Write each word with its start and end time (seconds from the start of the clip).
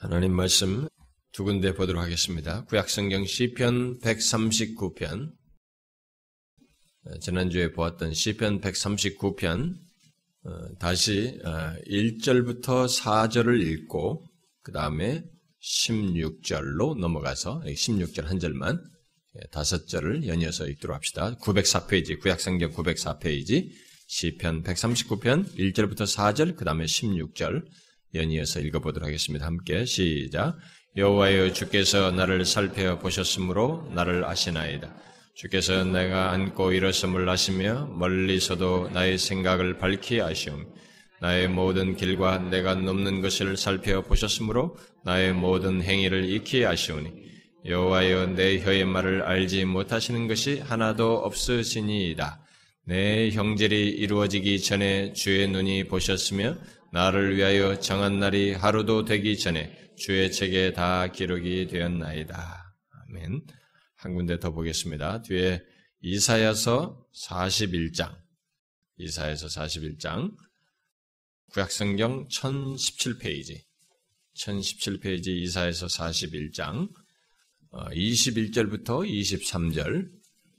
하나님 0.00 0.32
말씀 0.32 0.86
두 1.32 1.42
군데 1.42 1.74
보도록 1.74 2.00
하겠습니다. 2.00 2.64
구약성경 2.66 3.24
시편 3.24 3.98
139편 3.98 5.32
지난주에 7.20 7.72
보았던 7.72 8.14
시편 8.14 8.60
139편 8.60 9.74
어, 10.44 10.50
다시 10.78 11.40
1절부터 11.42 12.68
어, 12.68 12.86
4절을 12.86 13.60
읽고 13.60 14.22
그 14.62 14.70
다음에 14.70 15.24
16절로 15.60 16.96
넘어가서 16.96 17.62
16절 17.66 18.22
한 18.26 18.38
절만 18.38 18.80
예, 19.34 19.48
다섯 19.50 19.88
절을 19.88 20.28
연이어서 20.28 20.68
읽도록 20.68 20.94
합시다. 20.94 21.34
904페이지 21.40 22.20
구약성경 22.20 22.70
904페이지 22.70 23.68
시편 24.06 24.62
139편 24.62 25.56
1절부터 25.56 26.02
4절 26.02 26.54
그 26.54 26.64
다음에 26.64 26.84
16절 26.84 27.64
연이어서 28.14 28.60
읽어보도록 28.60 29.06
하겠습니다. 29.06 29.46
함께 29.46 29.84
시작. 29.84 30.56
여호와여 30.96 31.52
주께서 31.52 32.10
나를 32.10 32.44
살펴 32.44 32.98
보셨으므로 32.98 33.88
나를 33.94 34.24
아시나이다. 34.24 34.94
주께서 35.34 35.84
내가 35.84 36.32
앉고 36.32 36.72
일었음을 36.72 37.28
아시며 37.28 37.86
멀리서도 37.96 38.90
나의 38.90 39.18
생각을 39.18 39.78
밝히 39.78 40.20
아시옵. 40.20 40.66
나의 41.20 41.48
모든 41.48 41.96
길과 41.96 42.38
내가 42.50 42.74
넘는 42.74 43.20
것을 43.20 43.56
살펴 43.56 44.02
보셨으므로 44.02 44.76
나의 45.04 45.32
모든 45.32 45.82
행위를 45.82 46.28
익히 46.30 46.64
아시오니 46.64 47.10
여호와여 47.64 48.34
내 48.34 48.60
혀의 48.60 48.84
말을 48.84 49.22
알지 49.22 49.64
못하시는 49.64 50.28
것이 50.28 50.60
하나도 50.60 51.18
없으시니이다. 51.18 52.40
내 52.86 53.30
형질이 53.30 53.90
이루어지기 53.90 54.60
전에 54.62 55.12
주의 55.12 55.46
눈이 55.46 55.84
보셨으며 55.84 56.56
나를 56.92 57.36
위하여 57.36 57.78
정한 57.78 58.18
날이 58.18 58.52
하루도 58.52 59.04
되기 59.04 59.36
전에 59.38 59.76
주의 59.96 60.30
책에 60.32 60.72
다 60.72 61.08
기록이 61.08 61.66
되었나이다. 61.66 62.74
아멘. 62.90 63.42
한 63.96 64.14
군데 64.14 64.38
더 64.38 64.52
보겠습니다. 64.52 65.22
뒤에 65.22 65.60
이사야서 66.00 67.04
41장, 67.14 68.16
이사야서 68.98 69.48
41장, 69.48 70.34
구약성경 71.52 72.28
1017페이지, 72.28 73.60
1017페이지 74.36 75.28
이사야서 75.28 75.86
41장, 75.86 76.88
21절부터 77.72 78.90
어, 78.90 79.02
23절, 79.02 80.08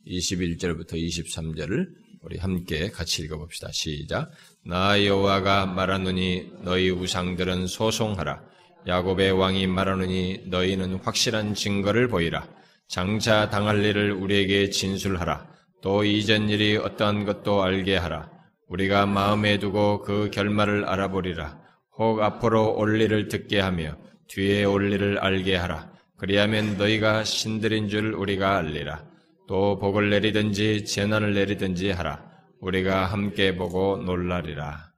21절부터 0.06 0.94
23절을 0.94 1.88
우리 2.22 2.38
함께 2.38 2.90
같이 2.90 3.22
읽어봅시다. 3.24 3.72
시작. 3.72 4.30
나 4.66 5.04
여호와가 5.04 5.66
말하노니 5.68 6.52
너희 6.64 6.90
우상들은 6.90 7.68
소송하라. 7.68 8.42
야곱의 8.88 9.32
왕이 9.32 9.68
말하노니 9.68 10.44
너희는 10.48 10.96
확실한 10.96 11.54
증거를 11.54 12.08
보이라. 12.08 12.48
장차 12.88 13.50
당할 13.50 13.84
일을 13.84 14.12
우리에게 14.12 14.70
진술하라. 14.70 15.48
또 15.82 16.04
이전 16.04 16.50
일이 16.50 16.76
어떠한 16.76 17.26
것도 17.26 17.64
알게 17.64 17.96
하라. 17.98 18.30
우리가 18.68 19.06
마음에 19.06 19.58
두고 19.60 20.02
그 20.02 20.30
결말을 20.32 20.86
알아보리라. 20.86 21.58
혹 21.98 22.22
앞으로 22.22 22.76
올 22.76 23.00
일을 23.02 23.28
듣게 23.28 23.60
하며 23.60 23.98
뒤에 24.28 24.66
올 24.66 24.92
일을 24.92 25.20
알게 25.20 25.56
하라. 25.56 25.90
그리하면 26.18 26.78
너희가 26.78 27.24
신들인 27.24 27.88
줄 27.88 28.14
우리가 28.14 28.58
알리라. 28.58 29.04
또 29.48 29.80
복을 29.80 30.10
내리든지 30.10 30.86
재난을 30.86 31.34
내리든지 31.34 31.92
하라. 31.92 32.29
우리가 32.60 33.06
함께 33.06 33.56
보고 33.56 33.98
놀라리라. 33.98 34.92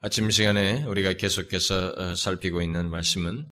아침 0.00 0.30
시간에 0.30 0.84
우리가 0.84 1.14
계속해서 1.14 1.94
어, 1.96 2.14
살피고 2.14 2.62
있는 2.62 2.88
말씀은 2.88 3.50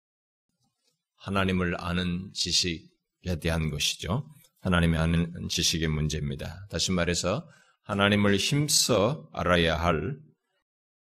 하나님을 1.17 1.79
아는 1.79 2.31
지식에 2.33 3.39
대한 3.41 3.69
것이죠. 3.69 4.29
하나님의 4.59 4.99
아는 4.99 5.47
지식의 5.49 5.87
문제입니다. 5.87 6.67
다시 6.69 6.91
말해서 6.91 7.47
하나님을 7.83 8.35
힘써 8.35 9.29
알아야 9.31 9.77
할 9.77 10.17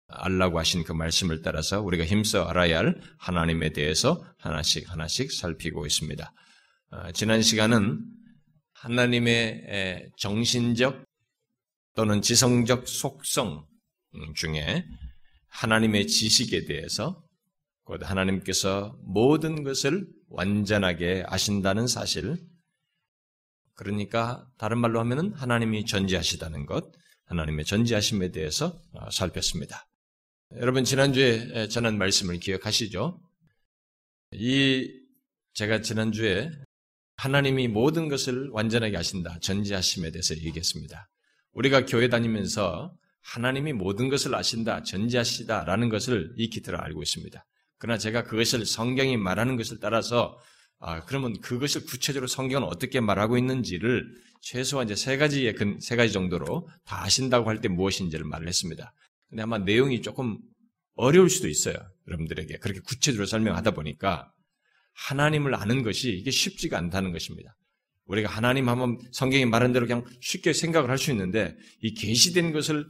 알라고 0.07 0.59
하신 0.59 0.83
그 0.83 0.91
말씀을 0.91 1.41
따라서 1.41 1.81
우리가 1.81 2.03
힘써 2.03 2.43
알아야 2.43 2.79
할 2.79 2.99
하나님에 3.17 3.71
대해서 3.71 4.25
하나씩 4.39 4.91
하나씩 4.91 5.31
살피고 5.31 5.85
있습니다. 5.85 6.33
어, 6.91 7.11
지난 7.13 7.41
시간은 7.41 8.01
하나님의 8.73 10.11
정신적 10.17 11.12
또는 11.95 12.21
지성적 12.21 12.87
속성 12.87 13.67
중에 14.35 14.85
하나님의 15.47 16.07
지식에 16.07 16.65
대해서 16.65 17.23
곧 17.83 18.01
하나님께서 18.03 18.97
모든 19.03 19.63
것을 19.63 20.07
완전하게 20.29 21.23
아신다는 21.27 21.87
사실, 21.87 22.37
그러니까 23.75 24.47
다른 24.57 24.79
말로 24.79 24.99
하면은 24.99 25.33
하나님이 25.33 25.85
전지하시다는 25.85 26.65
것, 26.65 26.91
하나님의 27.25 27.65
전지하심에 27.65 28.31
대해서 28.31 28.79
어, 28.93 29.09
살폈습니다. 29.11 29.87
여러분 30.57 30.83
지난주에 30.83 31.67
전한 31.67 31.97
말씀을 31.97 32.39
기억하시죠? 32.39 33.19
이 34.33 34.87
제가 35.53 35.81
지난주에 35.81 36.49
하나님이 37.17 37.67
모든 37.67 38.07
것을 38.07 38.49
완전하게 38.51 38.97
아신다, 38.97 39.39
전지하심에 39.39 40.11
대해서 40.11 40.35
얘기했습니다. 40.35 41.09
우리가 41.53 41.85
교회 41.85 42.09
다니면서 42.09 42.93
하나님이 43.21 43.73
모든 43.73 44.09
것을 44.09 44.35
아신다, 44.35 44.83
전지하시다라는 44.83 45.89
것을 45.89 46.33
익히 46.37 46.61
들어 46.61 46.77
알고 46.79 47.01
있습니다. 47.01 47.45
그러나 47.77 47.97
제가 47.97 48.23
그것을 48.23 48.65
성경이 48.65 49.17
말하는 49.17 49.55
것을 49.57 49.79
따라서 49.79 50.37
아, 50.79 51.05
그러면 51.05 51.39
그것을 51.39 51.85
구체적으로 51.85 52.27
성경은 52.27 52.67
어떻게 52.67 52.99
말하고 52.99 53.37
있는지를 53.37 54.05
최소한 54.41 54.87
이제 54.87 54.95
세 54.95 55.15
가지의 55.17 55.55
세 55.79 55.95
가지 55.95 56.11
정도로 56.11 56.67
다 56.83 57.03
아신다고 57.03 57.49
할 57.49 57.61
때 57.61 57.69
무엇인지를 57.69 58.25
말을 58.25 58.47
했습니다. 58.49 58.93
근데 59.29 59.43
아마 59.43 59.57
내용이 59.57 60.01
조금 60.01 60.37
어려울 60.95 61.29
수도 61.29 61.47
있어요. 61.47 61.75
여러분들에게. 62.07 62.57
그렇게 62.57 62.81
구체적으로 62.81 63.25
설명하다 63.25 63.71
보니까 63.71 64.31
하나님을 64.93 65.55
아는 65.55 65.83
것이 65.83 66.11
이게 66.11 66.29
쉽지가 66.29 66.77
않다는 66.77 67.13
것입니다. 67.13 67.55
우리가 68.05 68.29
하나님 68.29 68.69
하면 68.69 68.99
성경이 69.11 69.45
말한 69.45 69.73
대로 69.73 69.85
그냥 69.87 70.05
쉽게 70.21 70.53
생각을 70.53 70.89
할 70.89 70.97
수 70.97 71.11
있는데 71.11 71.55
이 71.81 71.93
계시된 71.93 72.51
것을 72.53 72.85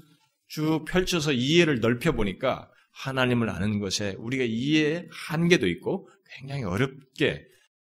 쭉 0.48 0.86
펼쳐서 0.88 1.34
이해를 1.34 1.80
넓혀 1.80 2.12
보니까 2.12 2.70
하나님을 2.92 3.50
아는 3.50 3.80
것에 3.80 4.16
우리가 4.20 4.44
이해의 4.44 5.08
한계도 5.12 5.68
있고 5.68 6.10
굉장히 6.38 6.64
어렵게 6.64 7.44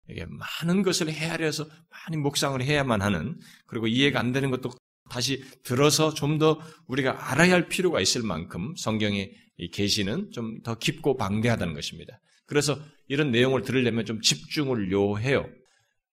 이게 0.10 0.26
많은 0.26 0.82
것을 0.84 1.10
헤아려서 1.12 1.68
많이 1.90 2.18
묵상을 2.18 2.62
해야만 2.62 3.02
하는 3.02 3.38
그리고 3.68 3.88
이해가 3.88 4.20
안 4.20 4.32
되는 4.32 4.50
것도 4.52 4.72
다시 5.10 5.44
들어서 5.64 6.14
좀 6.14 6.38
더 6.40 6.60
우리가 6.88 7.32
알아야 7.32 7.54
할 7.54 7.68
필요가 7.68 8.00
있을 8.02 8.24
만큼 8.24 8.74
성경의 8.78 9.34
계시는 9.74 10.32
좀 10.32 10.62
더 10.64 10.76
깊고 10.78 11.18
방대하다는 11.18 11.74
것입니다. 11.74 12.20
그래서 12.46 12.80
이런 13.08 13.32
내용을 13.32 13.62
들으려면 13.64 14.06
좀 14.06 14.22
집중을 14.22 14.92
요해요. 14.92 15.50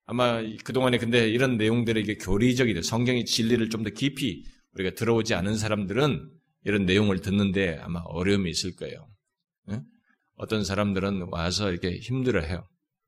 아마 0.06 0.40
그동안에 0.64 0.98
근데 0.98 1.28
이런 1.28 1.56
내용들이 1.56 2.00
이게 2.00 2.16
교리적이 2.16 2.74
돼. 2.74 2.82
성경의 2.82 3.24
진리를 3.24 3.68
좀 3.70 3.82
더 3.82 3.90
깊이 3.90 4.44
우리가 4.72 4.94
들어오지 4.94 5.34
않은 5.34 5.56
사람들은 5.56 6.30
이런 6.64 6.86
내용을 6.86 7.20
듣는데 7.20 7.78
아마 7.80 8.00
어려움이 8.00 8.50
있을 8.50 8.76
거예요. 8.76 9.08
네? 9.66 9.80
어떤 10.36 10.64
사람들은 10.64 11.28
와서 11.30 11.70
이렇게 11.70 11.98
힘들어 11.98 12.40
해요. 12.40 12.66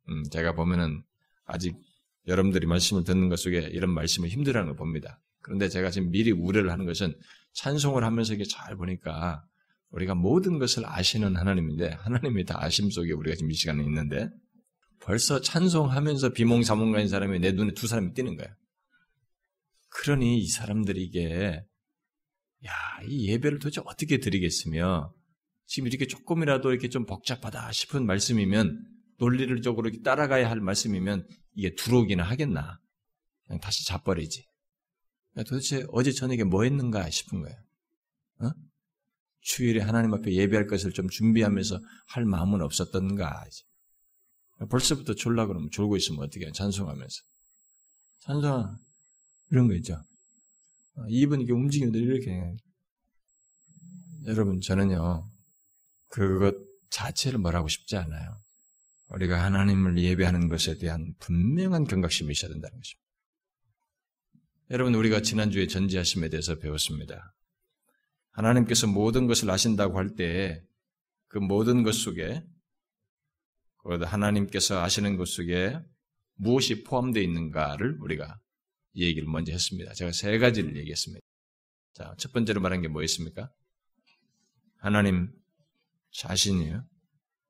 음, 0.08 0.24
제가 0.30 0.54
보면은 0.54 1.02
아직 1.44 1.76
여러분들이 2.26 2.66
말씀을 2.66 3.04
듣는 3.04 3.28
것 3.28 3.38
속에 3.38 3.58
이런 3.72 3.90
말씀을 3.90 4.28
힘들어하는 4.28 4.72
걸 4.72 4.76
봅니다. 4.76 5.20
그런데 5.42 5.68
제가 5.68 5.90
지금 5.90 6.10
미리 6.10 6.30
우려를 6.30 6.70
하는 6.70 6.84
것은 6.84 7.14
찬송을 7.54 8.04
하면서 8.04 8.34
이게 8.34 8.44
잘 8.44 8.76
보니까 8.76 9.44
우리가 9.90 10.14
모든 10.14 10.58
것을 10.58 10.84
아시는 10.86 11.36
하나님인데 11.36 11.90
하나님이 12.00 12.44
다 12.44 12.62
아심 12.62 12.90
속에 12.90 13.12
우리가 13.12 13.36
지금 13.36 13.50
이 13.50 13.54
시간에 13.54 13.82
있는데 13.84 14.28
벌써 15.00 15.40
찬송하면서 15.40 16.30
비몽사몽간인 16.30 17.08
사람이 17.08 17.38
내 17.40 17.52
눈에 17.52 17.72
두 17.72 17.86
사람이 17.86 18.14
띄는 18.14 18.36
거야. 18.36 18.48
그러니 19.88 20.38
이 20.38 20.46
사람들이 20.48 21.02
이게 21.02 21.64
야, 22.66 22.72
이 23.06 23.28
예배를 23.28 23.58
도대체 23.58 23.80
어떻게 23.84 24.18
드리겠으며 24.18 25.14
지금 25.66 25.86
이렇게 25.88 26.06
조금이라도 26.06 26.70
이렇게 26.70 26.88
좀 26.88 27.06
복잡하다 27.06 27.72
싶은 27.72 28.06
말씀이면 28.06 28.84
논리를 29.18 29.60
적으로 29.62 29.90
따라가야 30.02 30.48
할 30.48 30.60
말씀이면 30.60 31.26
이게 31.54 31.74
들어오기는 31.74 32.24
하겠나? 32.24 32.78
그냥 33.46 33.60
다시 33.60 33.86
자버리지. 33.86 34.46
도대체 35.46 35.84
어제 35.90 36.10
저녁에 36.12 36.44
뭐 36.44 36.64
했는가 36.64 37.08
싶은 37.10 37.42
거예요. 37.42 37.56
어? 38.40 38.50
주일에 39.40 39.80
하나님 39.80 40.12
앞에 40.14 40.32
예배할 40.32 40.66
것을 40.66 40.92
좀 40.92 41.08
준비하면서 41.08 41.80
할 42.08 42.24
마음은 42.24 42.60
없었던가. 42.62 43.44
벌써부터 44.66 45.14
졸라 45.14 45.46
그러면 45.46 45.70
졸고 45.70 45.96
있으면 45.96 46.24
어떻게 46.24 46.46
해? 46.46 46.52
찬송하면서. 46.52 47.22
찬송, 48.20 48.76
이런 49.50 49.68
거 49.68 49.74
있죠. 49.74 49.94
어, 50.96 51.06
입은 51.08 51.40
이렇게 51.40 51.52
움직이면 51.52 51.94
이렇게. 51.94 52.56
여러분, 54.26 54.60
저는요, 54.60 55.24
그것 56.08 56.56
자체를 56.90 57.38
말하고 57.38 57.68
싶지 57.68 57.96
않아요. 57.96 58.40
우리가 59.10 59.42
하나님을 59.42 59.98
예배하는 59.98 60.48
것에 60.48 60.76
대한 60.78 61.14
분명한 61.20 61.84
경각심이 61.84 62.30
있어야 62.32 62.50
된다는 62.50 62.76
것입니다. 62.78 63.08
여러분, 64.70 64.94
우리가 64.94 65.22
지난주에 65.22 65.66
전지하심에 65.66 66.28
대해서 66.28 66.56
배웠습니다. 66.56 67.34
하나님께서 68.32 68.86
모든 68.86 69.26
것을 69.26 69.50
아신다고 69.50 69.98
할 69.98 70.14
때 70.16 70.68
그 71.28 71.38
모든 71.38 71.82
것 71.82 71.94
속에 71.94 72.42
하나님께서 74.06 74.82
아시는 74.82 75.16
것 75.16 75.28
속에 75.28 75.78
무엇이 76.34 76.84
포함되어 76.84 77.22
있는가를 77.22 77.98
우리가 78.00 78.38
얘기를 78.94 79.26
먼저 79.28 79.52
했습니다. 79.52 79.92
제가 79.92 80.12
세 80.12 80.38
가지를 80.38 80.76
얘기했습니다. 80.76 81.20
자, 81.94 82.14
첫 82.18 82.32
번째로 82.32 82.60
말한 82.60 82.82
게 82.82 82.88
뭐였습니까? 82.88 83.50
하나님 84.76 85.32
자신이에요. 86.12 86.84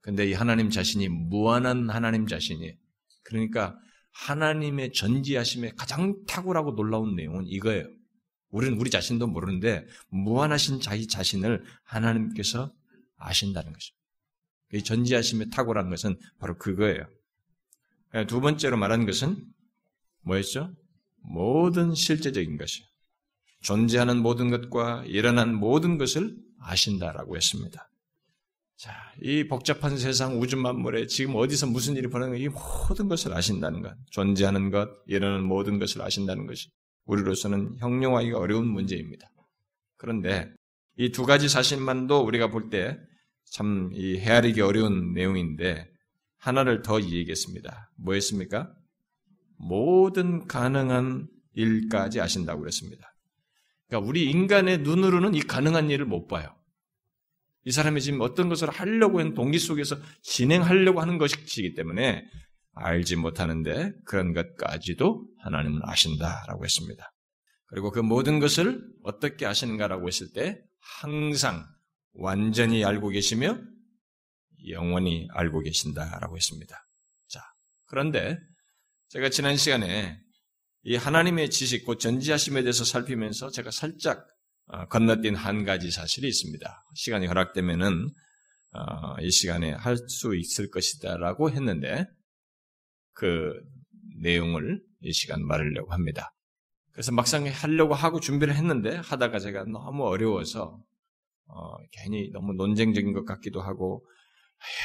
근데 0.00 0.26
이 0.28 0.32
하나님 0.32 0.70
자신이 0.70 1.08
무한한 1.08 1.90
하나님 1.90 2.26
자신이에요. 2.26 2.74
그러니까 3.24 3.78
하나님의 4.12 4.92
전지하심의 4.92 5.74
가장 5.76 6.24
탁월하고 6.26 6.74
놀라운 6.74 7.14
내용은 7.14 7.46
이거예요. 7.46 7.86
우리는 8.50 8.78
우리 8.78 8.90
자신도 8.90 9.26
모르는데 9.26 9.86
무한하신 10.08 10.80
자기 10.80 11.06
자신을 11.06 11.62
하나님께서 11.84 12.72
아신다는. 13.16 13.72
이 13.72 13.97
전지하심의 14.84 15.50
탁월한 15.50 15.90
것은 15.90 16.16
바로 16.38 16.56
그거예요. 16.58 17.04
두 18.26 18.40
번째로 18.40 18.76
말한 18.76 19.06
것은 19.06 19.36
뭐였죠? 20.22 20.72
모든 21.22 21.94
실제적인 21.94 22.56
것이 22.56 22.82
존재하는 23.62 24.18
모든 24.18 24.50
것과 24.50 25.04
일어난 25.06 25.54
모든 25.54 25.98
것을 25.98 26.36
아신다라고 26.60 27.36
했습니다. 27.36 27.90
자, 28.76 28.92
이 29.20 29.48
복잡한 29.48 29.98
세상 29.98 30.40
우주 30.40 30.56
만물에 30.56 31.06
지금 31.06 31.34
어디서 31.34 31.66
무슨 31.66 31.96
일이 31.96 32.08
벌어지는 32.08 32.38
이 32.40 32.48
모든 32.48 33.08
것을 33.08 33.34
아신다는 33.34 33.82
것, 33.82 33.94
존재하는 34.10 34.70
것, 34.70 34.88
일어나는 35.06 35.44
모든 35.44 35.78
것을 35.80 36.00
아신다는 36.02 36.46
것이 36.46 36.70
우리로서는 37.06 37.78
형용하기가 37.78 38.38
어려운 38.38 38.68
문제입니다. 38.68 39.28
그런데 39.96 40.52
이 40.96 41.10
두 41.10 41.26
가지 41.26 41.48
사실만도 41.48 42.20
우리가 42.24 42.50
볼 42.50 42.70
때 42.70 42.98
참 43.52 43.90
이 43.92 44.18
헤아리기 44.18 44.60
어려운 44.60 45.12
내용인데 45.12 45.88
하나를 46.38 46.82
더 46.82 47.00
얘기했습니다. 47.00 47.90
뭐였습니까? 47.96 48.72
모든 49.56 50.46
가능한 50.46 51.28
일까지 51.54 52.20
아신다고 52.20 52.60
그랬습니다. 52.60 53.14
그러니까 53.88 54.08
우리 54.08 54.30
인간의 54.30 54.78
눈으로는 54.78 55.34
이 55.34 55.40
가능한 55.40 55.90
일을 55.90 56.04
못 56.04 56.28
봐요. 56.28 56.54
이 57.64 57.72
사람이 57.72 58.00
지금 58.00 58.20
어떤 58.20 58.48
것을 58.48 58.70
하려고 58.70 59.18
하는 59.18 59.34
동기 59.34 59.58
속에서 59.58 59.96
진행하려고 60.22 61.00
하는 61.00 61.18
것이기 61.18 61.74
때문에 61.74 62.24
알지 62.74 63.16
못하는데 63.16 63.92
그런 64.04 64.32
것까지도 64.32 65.26
하나님은 65.42 65.80
아신다라고 65.82 66.64
했습니다. 66.64 67.12
그리고 67.66 67.90
그 67.90 67.98
모든 67.98 68.38
것을 68.38 68.80
어떻게 69.02 69.44
아시는가라고 69.44 70.06
했을 70.06 70.32
때 70.32 70.62
항상 70.80 71.66
완전히 72.18 72.84
알고 72.84 73.10
계시며 73.10 73.58
영원히 74.68 75.28
알고 75.30 75.60
계신다라고 75.60 76.36
했습니다. 76.36 76.76
자, 77.28 77.40
그런데 77.86 78.36
제가 79.08 79.30
지난 79.30 79.56
시간에 79.56 80.20
이 80.82 80.96
하나님의 80.96 81.50
지식, 81.50 81.84
곧 81.84 81.98
전지하심에 81.98 82.62
대해서 82.62 82.84
살피면서 82.84 83.50
제가 83.50 83.70
살짝 83.70 84.26
어, 84.66 84.86
건너뛴 84.88 85.34
한 85.34 85.64
가지 85.64 85.90
사실이 85.90 86.28
있습니다. 86.28 86.84
시간이 86.94 87.26
허락되면은 87.26 88.08
어, 88.72 89.20
이 89.20 89.30
시간에 89.30 89.72
할 89.72 89.96
수 89.96 90.36
있을 90.36 90.70
것이다라고 90.70 91.50
했는데 91.50 92.04
그 93.12 93.54
내용을 94.20 94.82
이 95.02 95.12
시간 95.12 95.46
말하려고 95.46 95.92
합니다. 95.92 96.34
그래서 96.92 97.12
막상 97.12 97.46
하려고 97.46 97.94
하고 97.94 98.18
준비를 98.18 98.56
했는데 98.56 98.96
하다가 98.96 99.38
제가 99.38 99.64
너무 99.64 100.04
어려워서 100.04 100.82
어, 101.48 101.76
괜히 101.92 102.30
너무 102.30 102.52
논쟁적인 102.54 103.12
것 103.12 103.24
같기도 103.24 103.60
하고 103.60 104.04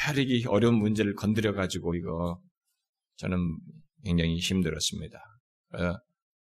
헤아리기 0.06 0.46
어려운 0.48 0.76
문제를 0.76 1.14
건드려 1.14 1.52
가지고 1.52 1.94
이거 1.94 2.40
저는 3.16 3.38
굉장히 4.04 4.38
힘들었습니다. 4.38 5.18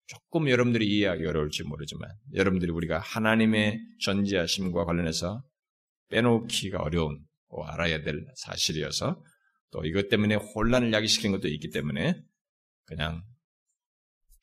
조금 0.07 0.49
여러분들이 0.49 0.85
이해하기 0.87 1.25
어려울지 1.25 1.63
모르지만 1.63 2.09
여러분들이 2.33 2.71
우리가 2.71 2.99
하나님의 2.99 3.79
전지하심과 4.01 4.85
관련해서 4.85 5.43
빼놓기가 6.09 6.81
어려운 6.81 7.23
알아야 7.65 8.01
될 8.01 8.25
사실이어서 8.35 9.23
또 9.71 9.85
이것 9.85 10.09
때문에 10.09 10.35
혼란을 10.35 10.91
야기시킨 10.91 11.31
것도 11.31 11.47
있기 11.47 11.69
때문에 11.69 12.21
그냥 12.85 13.23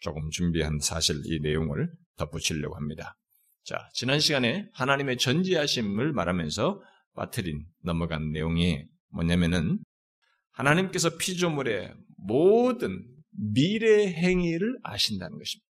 조금 0.00 0.30
준비한 0.30 0.78
사실 0.80 1.20
이 1.24 1.40
내용을 1.40 1.90
덧붙이려고 2.16 2.76
합니다. 2.76 3.17
자, 3.68 3.90
지난 3.92 4.18
시간에 4.18 4.66
하나님의 4.72 5.18
전지하심을 5.18 6.14
말하면서 6.14 6.82
빠트린 7.14 7.66
넘어간 7.82 8.32
내용이 8.32 8.82
뭐냐면은 9.10 9.78
하나님께서 10.52 11.18
피조물의 11.18 11.92
모든 12.16 13.06
미래 13.30 14.10
행위를 14.10 14.78
아신다는 14.84 15.36
것입니다. 15.36 15.68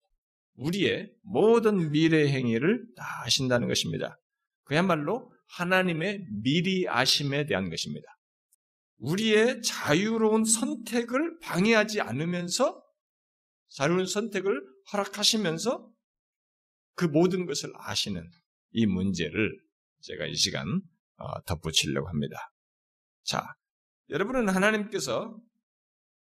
우리의 0.58 1.12
모든 1.24 1.90
미래 1.90 2.28
행위를 2.28 2.86
다 2.96 3.24
아신다는 3.26 3.68
것입니다. 3.68 4.20
그야말로 4.66 5.34
하나님의 5.48 6.24
미리 6.44 6.88
아심에 6.88 7.48
대한 7.48 7.72
것입니다. 7.72 8.06
우리의 9.00 9.64
자유로운 9.64 10.46
선택을 10.46 11.40
방해하지 11.40 12.02
않으면서 12.02 12.80
자유로운 13.70 14.06
선택을 14.06 14.62
허락하시면서 14.94 15.97
그 16.98 17.06
모든 17.06 17.46
것을 17.46 17.72
아시는 17.76 18.28
이 18.72 18.86
문제를 18.86 19.58
제가 20.02 20.26
이 20.26 20.36
시간 20.36 20.82
어, 21.18 21.42
덧붙이려고 21.44 22.10
합니다. 22.10 22.38
자, 23.24 23.44
여러분은 24.10 24.50
하나님께서 24.50 25.40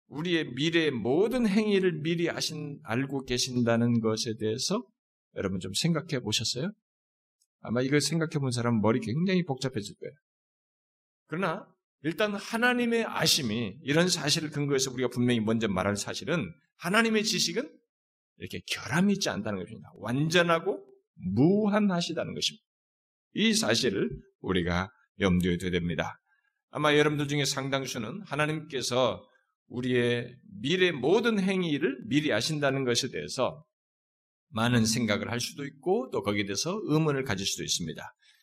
우리의 0.06 0.52
미래의 0.54 0.92
모든 0.92 1.46
행위를 1.46 2.00
미리 2.00 2.30
아신, 2.30 2.78
알고 2.84 3.24
계신다는 3.24 4.00
것에 4.00 4.34
대해서 4.38 4.82
여러분 5.36 5.60
좀 5.60 5.72
생각해 5.74 6.20
보셨어요? 6.20 6.72
아마 7.60 7.82
이걸 7.82 8.00
생각해 8.00 8.38
본 8.40 8.50
사람은 8.50 8.80
머리 8.80 9.00
굉장히 9.00 9.44
복잡해질 9.44 9.96
거예요. 9.96 10.14
그러나 11.26 11.66
일단 12.02 12.34
하나님의 12.34 13.04
아심이 13.04 13.78
이런 13.82 14.08
사실을 14.08 14.50
근거해서 14.50 14.90
우리가 14.92 15.08
분명히 15.08 15.40
먼저 15.40 15.68
말할 15.68 15.96
사실은 15.96 16.52
하나님의 16.78 17.24
지식은 17.24 17.79
이렇게 18.40 18.60
결함이 18.66 19.12
있지 19.14 19.28
않다는 19.28 19.60
것입니다. 19.60 19.90
완전하고 19.96 20.84
무한하시다는 21.14 22.34
것입니다. 22.34 22.64
이 23.34 23.54
사실을 23.54 24.10
우리가 24.40 24.90
염두에 25.20 25.58
둬야 25.58 25.70
됩니다. 25.70 26.18
아마 26.70 26.96
여러분들 26.96 27.28
중에 27.28 27.44
상당수는 27.44 28.22
하나님께서 28.24 29.22
우리의 29.68 30.34
미래 30.60 30.90
모든 30.90 31.38
행위를 31.38 31.98
미리 32.08 32.32
아신다는 32.32 32.84
것에 32.84 33.10
대해서 33.10 33.64
많은 34.48 34.84
생각을 34.84 35.30
할 35.30 35.38
수도 35.38 35.64
있고 35.64 36.10
또 36.10 36.22
거기에 36.22 36.44
대해서 36.44 36.80
의문을 36.84 37.24
가질 37.24 37.46
수도 37.46 37.62
있습니다. 37.62 38.02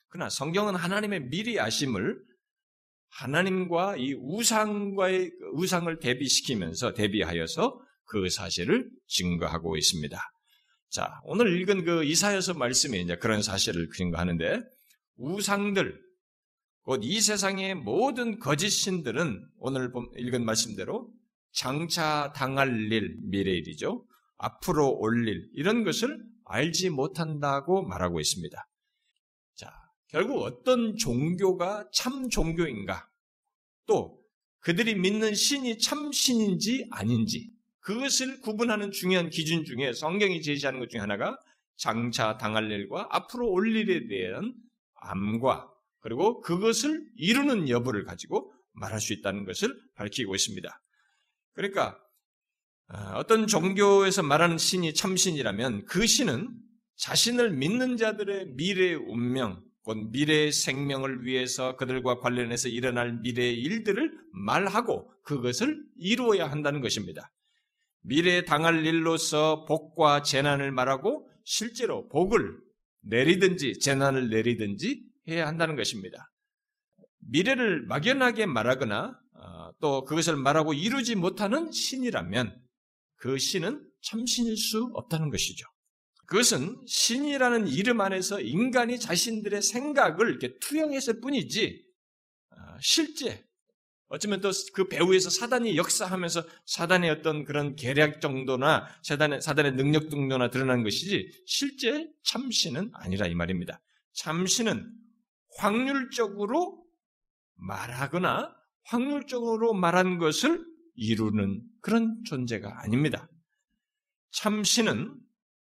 그러나 0.10 0.30
성경은 0.30 0.75
하나님의 0.75 1.27
미리 1.30 1.60
아심을 1.60 2.18
하나님과 3.10 3.98
이 3.98 4.13
우상과의 4.13 5.32
우상을 5.54 6.00
대비시키면서 6.00 6.94
대비하여서 6.94 7.87
그 8.08 8.30
사실을 8.30 8.90
증거하고 9.08 9.78
있습니다. 9.78 10.20
자, 10.90 11.20
오늘 11.24 11.60
읽은 11.60 11.86
그 11.86 12.04
이사여서 12.04 12.56
말씀이 12.56 13.02
이제 13.02 13.18
그런 13.18 13.42
사실을 13.42 13.90
증거하는데 13.96 14.62
우상들 15.18 16.08
곧 16.88 17.04
이 17.04 17.20
세상의 17.20 17.76
모든 17.76 18.40
거짓 18.40 18.70
신들은 18.70 19.46
오늘 19.60 19.92
읽은 20.16 20.46
말씀대로 20.46 21.12
장차 21.52 22.32
당할 22.34 22.70
일, 22.94 23.18
미래 23.24 23.52
일이죠. 23.52 24.06
앞으로 24.38 24.98
올 24.98 25.28
일, 25.28 25.50
이런 25.54 25.84
것을 25.84 26.24
알지 26.46 26.92
못한다고 26.92 27.86
말하고 27.86 28.22
있습니다. 28.22 28.70
자, 29.56 29.74
결국 30.08 30.44
어떤 30.44 30.96
종교가 30.96 31.90
참 31.92 32.30
종교인가? 32.30 33.10
또 33.86 34.22
그들이 34.60 34.96
믿는 34.96 35.36
신이 35.36 35.80
참 35.80 36.14
신인지 36.14 36.88
아닌지 36.92 37.52
그것을 37.88 38.41
구분하는 38.41 38.91
중요한 38.91 39.29
기준 39.29 39.63
중에 39.63 39.94
성경이 39.94 40.41
제시하는 40.41 40.82
것 40.82 40.89
중에 40.89 41.00
하나가 41.00 41.39
장차 41.77 42.38
당할 42.38 42.70
일과 42.70 43.08
앞으로 43.12 43.50
올 43.50 43.74
일에 43.74 44.08
대한 44.08 44.53
암과 44.96 45.72
그리고 46.01 46.41
그것을 46.41 47.01
이루는 47.15 47.70
여부를 47.70 48.03
가지고 48.03 48.51
말할 48.74 49.00
수 49.00 49.13
있다는 49.13 49.46
것을 49.46 49.74
밝히고 49.96 50.36
있습니다. 50.36 50.82
그러니까 51.53 51.98
아, 52.89 53.13
어떤 53.15 53.48
종교에서 53.48 54.22
말하는 54.22 54.58
신이 54.58 54.94
참신이라면 54.94 55.86
그 55.86 56.06
신은 56.06 56.50
자신을 56.98 57.51
믿는 57.51 57.96
자들의 57.96 58.48
미래의 58.56 58.96
운명, 58.96 59.63
곧 59.84 60.10
미래의 60.12 60.51
생명을 60.51 61.24
위해서 61.24 61.77
그들과 61.77 62.20
관련해서 62.20 62.67
일어날 62.67 63.13
미래의 63.22 63.58
일들을 63.62 64.12
말하고 64.34 65.10
그것을 65.24 65.82
이루어야 65.96 66.51
한다는 66.51 66.82
것입니다. 66.82 67.32
미래에 68.08 68.46
당할 68.46 68.86
일로서 68.86 69.66
복과 69.66 70.24
재난을 70.24 70.72
말하고 70.72 71.30
실제로 71.44 72.08
복을 72.08 72.58
내리든지 73.02 73.80
재난을 73.80 74.30
내리든지 74.30 75.04
해야 75.28 75.46
한다는 75.46 75.76
것입니다. 75.76 76.32
미래를 77.20 77.86
막연하게 77.86 78.46
말하거나 78.46 79.20
어, 79.34 79.72
또 79.82 80.06
그것을 80.06 80.38
말하고 80.38 80.74
이루지 80.74 81.16
못하는 81.16 81.70
신이라면 81.70 82.58
그 83.18 83.38
신은 83.38 83.86
참신일 84.02 84.56
수 84.56 84.90
없다는 84.94 85.30
것이죠. 85.30 85.68
그것은 86.28 86.78
신이라는 86.88 87.68
이름 87.68 88.00
안에서 88.00 88.40
인간이 88.40 89.00
자신들의 89.00 89.62
생각을 89.62 90.30
이렇게 90.30 90.58
투영했을 90.60 91.20
뿐이지 91.20 91.86
아, 92.52 92.78
실제 92.80 93.47
어쩌면 94.10 94.40
또 94.42 94.52
그 94.74 94.88
배후에서 94.88 95.30
사단이 95.30 95.76
역사하면서 95.78 96.44
사단의 96.66 97.10
어떤 97.10 97.44
그런 97.44 97.76
계략 97.76 98.22
정도나 98.22 98.88
사단의, 99.04 99.42
사단의 99.42 99.74
능력 99.74 100.10
정도나 100.10 100.50
드러난 100.50 100.84
것이지 100.84 101.44
실제 101.46 102.10
참신은 102.24 102.92
아니라 102.94 103.28
이 103.28 103.36
말입니다. 103.36 103.82
참신은 104.14 104.90
확률적으로 105.58 106.86
말하거나 107.56 108.56
확률적으로 108.84 109.74
말한 109.74 110.18
것을 110.18 110.64
이루는 110.96 111.62
그런 111.82 112.24
존재가 112.26 112.82
아닙니다. 112.84 113.30
참신은 114.32 115.16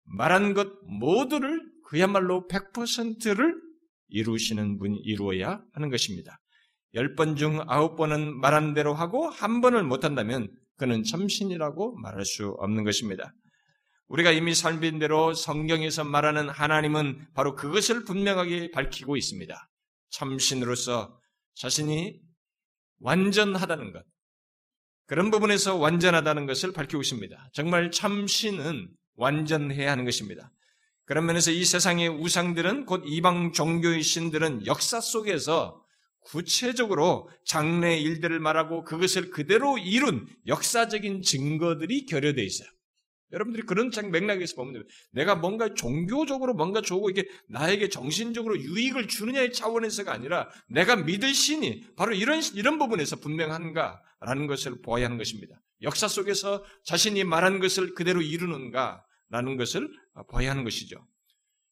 말한 0.05 0.55
것 0.55 0.69
모두를 0.85 1.63
그야말로 1.87 2.47
100%를 2.49 3.61
이루시는 4.09 4.79
분이 4.79 4.99
이루어야 4.99 5.63
하는 5.73 5.91
것입니다. 5.91 6.41
10번 6.95 7.37
중 7.37 7.59
9번은 7.67 8.35
말한 8.35 8.75
대로 8.75 8.95
하고 8.95 9.29
한 9.29 9.61
번을 9.61 9.83
못한다면 9.83 10.49
그는 10.77 11.03
참신이라고 11.03 11.97
말할 11.97 12.25
수 12.25 12.57
없는 12.59 12.85
것입니다. 12.85 13.33
우리가 14.09 14.31
이미 14.31 14.55
삶인 14.55 14.99
대로 14.99 15.35
성경에서 15.35 16.05
말하는 16.05 16.49
하나님은 16.49 17.29
바로 17.35 17.55
그것을 17.55 18.05
분명하게 18.05 18.71
밝히고 18.71 19.17
있습니다. 19.17 19.69
참신으로서 20.11 21.19
자신이 21.55 22.19
완전하다는 23.01 23.93
것. 23.93 24.05
그런 25.07 25.31
부분에서 25.31 25.77
완전하다는 25.77 26.47
것을 26.47 26.73
밝히고 26.73 27.01
있습니다. 27.03 27.51
정말 27.53 27.91
참신은 27.91 28.89
완전해야 29.17 29.91
하는 29.91 30.05
것입니다. 30.05 30.51
그런 31.05 31.27
면에서 31.27 31.51
이 31.51 31.65
세상의 31.65 32.09
우상들은 32.09 32.87
곧 32.87 33.03
이방 33.07 33.53
종교의 33.53 34.03
신들은 34.03 34.67
역사 34.67 35.01
속에서 35.01 35.83
구체적으로 36.29 37.29
장래 37.45 37.97
일들을 37.99 38.39
말하고 38.39 38.85
그것을 38.85 39.31
그대로 39.31 39.79
이룬 39.79 40.27
역사적인 40.47 41.23
증거들이 41.23 42.07
결여되어 42.07 42.45
있어요. 42.45 42.69
여러분들이 43.33 43.65
그런 43.67 43.91
맥락에서 44.11 44.55
보면 44.57 44.87
내가 45.13 45.35
뭔가 45.35 45.75
종교적으로 45.75 46.55
뭔가 46.55 46.81
좋고 46.81 47.11
이게 47.11 47.27
나에게 47.49 47.89
정신적으로 47.89 48.59
유익을 48.59 49.09
주느냐의 49.09 49.53
차원에서가 49.53 50.13
아니라 50.13 50.49
내가 50.69 50.97
믿을 50.97 51.35
신이 51.35 51.95
바로 51.97 52.15
이런 52.15 52.41
이런 52.55 52.79
부분에서 52.79 53.17
분명한가라는 53.17 54.47
것을 54.47 54.81
보아야 54.81 55.07
하는 55.07 55.19
것입니다. 55.19 55.61
역사 55.83 56.09
속에서 56.09 56.65
자신이 56.85 57.25
말한 57.25 57.61
것을 57.61 57.95
그대로 57.95 58.23
이루는가라는 58.23 59.57
것을 59.59 59.91
보아야 60.31 60.51
하는 60.51 60.65
것이죠. 60.65 60.97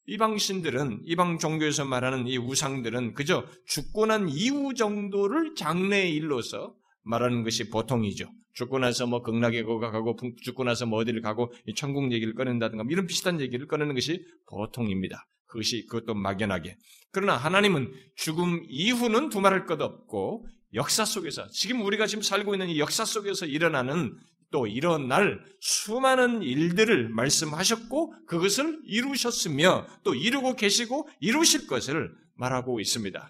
이방 0.07 0.39
신들은 0.39 1.03
이방 1.05 1.39
종교에서 1.39 1.85
말하는 1.85 2.27
이 2.27 2.39
우상들은 2.39 3.15
그저 3.15 3.45
죽고 3.67 4.07
난 4.07 4.29
이후 4.29 4.75
정도를 4.75 5.55
장래의 5.55 6.15
일로서 6.15 6.75
말하는 7.03 7.43
것이 7.43 7.69
보통이죠. 7.71 8.31
죽고 8.55 8.79
나서 8.79 9.07
뭐 9.07 9.23
극락에 9.23 9.63
가고 9.65 10.17
죽고 10.43 10.65
나서 10.65 10.87
뭐 10.87 11.01
어디를 11.01 11.21
가고 11.21 11.53
천국 11.77 12.11
얘기를 12.13 12.35
꺼낸다든가 12.35 12.85
뭐 12.85 12.91
이런 12.91 13.07
비슷한 13.07 13.41
얘기를 13.41 13.67
꺼내는 13.67 13.95
것이 13.95 14.25
보통입니다. 14.49 15.27
그것이 15.47 15.87
그것도 15.87 16.15
막연하게. 16.15 16.77
그러나 17.13 17.37
하나님은 17.37 17.93
죽음 18.17 18.63
이후는 18.69 19.29
두말할 19.29 19.67
것 19.67 19.81
없고 19.81 20.47
역사 20.75 21.05
속에서 21.05 21.49
지금 21.51 21.83
우리가 21.83 22.07
지금 22.07 22.23
살고 22.23 22.55
있는 22.55 22.69
이 22.69 22.79
역사 22.79 23.05
속에서 23.05 23.47
일어나는 23.47 24.15
또 24.57 24.67
일어날 24.67 25.45
수많은 25.61 26.41
일들을 26.41 27.11
말씀하셨고 27.11 28.15
그것을 28.27 28.81
이루셨으며 28.87 29.87
또 30.03 30.15
이루고 30.15 30.57
계시고 30.57 31.07
이루실 31.21 31.67
것을 31.67 32.11
말하고 32.37 32.81
있습니다. 32.81 33.29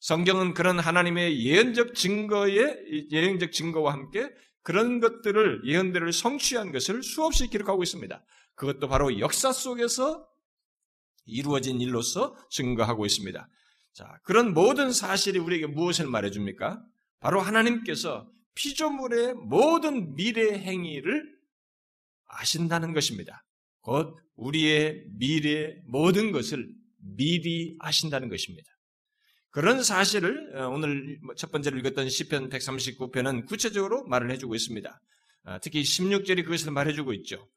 성경은 0.00 0.52
그런 0.54 0.80
하나님의 0.80 1.46
예언적 1.46 1.94
증거의 1.94 3.06
예언적 3.12 3.52
증거와 3.52 3.92
함께 3.92 4.28
그런 4.62 4.98
것들을 4.98 5.62
예언들을 5.64 6.12
성취한 6.12 6.72
것을 6.72 7.04
수없이 7.04 7.46
기록하고 7.46 7.84
있습니다. 7.84 8.24
그것도 8.56 8.88
바로 8.88 9.20
역사 9.20 9.52
속에서 9.52 10.26
이루어진 11.24 11.80
일로서 11.80 12.36
증거하고 12.50 13.06
있습니다. 13.06 13.48
자, 13.92 14.18
그런 14.24 14.52
모든 14.54 14.90
사실이 14.90 15.38
우리에게 15.38 15.68
무엇을 15.68 16.08
말해줍니까? 16.08 16.82
바로 17.20 17.40
하나님께서 17.40 18.28
피조물의 18.54 19.34
모든 19.34 20.14
미래 20.14 20.58
행위를 20.58 21.24
아신다는 22.26 22.92
것입니다. 22.92 23.44
곧 23.80 24.16
우리의 24.36 25.04
미래 25.18 25.76
모든 25.86 26.32
것을 26.32 26.68
미리 26.98 27.76
아신다는 27.80 28.28
것입니다. 28.28 28.70
그런 29.50 29.82
사실을 29.82 30.56
어, 30.56 30.68
오늘 30.68 31.18
첫 31.36 31.52
번째로 31.52 31.78
읽었던 31.78 32.08
시편 32.08 32.48
139편은 32.48 33.46
구체적으로 33.46 34.04
말을 34.06 34.30
해주고 34.32 34.54
있습니다. 34.54 35.00
아, 35.44 35.58
특히 35.60 35.82
16절이 35.82 36.44
그것을 36.44 36.72
말해주고 36.72 37.12
있죠. 37.14 37.48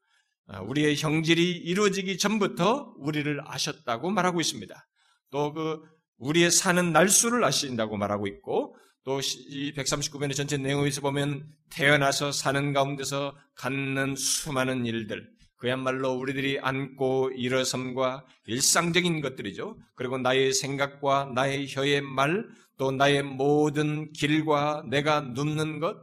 아, 0.46 0.60
우리의 0.60 0.96
형질이 0.96 1.50
이루어지기 1.50 2.18
전부터 2.18 2.94
우리를 2.98 3.40
아셨다고 3.44 4.10
말하고 4.10 4.40
있습니다. 4.40 4.86
또 5.30 5.52
그 5.52 5.82
우리의 6.18 6.50
사는 6.50 6.92
날수를 6.92 7.44
아신다고 7.44 7.96
말하고 7.96 8.26
있고 8.26 8.76
또 9.08 9.20
이 9.20 9.72
139편의 9.72 10.34
전체 10.34 10.58
내용에서 10.58 11.00
보면 11.00 11.48
태어나서 11.70 12.30
사는 12.30 12.74
가운데서 12.74 13.34
갖는 13.54 14.16
수많은 14.16 14.84
일들, 14.84 15.30
그야말로 15.56 16.12
우리들이 16.12 16.58
안고 16.60 17.30
일어섬과 17.34 18.26
일상적인 18.44 19.22
것들이죠. 19.22 19.78
그리고 19.94 20.18
나의 20.18 20.52
생각과 20.52 21.32
나의 21.34 21.68
혀의 21.70 22.02
말, 22.02 22.46
또 22.76 22.90
나의 22.90 23.22
모든 23.22 24.12
길과 24.12 24.84
내가 24.90 25.22
눕는 25.22 25.80
것, 25.80 25.96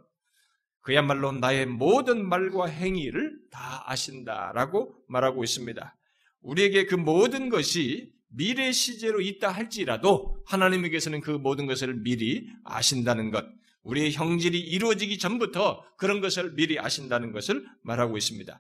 그야말로 0.81 1.31
나의 1.31 1.67
모든 1.67 2.27
말과 2.27 2.65
행위를 2.65 3.37
다 3.51 3.83
아신다라고 3.85 4.95
말하고 5.07 5.43
있습니다. 5.43 5.95
우리에게 6.41 6.87
그 6.87 6.95
모든 6.95 7.49
것이 7.49 8.14
미래 8.35 8.71
시제로 8.71 9.21
있다 9.21 9.49
할지라도 9.49 10.37
하나님에게서는 10.45 11.21
그 11.21 11.31
모든 11.31 11.65
것을 11.65 11.95
미리 11.95 12.47
아신다는 12.63 13.31
것, 13.31 13.45
우리의 13.83 14.11
형질이 14.11 14.59
이루어지기 14.59 15.17
전부터 15.19 15.83
그런 15.97 16.19
것을 16.19 16.53
미리 16.55 16.77
아신다는 16.79 17.31
것을 17.31 17.65
말하고 17.83 18.17
있습니다. 18.17 18.59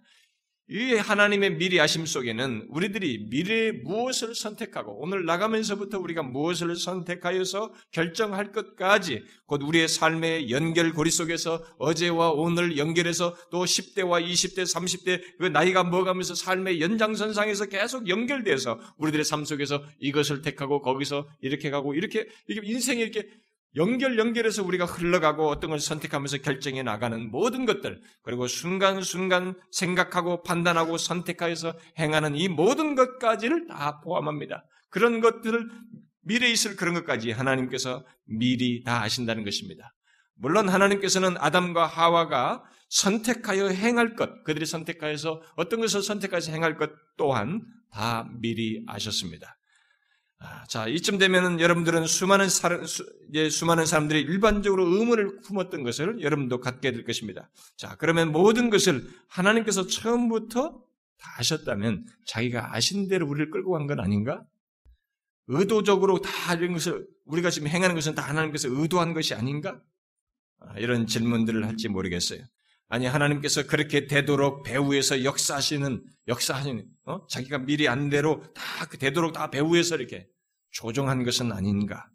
이 0.67 0.95
하나님의 0.95 1.57
미리 1.57 1.79
아심 1.79 2.07
속에는 2.07 2.69
우리들이 2.69 3.27
미래에 3.29 3.71
무엇을 3.71 4.33
선택하고 4.33 4.99
오늘 4.99 5.23
나가면서부터 5.25 5.99
우리가 5.99 6.23
무엇을 6.23 6.75
선택하여서 6.75 7.71
결정할 7.91 8.51
것까지 8.51 9.23
곧 9.45 9.61
우리의 9.61 9.87
삶의 9.87 10.49
연결고리 10.49 11.11
속에서 11.11 11.63
어제와 11.77 12.31
오늘 12.31 12.79
연결해서 12.79 13.35
또 13.51 13.63
10대와 13.63 14.27
20대, 14.27 14.63
30대 14.63 15.21
그 15.37 15.45
나이가 15.45 15.83
먹어가면서 15.83 16.33
삶의 16.33 16.81
연장선상에서 16.81 17.67
계속 17.67 18.09
연결돼서 18.09 18.79
우리들의 18.97 19.23
삶 19.23 19.45
속에서 19.45 19.83
이것을 19.99 20.41
택하고 20.41 20.81
거기서 20.81 21.27
이렇게 21.41 21.69
가고 21.69 21.93
이렇게 21.93 22.27
이렇게 22.47 22.67
인생이 22.67 23.03
이렇게 23.03 23.29
연결 23.75 24.17
연결해서 24.17 24.63
우리가 24.63 24.85
흘러가고 24.85 25.47
어떤 25.49 25.71
걸 25.71 25.79
선택하면서 25.79 26.37
결정해 26.37 26.81
나가는 26.83 27.29
모든 27.29 27.65
것들 27.65 28.01
그리고 28.23 28.47
순간순간 28.47 29.55
생각하고 29.71 30.43
판단하고 30.43 30.97
선택하여서 30.97 31.73
행하는 31.99 32.35
이 32.35 32.47
모든 32.47 32.95
것까지를 32.95 33.67
다 33.67 33.99
포함합니다. 34.01 34.65
그런 34.89 35.19
것들을 35.19 35.69
미래에 36.21 36.51
있을 36.51 36.75
그런 36.75 36.93
것까지 36.93 37.31
하나님께서 37.31 38.05
미리 38.25 38.83
다 38.83 39.03
아신다는 39.03 39.43
것입니다. 39.43 39.93
물론 40.37 40.69
하나님께서는 40.69 41.35
아담과 41.37 41.85
하와가 41.85 42.63
선택하여 42.89 43.69
행할 43.69 44.15
것, 44.15 44.43
그들이 44.43 44.65
선택하여서 44.65 45.41
어떤 45.55 45.81
것을 45.81 46.01
선택해서 46.01 46.51
행할 46.51 46.77
것 46.77 46.91
또한 47.17 47.61
다 47.91 48.27
미리 48.39 48.83
아셨습니다. 48.87 49.57
아, 50.39 50.65
자, 50.67 50.87
이쯤 50.87 51.17
되면은 51.17 51.59
여러분들은 51.59 52.07
수많은 52.07 52.49
사람, 52.49 52.85
수, 52.85 53.05
예, 53.33 53.49
수많은 53.49 53.85
사람들이 53.85 54.21
일반적으로 54.21 54.85
의문을 54.85 55.41
품었던 55.41 55.83
것을 55.83 56.21
여러분도 56.21 56.59
갖게 56.59 56.91
될 56.91 57.03
것입니다. 57.05 57.49
자, 57.77 57.95
그러면 57.97 58.31
모든 58.31 58.69
것을 58.69 59.07
하나님께서 59.27 59.87
처음부터 59.87 60.81
다 61.17 61.31
하셨다면 61.37 62.05
자기가 62.25 62.75
아신 62.75 63.07
대로 63.07 63.27
우리를 63.27 63.49
끌고 63.49 63.71
간 63.71 63.87
건 63.87 63.99
아닌가? 63.99 64.43
의도적으로 65.47 66.21
다 66.21 66.53
이런 66.55 66.73
것을 66.73 67.07
우리가 67.25 67.49
지금 67.49 67.67
행하는 67.67 67.95
것은 67.95 68.15
다 68.15 68.23
하나님께서 68.23 68.67
의도한 68.69 69.13
것이 69.13 69.33
아닌가? 69.33 69.79
아, 70.59 70.77
이런 70.79 71.07
질문들을 71.07 71.65
할지 71.65 71.87
모르겠어요. 71.87 72.41
아니 72.87 73.05
하나님께서 73.07 73.65
그렇게 73.67 74.07
되도록 74.07 74.63
배후에서 74.63 75.23
역사하시는 75.23 76.03
역사하시는 76.27 76.85
어? 77.05 77.25
자기가 77.27 77.59
미리 77.59 77.87
안 77.87 78.09
대로 78.09 78.43
다그 78.53 78.97
되도록 78.97 79.33
다 79.33 79.49
배후에서 79.49 79.95
이렇게 79.95 80.27
조정한 80.71 81.23
것은 81.23 81.51
아닌가? 81.51 82.07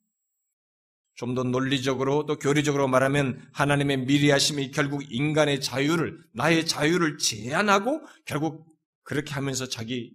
좀 1.21 1.35
더 1.35 1.43
논리적으로 1.43 2.25
또 2.25 2.39
교리적으로 2.39 2.89
말하면 2.89 3.47
하나님의 3.53 4.07
미리 4.07 4.31
하심이 4.31 4.71
결국 4.71 5.03
인간의 5.13 5.61
자유를 5.61 6.19
나의 6.33 6.65
자유를 6.65 7.19
제한하고 7.19 8.01
결국 8.25 8.67
그렇게 9.03 9.35
하면서 9.35 9.69
자기 9.69 10.13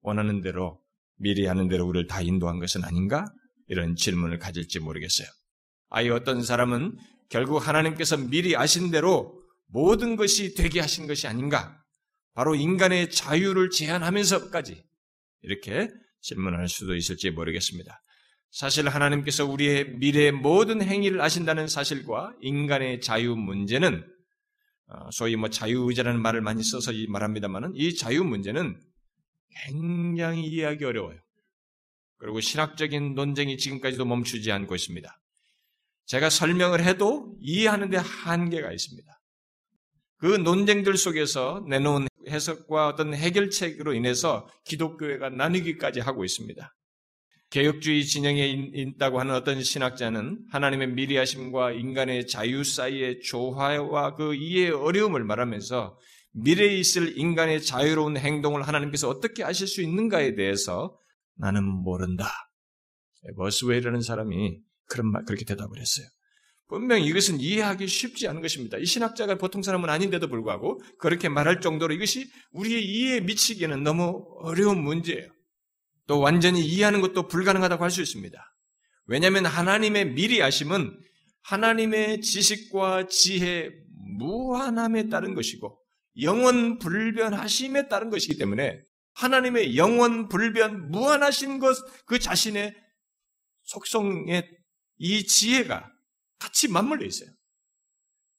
원하는 0.00 0.40
대로 0.40 0.80
미리 1.16 1.46
하는 1.46 1.68
대로 1.68 1.86
우리를 1.86 2.08
다 2.08 2.22
인도한 2.22 2.58
것은 2.58 2.84
아닌가? 2.84 3.24
이런 3.68 3.94
질문을 3.94 4.38
가질지 4.38 4.80
모르겠어요. 4.80 5.28
아예 5.90 6.08
어떤 6.08 6.42
사람은 6.42 6.96
결국 7.28 7.66
하나님께서 7.66 8.16
미리 8.16 8.56
아신 8.56 8.90
대로 8.90 9.37
모든 9.68 10.16
것이 10.16 10.54
되게 10.54 10.80
하신 10.80 11.06
것이 11.06 11.26
아닌가? 11.26 11.82
바로 12.34 12.54
인간의 12.54 13.10
자유를 13.10 13.70
제한하면서까지 13.70 14.84
이렇게 15.42 15.88
질문할 16.20 16.68
수도 16.68 16.94
있을지 16.94 17.30
모르겠습니다. 17.30 18.02
사실 18.50 18.88
하나님께서 18.88 19.44
우리의 19.44 19.96
미래의 19.98 20.32
모든 20.32 20.82
행위를 20.82 21.20
아신다는 21.20 21.68
사실과 21.68 22.34
인간의 22.40 23.00
자유 23.00 23.36
문제는 23.36 24.04
어, 24.90 25.10
소위 25.10 25.36
뭐 25.36 25.50
자유의자라는 25.50 26.20
말을 26.22 26.40
많이 26.40 26.62
써서 26.62 26.92
말합니다만은 27.08 27.72
이 27.74 27.94
자유 27.94 28.24
문제는 28.24 28.80
굉장히 29.66 30.46
이해하기 30.46 30.84
어려워요. 30.84 31.18
그리고 32.16 32.40
신학적인 32.40 33.14
논쟁이 33.14 33.58
지금까지도 33.58 34.04
멈추지 34.06 34.50
않고 34.50 34.74
있습니다. 34.74 35.20
제가 36.06 36.30
설명을 36.30 36.82
해도 36.84 37.36
이해하는데 37.40 37.98
한계가 37.98 38.72
있습니다. 38.72 39.17
그 40.18 40.26
논쟁들 40.26 40.96
속에서 40.96 41.64
내놓은 41.68 42.06
해석과 42.28 42.88
어떤 42.88 43.14
해결책으로 43.14 43.94
인해서 43.94 44.48
기독교회가 44.64 45.30
나뉘기까지 45.30 46.00
하고 46.00 46.24
있습니다. 46.24 46.74
개혁주의 47.50 48.04
진영에 48.04 48.46
있다고 48.74 49.20
하는 49.20 49.34
어떤 49.34 49.62
신학자는 49.62 50.46
하나님의 50.50 50.88
미리하심과 50.88 51.72
인간의 51.72 52.26
자유 52.26 52.62
사이의 52.62 53.20
조화와 53.20 54.16
그 54.16 54.34
이해의 54.34 54.72
어려움을 54.72 55.24
말하면서 55.24 55.98
미래에 56.32 56.76
있을 56.76 57.18
인간의 57.18 57.62
자유로운 57.62 58.18
행동을 58.18 58.62
하나님께서 58.62 59.08
어떻게 59.08 59.44
아실 59.44 59.66
수 59.66 59.80
있는가에 59.82 60.34
대해서 60.34 60.98
나는 61.36 61.64
모른다. 61.64 62.28
버스웨이라는 63.36 64.02
사람이 64.02 64.60
그런 64.86 65.10
말, 65.10 65.24
그렇게 65.24 65.44
대답을 65.44 65.78
했어요. 65.78 66.06
분명히 66.68 67.06
이것은 67.06 67.40
이해하기 67.40 67.86
쉽지 67.86 68.28
않은 68.28 68.42
것입니다. 68.42 68.76
이 68.78 68.84
신학자가 68.84 69.36
보통 69.36 69.62
사람은 69.62 69.88
아닌데도 69.88 70.28
불구하고 70.28 70.80
그렇게 70.98 71.28
말할 71.28 71.60
정도로 71.60 71.94
이것이 71.94 72.30
우리의 72.52 72.84
이해에 72.84 73.20
미치기에는 73.20 73.82
너무 73.82 74.26
어려운 74.40 74.82
문제예요. 74.82 75.28
또 76.06 76.20
완전히 76.20 76.64
이해하는 76.64 77.00
것도 77.00 77.28
불가능하다고 77.28 77.82
할 77.82 77.90
수 77.90 78.02
있습니다. 78.02 78.38
왜냐하면 79.06 79.46
하나님의 79.46 80.10
미리 80.12 80.42
아심은 80.42 80.98
하나님의 81.42 82.20
지식과 82.20 83.06
지혜 83.08 83.70
무한함에 84.18 85.08
따른 85.08 85.34
것이고 85.34 85.78
영원 86.20 86.78
불변하심에 86.78 87.88
따른 87.88 88.10
것이기 88.10 88.36
때문에 88.36 88.78
하나님의 89.14 89.76
영원 89.76 90.28
불변 90.28 90.90
무한하신 90.90 91.58
것 91.58 91.76
그 92.04 92.18
자신의 92.18 92.74
속성의 93.64 94.48
이 94.98 95.24
지혜가 95.24 95.90
같이 96.38 96.68
맞물려 96.68 97.06
있어요. 97.06 97.30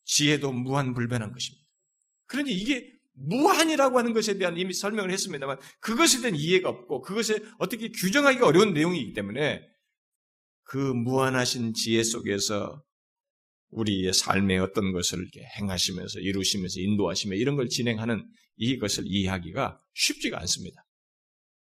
지혜도 0.05 0.51
무한 0.51 0.93
불변한 0.93 1.31
것입니다. 1.31 1.67
그러니 2.25 2.51
이게 2.51 2.99
무한이라고 3.13 3.97
하는 3.97 4.13
것에 4.13 4.37
대한 4.37 4.57
이미 4.57 4.73
설명을 4.73 5.11
했습니다만 5.11 5.59
그것에 5.81 6.21
대한 6.21 6.35
이해가 6.35 6.69
없고 6.69 7.01
그것에 7.01 7.39
어떻게 7.57 7.89
규정하기가 7.89 8.47
어려운 8.47 8.73
내용이기 8.73 9.13
때문에 9.13 9.61
그 10.63 10.77
무한하신 10.77 11.73
지혜 11.73 12.03
속에서 12.03 12.83
우리의 13.71 14.13
삶의 14.13 14.59
어떤 14.59 14.93
것을 14.93 15.27
행하시면서 15.57 16.19
이루시면서 16.19 16.79
인도하시며 16.79 17.35
이런 17.35 17.55
걸 17.55 17.69
진행하는 17.69 18.25
이것을 18.55 19.03
이해하기가 19.05 19.81
쉽지가 19.93 20.39
않습니다. 20.41 20.85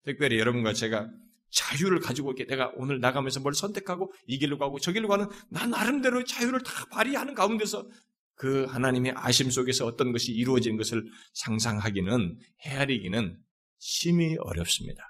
특별히 0.04 0.38
여러분과 0.39 0.74
제가 0.74 1.10
자유를 1.52 2.00
가지고 2.00 2.32
이렇게 2.32 2.46
내가 2.46 2.72
오늘 2.76 3.00
나가면서 3.00 3.40
뭘 3.40 3.54
선택하고 3.54 4.12
이 4.28 4.38
길로 4.38 4.58
가고 4.58 4.80
저 4.80 4.92
길로 4.92 5.08
가는 5.08 5.28
난 5.50 5.70
나름대로 5.70 6.24
자유를 6.24 6.62
다 6.64 6.86
발휘하는 6.92 7.34
가운데서 7.34 7.88
그 8.36 8.66
하나님의 8.66 9.14
아심 9.16 9.50
속에서 9.50 9.86
어떤 9.86 10.12
것이 10.12 10.32
이루어지는 10.34 10.78
것을 10.78 11.06
상상하기는 11.34 12.38
헤아리기는 12.66 13.40
심히 13.78 14.36
어렵습니다. 14.40 15.04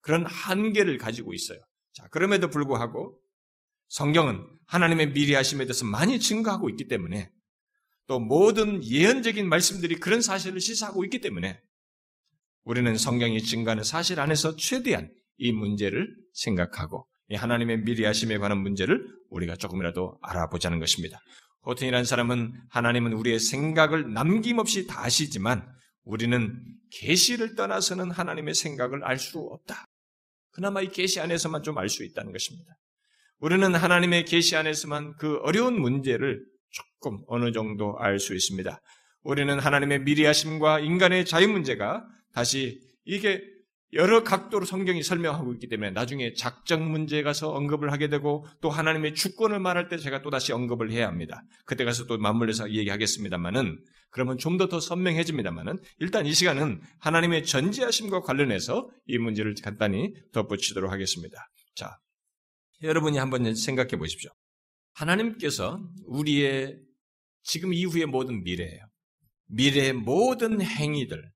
그런 0.00 0.26
한계를 0.26 0.98
가지고 0.98 1.34
있어요. 1.34 1.58
자, 1.92 2.06
그럼에도 2.08 2.48
불구하고 2.48 3.18
성경은 3.88 4.46
하나님의 4.66 5.12
미리 5.12 5.34
하심에 5.34 5.64
대해서 5.64 5.84
많이 5.84 6.18
증거하고 6.18 6.70
있기 6.70 6.88
때문에 6.88 7.30
또 8.06 8.18
모든 8.18 8.82
예언적인 8.84 9.48
말씀들이 9.48 9.96
그런 9.96 10.22
사실을 10.22 10.60
시사하고 10.60 11.04
있기 11.04 11.20
때문에 11.20 11.60
우리는 12.64 12.96
성경이 12.96 13.42
증거하는 13.42 13.84
사실 13.84 14.20
안에서 14.20 14.56
최대한 14.56 15.12
이 15.38 15.52
문제를 15.52 16.14
생각하고 16.32 17.06
하나님의 17.32 17.82
미리 17.84 18.04
하심에 18.04 18.38
관한 18.38 18.58
문제를 18.58 19.06
우리가 19.30 19.56
조금이라도 19.56 20.18
알아보자는 20.22 20.80
것입니다. 20.80 21.18
호튼이라는 21.64 22.04
사람은 22.04 22.52
하나님은 22.70 23.12
우리의 23.14 23.38
생각을 23.38 24.12
남김없이 24.12 24.86
다 24.86 25.04
아시지만 25.04 25.66
우리는 26.04 26.60
계시를 26.90 27.54
떠나서는 27.54 28.10
하나님의 28.10 28.54
생각을 28.54 29.04
알 29.04 29.18
수 29.18 29.38
없다. 29.38 29.86
그나마 30.50 30.82
이 30.82 30.88
계시 30.88 31.20
안에서만 31.20 31.62
좀 31.62 31.78
알 31.78 31.88
수 31.88 32.04
있다는 32.04 32.32
것입니다. 32.32 32.74
우리는 33.38 33.74
하나님의 33.74 34.24
계시 34.24 34.56
안에서만 34.56 35.16
그 35.16 35.38
어려운 35.42 35.80
문제를 35.80 36.44
조금 36.70 37.22
어느 37.28 37.52
정도 37.52 37.96
알 37.98 38.18
수 38.18 38.34
있습니다. 38.34 38.80
우리는 39.22 39.58
하나님의 39.58 40.00
미리하심과 40.00 40.80
인간의 40.80 41.24
자유 41.24 41.48
문제가 41.48 42.04
다시 42.34 42.80
이게 43.04 43.40
여러 43.94 44.24
각도로 44.24 44.64
성경이 44.64 45.02
설명하고 45.02 45.52
있기 45.54 45.68
때문에 45.68 45.90
나중에 45.90 46.32
작정 46.32 46.90
문제에 46.90 47.22
가서 47.22 47.50
언급을 47.52 47.92
하게 47.92 48.08
되고 48.08 48.46
또 48.62 48.70
하나님의 48.70 49.14
주권을 49.14 49.60
말할 49.60 49.88
때 49.88 49.98
제가 49.98 50.22
또 50.22 50.30
다시 50.30 50.52
언급을 50.52 50.90
해야 50.92 51.06
합니다. 51.06 51.42
그때 51.66 51.84
가서 51.84 52.06
또 52.06 52.16
맞물려서 52.16 52.72
얘기하겠습니다만은 52.72 53.84
그러면 54.10 54.38
좀 54.38 54.56
더 54.56 54.68
더 54.68 54.80
선명해집니다만은 54.80 55.78
일단 55.98 56.24
이 56.26 56.32
시간은 56.32 56.80
하나님의 57.00 57.44
전지하심과 57.44 58.20
관련해서 58.22 58.88
이 59.06 59.18
문제를 59.18 59.54
간단히 59.62 60.14
덧붙이도록 60.32 60.90
하겠습니다. 60.90 61.36
자, 61.74 61.98
여러분이 62.82 63.18
한번 63.18 63.54
생각해 63.54 63.96
보십시오. 63.96 64.30
하나님께서 64.94 65.80
우리의 66.06 66.78
지금 67.42 67.72
이후의 67.74 68.06
모든 68.06 68.42
미래예요. 68.42 68.84
미래의 69.48 69.92
모든 69.94 70.62
행위들, 70.62 71.30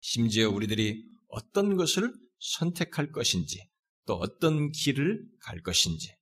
심지어 0.00 0.50
우리들이 0.50 1.04
어떤 1.32 1.76
것을 1.76 2.12
선택할 2.38 3.10
것인지, 3.10 3.66
또 4.06 4.14
어떤 4.16 4.70
길을 4.70 5.26
갈 5.40 5.62
것인지, 5.62 6.14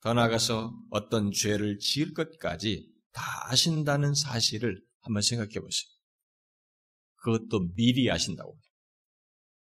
더 0.00 0.14
나아가서 0.14 0.72
어떤 0.90 1.32
죄를 1.32 1.78
지을 1.78 2.14
것까지 2.14 2.90
다 3.12 3.22
아신다는 3.50 4.14
사실을 4.14 4.82
한번 5.02 5.22
생각해 5.22 5.52
보세요. 5.60 5.90
그것도 7.16 7.74
미리 7.74 8.10
아신다고. 8.10 8.58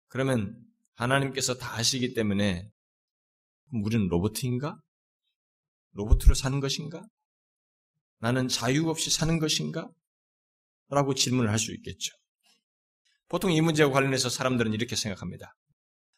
그러면 0.08 0.62
하나님께서 0.96 1.56
다 1.56 1.76
아시기 1.76 2.14
때문에 2.14 2.70
우리는 3.72 4.08
로봇인가? 4.08 4.78
로봇으로 5.92 6.34
사는 6.34 6.60
것인가? 6.60 7.06
나는 8.20 8.50
자유 8.50 8.90
없이 8.90 9.10
사는 9.10 9.40
것인가? 9.40 9.90
라고 10.90 11.14
질문을 11.14 11.50
할 11.50 11.58
수 11.58 11.74
있겠죠. 11.74 12.19
보통 13.30 13.52
이 13.52 13.62
문제와 13.62 13.92
관련해서 13.92 14.30
사람들은 14.30 14.74
이렇게 14.74 14.96
생각합니다. 14.96 15.56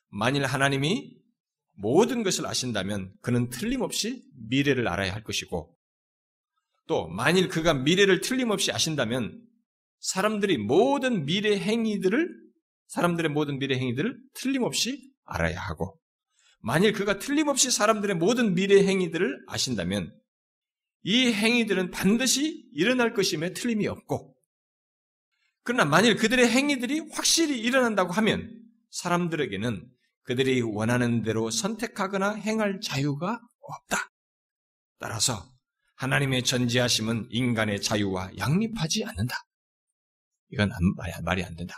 만일 0.10 0.46
하나님이 0.46 1.18
모든 1.74 2.24
것을 2.24 2.46
아신다면 2.46 3.14
그는 3.22 3.50
틀림없이 3.50 4.24
미래를 4.50 4.88
알아야 4.88 5.14
할 5.14 5.24
것이고 5.24 5.76
또 6.88 7.08
만일 7.08 7.48
그가 7.48 7.74
미래를 7.74 8.22
틀림없이 8.22 8.72
아신다면 8.72 9.42
사람들이 10.00 10.58
모든 10.58 11.26
미래 11.26 11.58
행위들을 11.58 12.30
사람들의 12.88 13.32
모든 13.32 13.60
미래 13.60 13.78
행위들을 13.78 14.18
틀림없이 14.34 15.12
알아야 15.26 15.60
하고 15.60 16.00
만일 16.60 16.92
그가 16.94 17.20
틀림없이 17.20 17.72
사람들의 17.72 18.18
모든 18.18 18.54
미래 18.54 18.86
행위들을 18.86 19.46
아신다면 19.48 20.14
이 21.04 21.32
행위들은 21.32 21.92
반드시 21.92 22.70
일어날 22.74 23.14
것임에 23.14 23.54
틀림이 23.54 23.88
없고 23.88 24.31
그러나 25.64 25.86
만일 25.86 26.16
그들의 26.16 26.50
행위들이 26.50 27.02
확실히 27.12 27.60
일어난다고 27.60 28.12
하면 28.14 28.52
사람들에게는 28.90 29.88
그들이 30.24 30.62
원하는 30.62 31.24
대로 31.24 31.50
선택하거나 31.50 32.34
행할 32.36 32.80
자유가 32.82 33.40
없다. 33.60 34.12
따라서 35.00 35.52
하나님의 35.96 36.44
전지하심은 36.44 37.28
인간의 37.30 37.82
자유와 37.82 38.32
양립하지 38.38 39.06
않는다. 39.06 39.36
이건 40.50 40.72
말이 41.24 41.44
안 41.44 41.56
된다. 41.56 41.76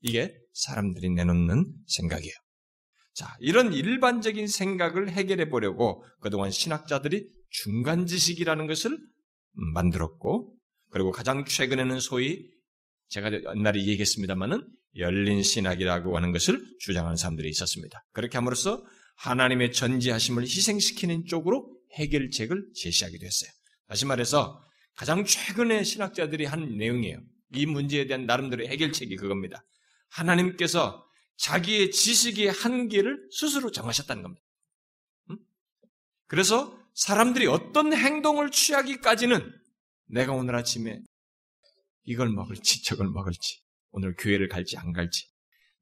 이게 0.00 0.34
사람들이 0.52 1.10
내놓는 1.10 1.66
생각이에요. 1.86 2.34
자, 3.14 3.36
이런 3.40 3.72
일반적인 3.72 4.46
생각을 4.46 5.10
해결해 5.10 5.48
보려고 5.48 6.04
그동안 6.20 6.50
신학자들이 6.50 7.28
중간 7.50 8.06
지식이라는 8.06 8.66
것을 8.66 8.98
만들었고, 9.52 10.56
그리고 10.90 11.10
가장 11.10 11.44
최근에는 11.44 11.98
소위 12.00 12.48
제가 13.10 13.30
옛날에 13.32 13.84
얘기했습니다만은 13.86 14.66
열린 14.96 15.42
신학이라고 15.42 16.16
하는 16.16 16.32
것을 16.32 16.64
주장하는 16.80 17.16
사람들이 17.16 17.48
있었습니다. 17.50 18.04
그렇게 18.12 18.38
함으로써 18.38 18.84
하나님의 19.16 19.72
전지하심을 19.72 20.44
희생시키는 20.44 21.26
쪽으로 21.26 21.70
해결책을 21.94 22.70
제시하기도 22.74 23.26
했어요. 23.26 23.50
다시 23.88 24.06
말해서 24.06 24.64
가장 24.96 25.24
최근에 25.24 25.82
신학자들이 25.84 26.44
한 26.44 26.76
내용이에요. 26.76 27.18
이 27.54 27.66
문제에 27.66 28.06
대한 28.06 28.26
나름대로 28.26 28.64
해결책이 28.66 29.16
그겁니다. 29.16 29.64
하나님께서 30.08 31.04
자기의 31.36 31.90
지식의 31.90 32.50
한계를 32.50 33.28
스스로 33.30 33.70
정하셨다는 33.70 34.22
겁니다. 34.22 34.44
그래서 36.26 36.78
사람들이 36.94 37.46
어떤 37.46 37.92
행동을 37.92 38.50
취하기까지는 38.50 39.52
내가 40.06 40.32
오늘 40.32 40.54
아침에 40.54 41.00
이걸 42.10 42.28
먹을지 42.30 42.82
저걸 42.82 43.08
먹을지 43.08 43.62
오늘 43.90 44.16
교회를 44.16 44.48
갈지 44.48 44.76
안 44.76 44.92
갈지 44.92 45.28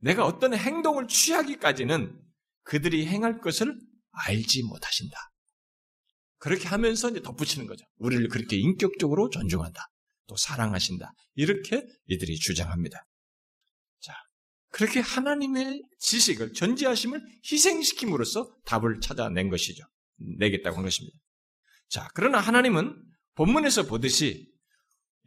내가 0.01 0.27
어떤 0.27 0.53
행동을 0.55 1.09
취하기까지는 1.09 2.21
그들이 2.65 3.07
행할 3.07 3.41
것을 3.41 3.75
알지 4.11 4.63
못하신다. 4.65 5.17
그렇게 6.37 6.69
하면서 6.69 7.09
이제 7.09 7.23
덧붙이는 7.23 7.67
거죠. 7.67 7.85
우리를 7.97 8.29
그렇게 8.29 8.57
인격적으로 8.57 9.31
존중한다. 9.31 9.81
또 10.27 10.37
사랑하신다. 10.37 11.11
이렇게 11.35 11.87
이들이 12.07 12.37
주장합니다. 12.37 13.05
자, 14.01 14.15
그렇게 14.71 15.01
하나님의 15.01 15.83
지식을 15.99 16.53
전지하심을 16.53 17.21
희생시킴으로써 17.51 18.55
답을 18.67 19.01
찾아낸 19.01 19.49
것이죠. 19.49 19.83
내겠다고 20.39 20.77
한 20.77 20.85
것입니다. 20.85 21.19
자, 21.89 22.09
그러나 22.15 22.39
하나님은 22.39 23.03
본문에서 23.35 23.85
보듯이 23.85 24.47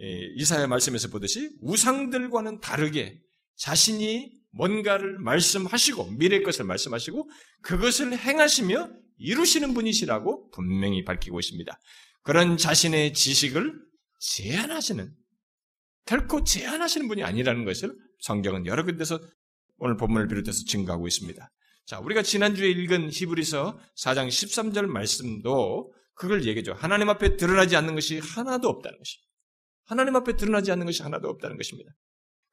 이사야 0.02 0.68
말씀에서 0.68 1.10
보듯이 1.10 1.52
우상들과는 1.62 2.60
다르게 2.60 3.20
자신이 3.56 4.32
뭔가를 4.54 5.20
말씀하시고 5.20 6.12
미래 6.18 6.42
것을 6.42 6.66
말씀하시고 6.66 7.30
그것을 7.62 8.18
행하시며 8.18 8.90
이루시는 9.18 9.74
분이시라고 9.74 10.50
분명히 10.50 11.04
밝히고 11.04 11.40
있습니다. 11.40 11.80
그런 12.24 12.58
자신의 12.58 13.14
지식을 13.14 13.80
제한하시는 14.20 15.14
결코 16.06 16.44
제한하시는 16.44 17.08
분이 17.08 17.24
아니라는 17.24 17.64
것을 17.66 17.96
성경은 18.22 18.66
여러 18.66 18.84
군데서 18.84 19.20
오늘 19.78 19.98
본문을 19.98 20.28
비롯해서 20.28 20.64
증거하고 20.66 21.08
있습니다. 21.08 21.52
자, 21.86 22.00
우리가 22.00 22.24
지난주에 22.24 22.70
읽은 22.70 23.10
히브리서 23.12 23.80
4장 23.98 24.28
13절 24.28 24.86
말씀도 24.88 25.94
그걸 26.14 26.46
얘기죠. 26.46 26.74
하나님 26.74 27.10
앞에 27.10 27.38
드러나지 27.38 27.76
않는 27.76 27.96
것이 27.96 28.20
하나도 28.20 28.68
없다는 28.68 28.98
것입니다. 28.98 29.31
하나님 29.86 30.16
앞에 30.16 30.36
드러나지 30.36 30.72
않는 30.72 30.86
것이 30.86 31.04
하나도 31.04 31.28
없다는 31.30 31.58
것입니다. 31.58 31.92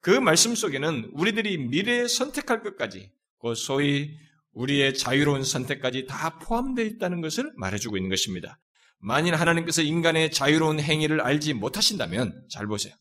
그 0.01 0.11
말씀 0.11 0.55
속에는 0.55 1.11
우리들이 1.13 1.57
미래에 1.57 2.07
선택할 2.07 2.63
것까지, 2.63 3.11
그 3.41 3.55
소위 3.55 4.17
우리의 4.53 4.93
자유로운 4.93 5.43
선택까지 5.43 6.05
다 6.07 6.39
포함되어 6.39 6.85
있다는 6.85 7.21
것을 7.21 7.51
말해주고 7.55 7.97
있는 7.97 8.09
것입니다. 8.09 8.59
만일 8.97 9.35
하나님께서 9.35 9.81
인간의 9.81 10.31
자유로운 10.31 10.79
행위를 10.79 11.21
알지 11.21 11.53
못하신다면, 11.53 12.45
잘 12.49 12.67
보세요. 12.67 12.93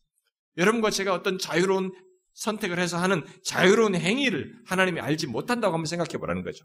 여러분과 0.57 0.91
제가 0.91 1.14
어떤 1.14 1.38
자유로운 1.38 1.93
선택을 2.35 2.79
해서 2.79 2.99
하는 2.99 3.25
자유로운 3.45 3.95
행위를 3.97 4.55
하나님이 4.67 5.01
알지 5.01 5.27
못한다고 5.27 5.75
한번 5.75 5.87
생각해 5.87 6.19
보라는 6.19 6.43
거죠. 6.43 6.64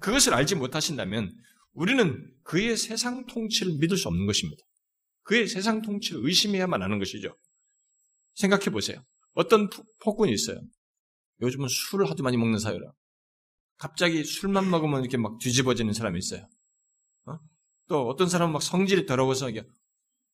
그것을 0.00 0.34
알지 0.34 0.54
못하신다면 0.54 1.32
우리는 1.74 2.30
그의 2.44 2.76
세상 2.76 3.26
통치를 3.26 3.74
믿을 3.78 3.96
수 3.96 4.08
없는 4.08 4.26
것입니다. 4.26 4.62
그의 5.22 5.46
세상 5.46 5.82
통치를 5.82 6.24
의심해야만 6.24 6.82
하는 6.82 6.98
것이죠. 6.98 7.36
생각해 8.34 8.66
보세요. 8.66 9.04
어떤 9.34 9.68
폭군이 10.00 10.32
있어요. 10.32 10.60
요즘은 11.40 11.68
술을 11.68 12.08
하도 12.10 12.22
많이 12.22 12.36
먹는 12.36 12.58
사회라. 12.58 12.92
갑자기 13.78 14.24
술만 14.24 14.70
먹으면 14.70 15.00
이렇게 15.00 15.16
막 15.16 15.38
뒤집어지는 15.38 15.92
사람이 15.92 16.18
있어요. 16.18 16.48
어? 17.26 17.38
또 17.88 18.08
어떤 18.08 18.28
사람은 18.28 18.52
막 18.52 18.62
성질이 18.62 19.06
더러워서 19.06 19.50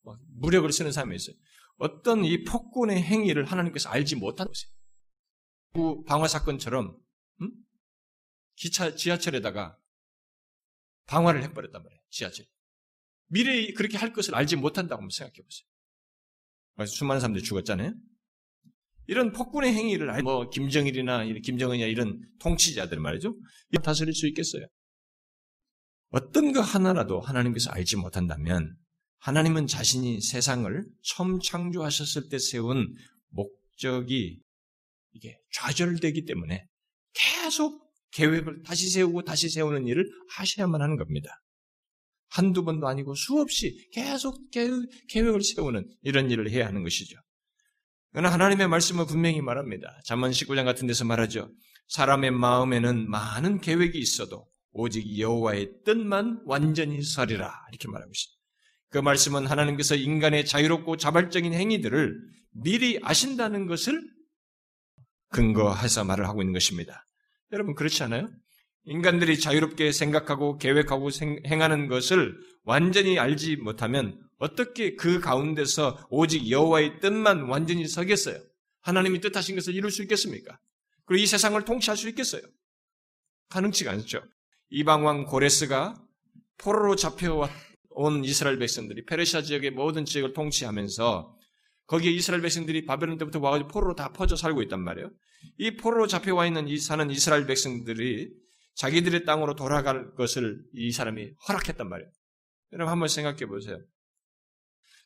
막 0.02 0.18
무력을 0.34 0.70
쓰는 0.72 0.92
사람이 0.92 1.16
있어요. 1.16 1.36
어떤 1.78 2.24
이 2.24 2.44
폭군의 2.44 3.02
행위를 3.02 3.44
하나님께서 3.44 3.88
알지 3.88 4.16
못한 4.16 4.48
것이에요. 4.48 4.72
그 5.74 6.02
방화 6.04 6.28
사건처럼 6.28 6.98
음? 7.40 7.50
기차 8.56 8.94
지하철에다가 8.94 9.78
방화를 11.06 11.42
해버렸단 11.44 11.82
말이에요. 11.82 12.00
지하철. 12.10 12.46
미래에 13.28 13.72
그렇게 13.72 13.96
할 13.96 14.12
것을 14.12 14.34
알지 14.34 14.56
못한다고 14.56 15.00
한번 15.00 15.10
생각해 15.10 15.36
보세요. 15.42 16.86
수많은 16.86 17.20
사람들이 17.20 17.44
죽었잖아요. 17.44 17.92
이런 19.06 19.32
폭군의 19.32 19.72
행위를 19.72 20.10
알, 20.10 20.22
뭐 20.22 20.48
김정일이나 20.50 21.24
김정은이나 21.42 21.88
이런 21.88 22.20
통치자들 22.40 23.00
말이죠. 23.00 23.34
다스릴 23.82 24.12
수 24.14 24.28
있겠어요? 24.28 24.66
어떤 26.10 26.52
거 26.52 26.60
하나라도 26.60 27.20
하나님께서 27.20 27.70
알지 27.70 27.96
못한다면 27.96 28.76
하나님은 29.18 29.66
자신이 29.66 30.20
세상을 30.20 30.84
처음 31.02 31.40
창조하셨을 31.40 32.28
때 32.28 32.38
세운 32.38 32.94
목적이 33.28 34.40
이게 35.12 35.38
좌절되기 35.52 36.24
때문에 36.24 36.66
계속 37.12 37.88
계획을 38.12 38.62
다시 38.62 38.88
세우고 38.90 39.22
다시 39.24 39.48
세우는 39.48 39.86
일을 39.86 40.08
하셔야만 40.36 40.80
하는 40.80 40.96
겁니다. 40.96 41.40
한두 42.28 42.64
번도 42.64 42.86
아니고 42.88 43.14
수없이 43.14 43.88
계속 43.92 44.50
계획을 44.50 45.42
세우는 45.42 45.88
이런 46.02 46.30
일을 46.30 46.50
해야 46.50 46.66
하는 46.66 46.82
것이죠. 46.82 47.18
그러나 48.10 48.32
하나님의 48.32 48.68
말씀은 48.68 49.06
분명히 49.06 49.40
말합니다. 49.40 50.00
잠언 50.04 50.30
19장 50.30 50.64
같은 50.64 50.86
데서 50.86 51.04
말하죠. 51.04 51.50
사람의 51.88 52.32
마음에는 52.32 53.08
많은 53.08 53.60
계획이 53.60 53.98
있어도 53.98 54.46
오직 54.72 55.18
여호와의 55.18 55.70
뜻만 55.84 56.42
완전히 56.44 57.02
서리라 57.02 57.52
이렇게 57.70 57.88
말하고 57.88 58.10
있습니다. 58.10 58.38
그 58.90 58.98
말씀은 58.98 59.46
하나님께서 59.46 59.94
인간의 59.94 60.46
자유롭고 60.46 60.96
자발적인 60.96 61.52
행위들을 61.52 62.14
미리 62.52 62.98
아신다는 63.02 63.66
것을 63.66 64.02
근거해서 65.30 66.04
말을 66.04 66.26
하고 66.26 66.42
있는 66.42 66.54
것입니다. 66.54 67.04
여러분 67.52 67.74
그렇지 67.74 68.02
않아요? 68.04 68.28
인간들이 68.88 69.38
자유롭게 69.38 69.92
생각하고 69.92 70.56
계획하고 70.56 71.10
행하는 71.46 71.88
것을 71.88 72.38
완전히 72.64 73.18
알지 73.18 73.56
못하면 73.56 74.18
어떻게 74.38 74.96
그 74.96 75.20
가운데서 75.20 76.06
오직 76.08 76.50
여호와의 76.50 77.00
뜻만 77.00 77.48
완전히 77.48 77.86
서겠어요? 77.86 78.40
하나님이 78.80 79.20
뜻하신 79.20 79.56
것을 79.56 79.74
이룰 79.74 79.90
수 79.90 80.00
있겠습니까? 80.02 80.58
그리고 81.04 81.22
이 81.22 81.26
세상을 81.26 81.62
통치할 81.64 81.98
수 81.98 82.08
있겠어요? 82.08 82.40
가능치가 83.50 83.90
않죠. 83.90 84.22
이방 84.70 85.04
왕 85.04 85.26
고레스가 85.26 85.94
포로로 86.56 86.96
잡혀왔 86.96 87.50
온 87.90 88.24
이스라엘 88.24 88.58
백성들이 88.58 89.04
페르시아 89.04 89.42
지역의 89.42 89.72
모든 89.72 90.04
지역을 90.06 90.32
통치하면서 90.32 91.36
거기에 91.88 92.10
이스라엘 92.12 92.40
백성들이 92.42 92.86
바벨론 92.86 93.18
때부터 93.18 93.40
와가지고 93.40 93.68
포로로 93.68 93.94
다 93.96 94.12
퍼져 94.12 94.36
살고 94.36 94.62
있단 94.62 94.82
말이에요. 94.82 95.10
이 95.58 95.76
포로로 95.76 96.06
잡혀와 96.06 96.46
있는 96.46 96.68
이 96.68 96.78
사는 96.78 97.10
이스라엘 97.10 97.46
백성들이 97.46 98.30
자기들의 98.78 99.24
땅으로 99.24 99.56
돌아갈 99.56 100.14
것을 100.14 100.62
이 100.72 100.92
사람이 100.92 101.32
허락했단 101.48 101.88
말이에요. 101.88 102.10
여러분 102.72 102.92
한번 102.92 103.08
생각해 103.08 103.46
보세요. 103.46 103.78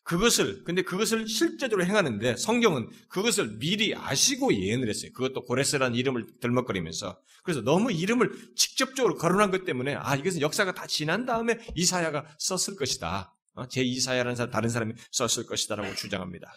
그것을 0.02 0.64
근데 0.64 0.82
그것을 0.82 1.26
실제적으로 1.26 1.86
행하는데 1.86 2.36
성경은 2.36 2.88
그것을 3.08 3.58
미리 3.58 3.94
아시고 3.94 4.52
예언을 4.52 4.88
했어요. 4.88 5.10
그것도 5.14 5.44
고레스라는 5.44 5.96
이름을 5.96 6.26
들먹거리면서 6.40 7.18
그래서 7.44 7.62
너무 7.62 7.92
이름을 7.92 8.32
직접적으로 8.56 9.14
거론한 9.14 9.50
것 9.50 9.64
때문에 9.64 9.94
아 9.94 10.16
이것은 10.16 10.40
역사가 10.40 10.74
다 10.74 10.86
지난 10.86 11.24
다음에 11.24 11.58
이사야가 11.74 12.26
썼을 12.38 12.76
것이다. 12.76 13.34
어? 13.54 13.68
제 13.68 13.82
이사야라는 13.82 14.36
사람 14.36 14.50
다른 14.50 14.68
사람이 14.68 14.92
썼을 15.12 15.46
것이다라고 15.46 15.94
주장합니다. 15.94 16.52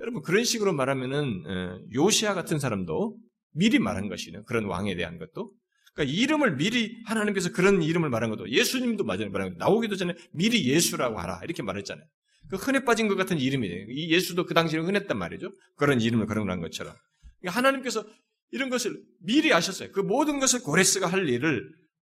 여러분 0.00 0.22
그런 0.22 0.44
식으로 0.44 0.72
말하면은 0.72 1.44
어, 1.46 1.80
요시아 1.92 2.34
같은 2.34 2.58
사람도 2.58 3.18
미리 3.52 3.78
말한 3.78 4.08
것이는 4.08 4.44
그런 4.44 4.64
왕에 4.66 4.94
대한 4.94 5.18
것도 5.18 5.52
그러니까 5.94 6.14
이름을 6.16 6.56
미리 6.56 7.00
하나님께서 7.04 7.52
그런 7.52 7.82
이름을 7.82 8.10
말한 8.10 8.30
것도 8.30 8.50
예수님도 8.50 9.04
말한 9.04 9.30
것도 9.30 9.54
나오기도 9.58 9.96
전에 9.96 10.14
미리 10.32 10.68
예수라고 10.68 11.18
하라 11.18 11.40
이렇게 11.44 11.62
말했잖아요. 11.62 12.04
그 12.50 12.56
흔해 12.56 12.84
빠진 12.84 13.08
것 13.08 13.14
같은 13.14 13.38
이름이에요. 13.38 13.86
이 13.90 14.10
예수도 14.10 14.44
그 14.44 14.54
당시에 14.54 14.80
흔했단 14.80 15.16
말이죠. 15.16 15.50
그런 15.76 16.00
이름을 16.00 16.26
거론한 16.26 16.60
것처럼. 16.60 16.94
그러니까 17.40 17.58
하나님께서 17.58 18.04
이런 18.50 18.70
것을 18.70 19.00
미리 19.20 19.52
아셨어요. 19.52 19.90
그 19.92 20.00
모든 20.00 20.40
것을 20.40 20.62
고레스가 20.62 21.06
할 21.06 21.28
일을 21.28 21.68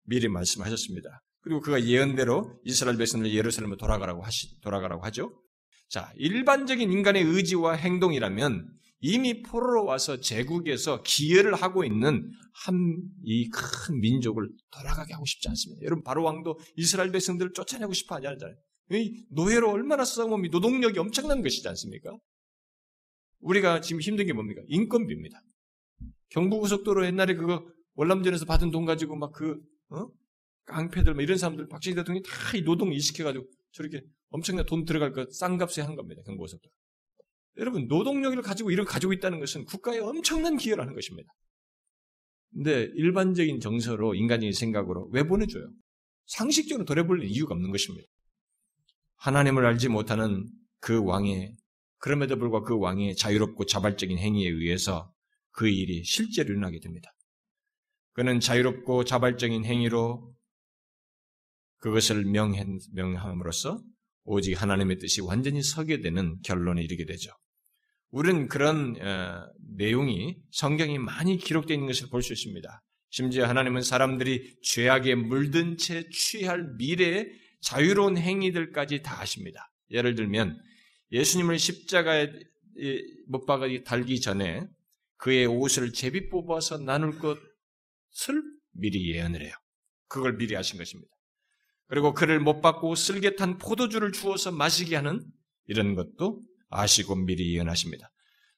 미리 0.05 0.27
말씀하셨습니다. 0.27 1.21
그리고 1.41 1.59
그가 1.59 1.83
예언대로 1.83 2.59
이스라엘 2.63 2.97
백성을 2.97 3.31
예루살렘으로 3.31 3.77
돌아가라고 3.77 4.23
하시, 4.23 4.59
돌아가라고 4.61 5.03
하죠. 5.05 5.31
자, 5.89 6.11
일반적인 6.15 6.91
인간의 6.91 7.23
의지와 7.23 7.73
행동이라면 7.73 8.65
이미 9.01 9.41
포로로 9.41 9.85
와서 9.85 10.19
제국에서 10.19 11.01
기여를 11.03 11.55
하고 11.55 11.83
있는 11.83 12.31
한 12.53 12.73
이 13.25 13.49
큰 13.49 13.99
민족을 13.99 14.49
돌아가게 14.71 15.13
하고 15.13 15.25
싶지 15.25 15.47
않습니다. 15.49 15.83
여러분 15.83 16.03
바로 16.03 16.23
왕도 16.23 16.59
이스라엘 16.75 17.11
백성들을 17.11 17.53
쫓아내고 17.53 17.93
싶어 17.93 18.15
하지 18.15 18.27
않잖아요. 18.27 18.55
이 18.91 19.25
노예로 19.29 19.71
얼마나 19.71 20.03
싸움이 20.03 20.49
노동력이 20.49 20.99
엄청난 20.99 21.41
것이지 21.41 21.67
않습니까? 21.67 22.15
우리가 23.39 23.81
지금 23.81 24.01
힘든 24.01 24.25
게 24.25 24.33
뭡니까? 24.33 24.61
인건비입니다. 24.67 25.41
경부고속도로 26.29 27.05
옛날에 27.05 27.35
그거 27.35 27.65
월남전에서 27.95 28.45
받은 28.45 28.71
돈 28.71 28.85
가지고 28.85 29.15
막그 29.15 29.59
어? 29.89 30.07
깡패들 30.65 31.13
뭐 31.13 31.23
이런 31.23 31.37
사람들 31.37 31.67
박정희 31.67 31.95
대통령이 31.95 32.23
다이 32.23 32.63
노동 32.63 32.93
이식해가지고 32.93 33.45
저렇게 33.71 34.01
엄청난 34.29 34.65
돈 34.65 34.85
들어갈 34.85 35.11
것 35.13 35.33
싼값에 35.33 35.81
한 35.81 35.95
겁니다. 35.95 36.21
경부고속도로. 36.25 36.71
여러분 37.57 37.87
노동력을 37.87 38.41
가지고 38.41 38.71
이런 38.71 38.85
가지고 38.85 39.13
있다는 39.13 39.39
것은 39.39 39.65
국가에 39.65 39.99
엄청난 39.99 40.57
기여를 40.57 40.81
하는 40.83 40.95
것입니다. 40.95 41.29
근데 42.53 42.89
일반적인 42.95 43.59
정서로 43.59 44.15
인간적인 44.15 44.53
생각으로 44.53 45.09
왜 45.13 45.23
보내줘요? 45.23 45.71
상식적으로 46.25 46.85
돌려볼 46.85 47.23
이유가 47.23 47.53
없는 47.53 47.71
것입니다. 47.71 48.07
하나님을 49.17 49.65
알지 49.65 49.89
못하는 49.89 50.49
그 50.79 51.03
왕의 51.03 51.55
그럼에도 51.97 52.37
불구하고 52.37 52.65
그 52.65 52.79
왕의 52.79 53.15
자유롭고 53.15 53.65
자발적인 53.65 54.17
행위에 54.17 54.47
의해서 54.47 55.13
그 55.51 55.67
일이 55.69 56.03
실제로 56.03 56.49
일어나게 56.49 56.79
됩니다. 56.79 57.13
그는 58.13 58.39
자유롭고 58.39 59.03
자발적인 59.05 59.63
행위로 59.63 60.33
그것을 61.77 62.25
명함으로써 62.25 63.81
오직 64.23 64.61
하나님의 64.61 64.97
뜻이 64.97 65.21
완전히 65.21 65.61
서게 65.61 66.01
되는 66.01 66.39
결론에 66.41 66.81
이르게 66.83 67.05
되죠. 67.05 67.31
우리는 68.11 68.47
그런 68.47 68.95
어, 69.01 69.47
내용이 69.75 70.37
성경이 70.51 70.99
많이 70.99 71.37
기록되어 71.37 71.75
있는 71.75 71.87
것을 71.87 72.09
볼 72.09 72.21
수 72.21 72.33
있습니다. 72.33 72.83
심지어 73.09 73.45
하나님은 73.45 73.81
사람들이 73.81 74.57
죄악에 74.61 75.15
물든 75.15 75.77
채 75.77 76.07
취할 76.09 76.75
미래의 76.77 77.29
자유로운 77.61 78.17
행위들까지 78.17 79.01
다 79.01 79.19
하십니다. 79.19 79.71
예를 79.91 80.15
들면 80.15 80.57
예수님을 81.11 81.59
십자가에 81.59 82.31
못 83.27 83.45
박아 83.45 83.67
달기 83.85 84.21
전에 84.21 84.65
그의 85.17 85.45
옷을 85.45 85.91
제비 85.91 86.29
뽑아서 86.29 86.77
나눌 86.77 87.19
것을 87.19 88.41
미리 88.71 89.13
예언을 89.13 89.41
해요. 89.41 89.53
그걸 90.07 90.37
미리 90.37 90.55
하신 90.55 90.77
것입니다. 90.77 91.13
그리고 91.87 92.13
그를 92.13 92.39
못 92.39 92.61
받고 92.61 92.95
쓸개탄 92.95 93.57
포도주를 93.57 94.13
주어서 94.13 94.51
마시게 94.51 94.95
하는 94.95 95.21
이런 95.67 95.95
것도 95.95 96.41
아시고 96.71 97.15
미리 97.15 97.53
예언하십니다. 97.55 98.11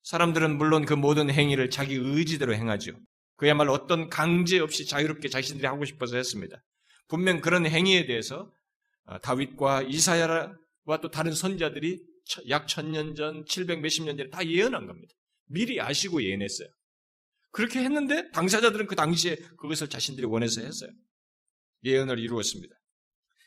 사람들은 0.04 0.58
물론 0.58 0.86
그 0.86 0.94
모든 0.94 1.30
행위를 1.30 1.70
자기 1.70 1.96
의지대로 1.96 2.54
행하죠. 2.54 2.94
그야말로 3.36 3.74
어떤 3.74 4.10
강제 4.10 4.60
없이 4.60 4.86
자유롭게 4.86 5.30
자신들이 5.30 5.68
하고 5.68 5.86
싶어서 5.86 6.18
했습니다. 6.18 6.62
분명 7.08 7.42
그런 7.42 7.66
행위에 7.66 8.06
대해서 8.06 8.52
아, 9.06 9.20
다윗과 9.20 9.84
이사야와 9.84 11.02
또 11.02 11.10
다른 11.12 11.34
선자들이 11.34 12.02
약 12.50 12.68
천년 12.68 13.16
전, 13.16 13.44
700 13.46 13.82
몇십 13.82 14.06
년 14.06 14.18
전에 14.18 14.30
다 14.30 14.46
예언한 14.46 14.88
겁니다. 14.88 15.14
미리 15.48 15.82
아시고 15.82 16.24
예언했어요. 16.24 16.70
그렇게 17.52 17.80
했는데 17.80 18.32
당사자들은 18.32 18.88
그 18.88 18.96
당시에 18.96 19.36
그것을 19.58 19.90
자신들이 19.90 20.26
원해서 20.26 20.62
했어요. 20.62 20.90
예언을 21.84 22.20
이루었습니다. 22.20 22.74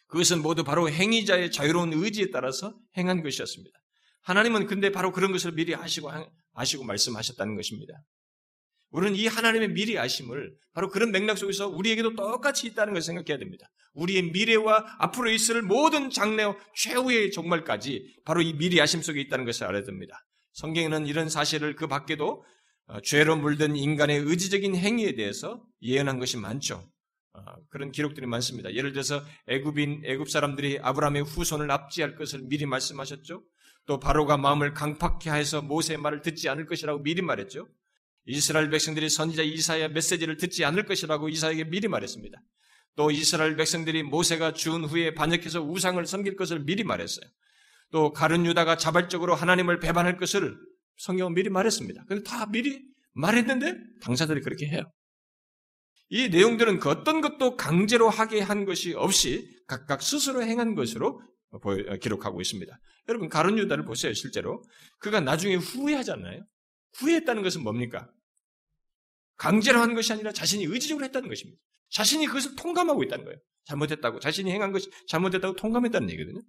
그것은 0.09 0.42
모두 0.42 0.62
바로 0.62 0.88
행위자의 0.88 1.50
자유로운 1.50 1.92
의지에 1.92 2.31
따라서 2.31 2.79
행한 2.96 3.22
것이었습니다. 3.22 3.76
하나님은 4.26 4.66
근데 4.66 4.90
바로 4.90 5.12
그런 5.12 5.30
것을 5.30 5.52
미리 5.52 5.74
아시고 5.74 6.10
아시고 6.54 6.84
말씀하셨다는 6.84 7.54
것입니다. 7.54 7.94
우리는 8.90 9.16
이 9.16 9.28
하나님의 9.28 9.68
미리 9.68 9.98
아심을 9.98 10.52
바로 10.72 10.88
그런 10.88 11.12
맥락 11.12 11.38
속에서 11.38 11.68
우리에게도 11.68 12.16
똑같이 12.16 12.66
있다는 12.66 12.92
것을 12.92 13.06
생각해야 13.06 13.38
됩니다. 13.38 13.68
우리의 13.94 14.30
미래와 14.32 14.96
앞으로 14.98 15.30
있을 15.30 15.62
모든 15.62 16.10
장래와 16.10 16.56
최후의 16.74 17.30
종말까지 17.30 18.16
바로 18.24 18.42
이 18.42 18.52
미리 18.52 18.80
아심 18.80 19.00
속에 19.00 19.20
있다는 19.20 19.44
것을 19.44 19.64
알아야 19.64 19.84
됩니다. 19.84 20.26
성경에는 20.54 21.06
이런 21.06 21.28
사실을 21.28 21.76
그 21.76 21.86
밖에도 21.86 22.44
어, 22.88 23.00
죄로 23.02 23.36
물든 23.36 23.76
인간의 23.76 24.18
의지적인 24.18 24.74
행위에 24.74 25.14
대해서 25.14 25.62
예언한 25.82 26.18
것이 26.18 26.36
많죠. 26.36 26.88
어, 27.32 27.40
그런 27.70 27.92
기록들이 27.92 28.26
많습니다. 28.26 28.74
예를 28.74 28.92
들어서 28.92 29.22
애굽인 29.46 30.02
애굽 30.04 30.30
사람들이 30.30 30.80
아브라함의 30.82 31.22
후손을 31.22 31.66
납치할 31.68 32.16
것을 32.16 32.42
미리 32.48 32.66
말씀하셨죠. 32.66 33.42
또 33.87 33.99
바로가 34.01 34.37
마음을 34.37 34.75
강팍해 34.75 35.31
해서 35.31 35.62
모세의 35.62 35.99
말을 35.99 36.22
듣지 36.22 36.49
않을 36.49 36.66
것이라고 36.66 37.03
미리 37.03 37.22
말했죠. 37.22 37.68
이스라엘 38.27 38.68
백성들이 38.70 39.09
선지자 39.09 39.42
이사야 39.42 39.88
메시지를 39.88 40.37
듣지 40.37 40.64
않을 40.64 40.85
것이라고 40.85 41.29
이사에게 41.29 41.64
미리 41.64 41.87
말했습니다. 41.87 42.38
또 42.96 43.11
이스라엘 43.11 43.57
백성들이 43.57 44.03
모세가 44.03 44.55
준 44.55 44.85
후에 44.85 45.14
반역해서 45.14 45.62
우상을 45.62 46.05
섬길 46.05 46.35
것을 46.37 46.64
미리 46.64 46.83
말했어요. 46.83 47.29
또 47.92 48.12
가른 48.12 48.44
유다가 48.44 48.77
자발적으로 48.77 49.35
하나님을 49.35 49.79
배반할 49.79 50.16
것을 50.16 50.57
성경은 50.96 51.35
미리 51.35 51.51
말했습니다. 51.51 52.05
근데 52.09 52.22
다 52.25 52.46
미리 52.46 52.83
말했는데 53.12 53.77
당사들이 54.03 54.40
그렇게 54.40 54.66
해요. 54.66 54.83
이 56.09 56.29
내용들은 56.29 56.79
그 56.81 56.88
어떤 56.88 57.20
것도 57.20 57.57
강제로 57.57 58.09
하게 58.09 58.40
한 58.40 58.64
것이 58.64 58.94
없이 58.94 59.57
각각 59.66 60.03
스스로 60.03 60.42
행한 60.42 60.75
것으로 60.75 61.20
기록하고 62.01 62.40
있습니다. 62.40 62.77
여러분 63.08 63.28
가론 63.28 63.58
유다를 63.58 63.84
보세요. 63.84 64.12
실제로 64.14 64.62
그가 64.98 65.20
나중에 65.20 65.56
후회하잖아요. 65.56 66.44
후회했다는 66.94 67.42
것은 67.42 67.62
뭡니까? 67.62 68.10
강제로 69.36 69.80
한 69.80 69.94
것이 69.94 70.12
아니라 70.12 70.32
자신이 70.32 70.64
의지적으로 70.64 71.04
했다는 71.04 71.28
것입니다. 71.28 71.60
자신이 71.90 72.26
그것을 72.26 72.56
통감하고 72.56 73.02
있다는 73.04 73.24
거예요. 73.24 73.38
잘못했다고 73.66 74.20
자신이 74.20 74.50
행한 74.50 74.72
것이 74.72 74.90
잘못했다고 75.08 75.56
통감했다는 75.56 76.10
얘기거든요. 76.10 76.42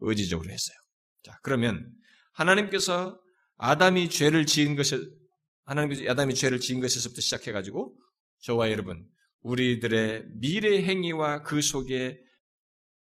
의지적으로 0.00 0.50
했어요. 0.50 0.76
자 1.22 1.38
그러면 1.42 1.92
하나님께서 2.32 3.20
아담이 3.56 4.08
죄를 4.08 4.46
지은 4.46 4.76
것을 4.76 5.10
하나님께서 5.64 6.10
아담이 6.10 6.34
죄를 6.34 6.60
지은 6.60 6.80
것에서부터 6.80 7.20
시작해 7.20 7.52
가지고 7.52 7.96
저와 8.42 8.70
여러분 8.70 9.06
우리들의 9.42 10.24
미래 10.36 10.82
행위와 10.82 11.42
그 11.42 11.60
속에 11.60 12.18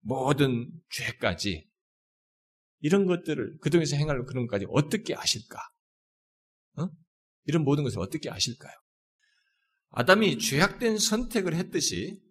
모든 0.02 0.70
죄까지 0.90 1.68
이런 2.86 3.08
것들을 3.08 3.58
그동에서 3.62 3.96
행할 3.96 4.24
그런 4.26 4.46
것까지 4.46 4.68
어떻게 4.70 5.16
아실까? 5.16 5.60
어? 6.78 6.88
이런 7.46 7.64
모든 7.64 7.84
것을 7.84 7.98
어떻게 7.98 8.30
아실까요? 8.30 8.76
아담이 9.90 10.38
죄악된 10.38 11.00
선택을 11.00 11.56
했듯이 11.56 12.22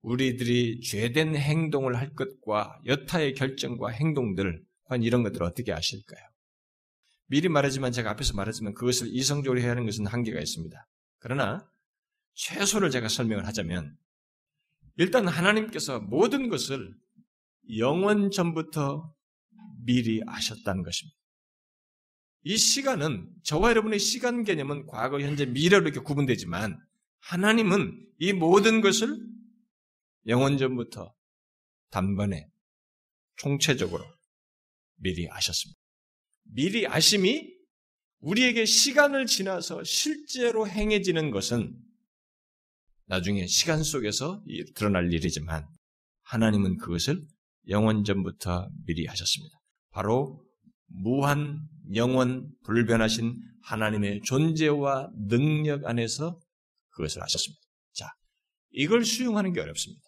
우리들이 0.00 0.80
죄된 0.80 1.36
행동을 1.36 1.96
할 1.96 2.12
것과 2.14 2.80
여타의 2.84 3.34
결정과 3.34 3.90
행동들, 3.90 4.64
이런 5.00 5.22
것들을 5.22 5.46
어떻게 5.46 5.72
아실까요? 5.72 6.20
미리 7.26 7.48
말하지만 7.48 7.92
제가 7.92 8.10
앞에서 8.10 8.34
말하지만 8.34 8.74
그것을 8.74 9.06
이성적으로 9.14 9.60
해야 9.60 9.70
하는 9.70 9.86
것은 9.86 10.04
한계가 10.04 10.40
있습니다. 10.40 10.88
그러나 11.20 11.70
최소를 12.34 12.90
제가 12.90 13.06
설명을 13.06 13.46
하자면 13.46 13.96
일단 14.96 15.28
하나님께서 15.28 16.00
모든 16.00 16.48
것을 16.48 16.92
영원 17.76 18.30
전부터 18.30 19.14
미리 19.84 20.20
아셨다는 20.26 20.82
것입니다. 20.82 21.16
이 22.44 22.56
시간은 22.56 23.30
저와 23.44 23.70
여러분의 23.70 23.98
시간 23.98 24.42
개념은 24.42 24.86
과거, 24.86 25.20
현재, 25.20 25.46
미래로 25.46 25.84
이렇게 25.84 26.00
구분되지만 26.00 26.78
하나님은 27.20 28.06
이 28.18 28.32
모든 28.32 28.80
것을 28.80 29.16
영원 30.26 30.58
전부터 30.58 31.14
단번에 31.90 32.48
총체적으로 33.36 34.04
미리 34.96 35.28
아셨습니다. 35.30 35.80
미리 36.44 36.86
아심이 36.86 37.52
우리에게 38.20 38.64
시간을 38.64 39.26
지나서 39.26 39.82
실제로 39.84 40.66
행해지는 40.68 41.30
것은 41.30 41.76
나중에 43.06 43.46
시간 43.46 43.82
속에서 43.82 44.44
드러날 44.74 45.12
일이지만 45.12 45.66
하나님은 46.22 46.78
그것을 46.78 47.26
영원 47.68 48.04
전부터 48.04 48.68
미리 48.86 49.06
하셨습니다. 49.06 49.56
바로 49.90 50.44
무한 50.86 51.60
영원 51.94 52.50
불변하신 52.64 53.36
하나님의 53.62 54.22
존재와 54.24 55.10
능력 55.28 55.86
안에서 55.86 56.38
그것을 56.90 57.22
하셨습니다. 57.22 57.60
자, 57.94 58.08
이걸 58.70 59.04
수용하는 59.04 59.52
게 59.52 59.60
어렵습니다. 59.60 60.02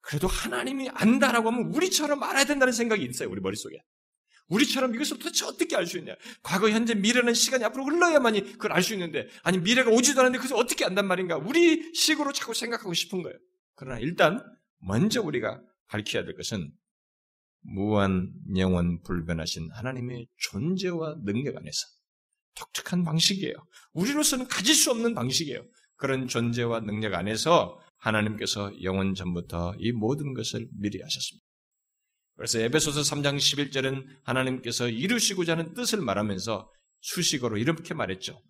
그래도 0.00 0.28
하나님이 0.28 0.88
안다라고 0.90 1.50
하면 1.50 1.74
우리처럼 1.74 2.22
알아야 2.22 2.44
된다는 2.44 2.72
생각이 2.72 3.04
있어요, 3.04 3.28
우리 3.28 3.40
머릿속에. 3.40 3.76
우리처럼 4.48 4.94
이것을 4.94 5.18
도대체 5.18 5.44
어떻게 5.44 5.74
알 5.74 5.86
수 5.86 5.98
있냐? 5.98 6.14
과거, 6.42 6.70
현재, 6.70 6.94
미래는 6.94 7.34
시간이 7.34 7.64
앞으로 7.64 7.84
흘러야만이 7.86 8.52
그걸 8.52 8.72
알 8.72 8.82
수 8.82 8.92
있는데, 8.92 9.26
아니, 9.42 9.58
미래가 9.58 9.90
오지도 9.90 10.20
않았는데 10.20 10.40
그것을 10.40 10.62
어떻게 10.62 10.84
안단 10.84 11.06
말인가? 11.08 11.36
우리 11.36 11.92
식으로 11.92 12.32
자꾸 12.32 12.54
생각하고 12.54 12.94
싶은 12.94 13.22
거예요. 13.22 13.36
그러나 13.74 13.98
일단, 13.98 14.40
먼저 14.78 15.20
우리가 15.20 15.60
밝혀야 15.88 16.24
될 16.24 16.34
것은, 16.36 16.72
무한, 17.60 18.32
영원, 18.56 19.02
불변하신 19.02 19.70
하나님의 19.72 20.28
존재와 20.36 21.16
능력 21.24 21.56
안에서 21.56 21.86
독특한 22.54 23.04
방식이에요. 23.04 23.54
우리로서는 23.92 24.46
가질 24.48 24.74
수 24.74 24.90
없는 24.90 25.14
방식이에요. 25.14 25.64
그런 25.96 26.28
존재와 26.28 26.80
능력 26.80 27.14
안에서 27.14 27.80
하나님께서 27.98 28.72
영원 28.82 29.14
전부터 29.14 29.76
이 29.78 29.92
모든 29.92 30.34
것을 30.34 30.68
미리 30.72 31.00
하셨습니다. 31.00 31.44
그래서 32.36 32.60
에베소서 32.60 33.00
3장 33.00 33.36
11절은 33.38 34.04
하나님께서 34.24 34.88
이루시고자 34.88 35.52
하는 35.52 35.72
뜻을 35.72 36.00
말하면서 36.02 36.70
수식어로 37.00 37.56
이렇게 37.56 37.94
말했죠. 37.94 38.42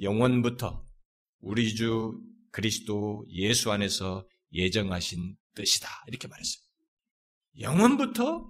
영원부터 0.00 0.84
우리 1.40 1.74
주 1.74 2.20
그리스도 2.50 3.24
예수 3.30 3.70
안에서 3.70 4.26
예정하신 4.52 5.36
뜻이다. 5.54 5.88
이렇게 6.08 6.26
말했어요. 6.26 6.69
영원부터 7.60 8.48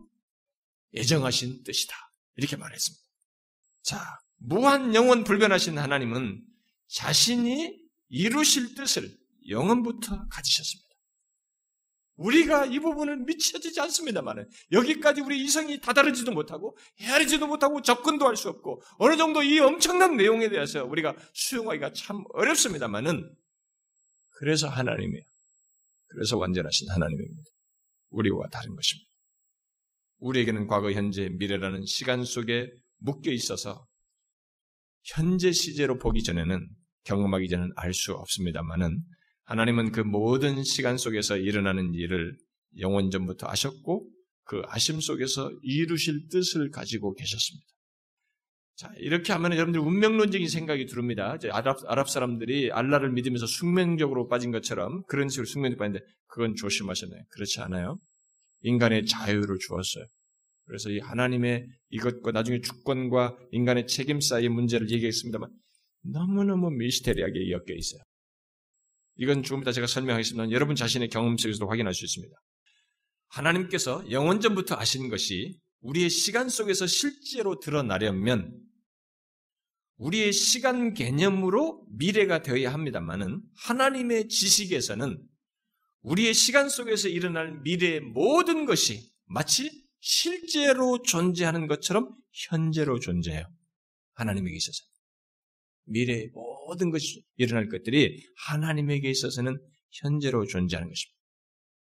예정하신 0.94 1.62
뜻이다. 1.64 1.94
이렇게 2.36 2.56
말했습니다. 2.56 3.04
자, 3.82 4.18
무한 4.36 4.94
영원 4.94 5.24
불변하신 5.24 5.78
하나님은 5.78 6.42
자신이 6.88 7.78
이루실 8.08 8.74
뜻을 8.74 9.16
영원부터 9.48 10.26
가지셨습니다. 10.28 10.88
우리가 12.16 12.66
이 12.66 12.78
부분을 12.80 13.16
미쳐지지 13.24 13.80
않습니다만은 13.80 14.46
여기까지 14.72 15.22
우리 15.22 15.42
이성이 15.42 15.80
다다르지도 15.80 16.32
못하고 16.32 16.76
헤아리지도 17.00 17.46
못하고 17.46 17.80
접근도 17.80 18.26
할 18.26 18.36
수 18.36 18.50
없고 18.50 18.82
어느 18.98 19.16
정도 19.16 19.42
이 19.42 19.58
엄청난 19.58 20.16
내용에 20.16 20.50
대해서 20.50 20.84
우리가 20.84 21.16
수용하기가 21.32 21.94
참 21.94 22.22
어렵습니다만은 22.34 23.34
그래서 24.36 24.68
하나님이에요. 24.68 25.24
그래서 26.08 26.36
완전하신 26.36 26.90
하나님입니다. 26.90 27.50
우리와 28.10 28.48
다른 28.48 28.74
것입니다. 28.74 29.10
우리에게는 30.18 30.66
과거, 30.66 30.92
현재, 30.92 31.28
미래라는 31.28 31.86
시간 31.86 32.24
속에 32.24 32.70
묶여 32.98 33.30
있어서 33.32 33.86
현재 35.04 35.52
시제로 35.52 35.98
보기 35.98 36.22
전에는 36.22 36.68
경험하기 37.04 37.48
전에는 37.48 37.72
알 37.76 37.94
수 37.94 38.12
없습니다만은 38.12 39.02
하나님은 39.44 39.92
그 39.92 40.00
모든 40.00 40.62
시간 40.62 40.98
속에서 40.98 41.36
일어나는 41.36 41.94
일을 41.94 42.36
영원 42.78 43.10
전부터 43.10 43.48
아셨고 43.48 44.08
그 44.44 44.62
아심 44.66 45.00
속에서 45.00 45.50
이루실 45.62 46.28
뜻을 46.28 46.70
가지고 46.70 47.14
계셨습니다. 47.14 47.66
자, 48.76 48.90
이렇게 48.96 49.32
하면 49.34 49.52
여러분들 49.52 49.80
운명론적인 49.80 50.48
생각이 50.48 50.86
들습니다. 50.86 51.36
아랍, 51.50 51.78
아랍 51.86 52.08
사람들이 52.08 52.72
알라를 52.72 53.12
믿으면서 53.12 53.46
숙명적으로 53.46 54.26
빠진 54.28 54.52
것처럼 54.52 55.02
그런 55.06 55.28
식으로 55.28 55.46
숙명적으로 55.46 55.78
빠진데 55.78 56.00
그건 56.28 56.54
조심하셔야 56.54 57.10
그렇지 57.30 57.60
않아요. 57.60 57.98
인간의 58.62 59.06
자유를 59.06 59.58
주었어요. 59.58 60.06
그래서 60.66 60.90
이 60.90 60.98
하나님의 61.00 61.66
이것과 61.90 62.30
나중에 62.30 62.60
주권과 62.60 63.36
인간의 63.50 63.86
책임 63.86 64.20
사이의 64.20 64.48
문제를 64.48 64.90
얘기했습니다만 64.90 65.50
너무너무 66.12 66.70
미스테리하게 66.70 67.50
엮여 67.50 67.74
있어요. 67.76 68.00
이건 69.16 69.42
조금 69.42 69.62
이따 69.62 69.72
제가 69.72 69.86
설명하겠습니다. 69.86 70.50
여러분 70.52 70.76
자신의 70.76 71.08
경험 71.08 71.36
속에서도 71.36 71.68
확인할 71.68 71.92
수 71.92 72.04
있습니다. 72.04 72.34
하나님께서 73.28 74.10
영원전부터 74.10 74.76
아신 74.76 75.08
것이 75.08 75.58
우리의 75.80 76.10
시간 76.10 76.48
속에서 76.48 76.86
실제로 76.86 77.58
드러나려면 77.58 78.58
우리의 79.96 80.32
시간 80.32 80.94
개념으로 80.94 81.86
미래가 81.90 82.42
되어야 82.42 82.72
합니다만은 82.72 83.42
하나님의 83.56 84.28
지식에서는 84.28 85.22
우리의 86.02 86.32
시간 86.32 86.68
속에서 86.68 87.08
일어날 87.08 87.60
미래의 87.60 88.00
모든 88.00 88.64
것이 88.64 89.10
마치 89.26 89.70
실제로 90.00 91.02
존재하는 91.02 91.66
것처럼 91.66 92.14
현재로 92.48 93.00
존재해요. 93.00 93.44
하나님에게 94.14 94.56
있어서. 94.56 94.82
미래의 95.84 96.30
모든 96.32 96.90
것이 96.90 97.22
일어날 97.36 97.68
것들이 97.68 98.24
하나님에게 98.46 99.10
있어서는 99.10 99.58
현재로 99.90 100.46
존재하는 100.46 100.88
것입니다. 100.88 101.20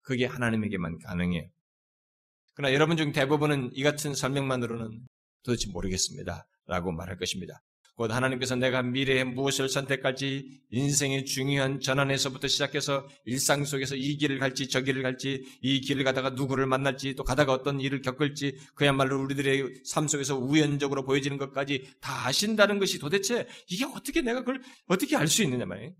그게 0.02 0.24
하나님에게만 0.24 0.98
가능해요. 1.00 1.50
그러나 2.56 2.74
여러분 2.74 2.96
중 2.96 3.12
대부분은 3.12 3.70
이 3.74 3.82
같은 3.82 4.14
설명만으로는 4.14 5.06
도대체 5.44 5.70
모르겠습니다. 5.70 6.46
라고 6.66 6.90
말할 6.90 7.18
것입니다. 7.18 7.62
곧 7.94 8.10
하나님께서 8.10 8.56
내가 8.56 8.82
미래에 8.82 9.24
무엇을 9.24 9.68
선택할지 9.68 10.60
인생의 10.70 11.24
중요한 11.26 11.80
전환에서부터 11.80 12.48
시작해서 12.48 13.06
일상 13.24 13.64
속에서 13.64 13.94
이 13.94 14.16
길을 14.16 14.38
갈지 14.38 14.68
저 14.68 14.80
길을 14.82 15.02
갈지 15.02 15.44
이 15.62 15.80
길을 15.80 16.04
가다가 16.04 16.30
누구를 16.30 16.66
만날지 16.66 17.14
또 17.14 17.24
가다가 17.24 17.52
어떤 17.52 17.80
일을 17.80 18.02
겪을지 18.02 18.58
그야말로 18.74 19.22
우리들의 19.22 19.82
삶 19.84 20.08
속에서 20.08 20.36
우연적으로 20.36 21.04
보여지는 21.04 21.38
것까지 21.38 21.88
다 22.00 22.26
아신다는 22.26 22.78
것이 22.78 22.98
도대체 22.98 23.46
이게 23.68 23.84
어떻게 23.84 24.20
내가 24.22 24.40
그걸 24.40 24.60
어떻게 24.88 25.16
알 25.16 25.28
수 25.28 25.42
있느냐 25.44 25.66
말이에요. 25.66 25.92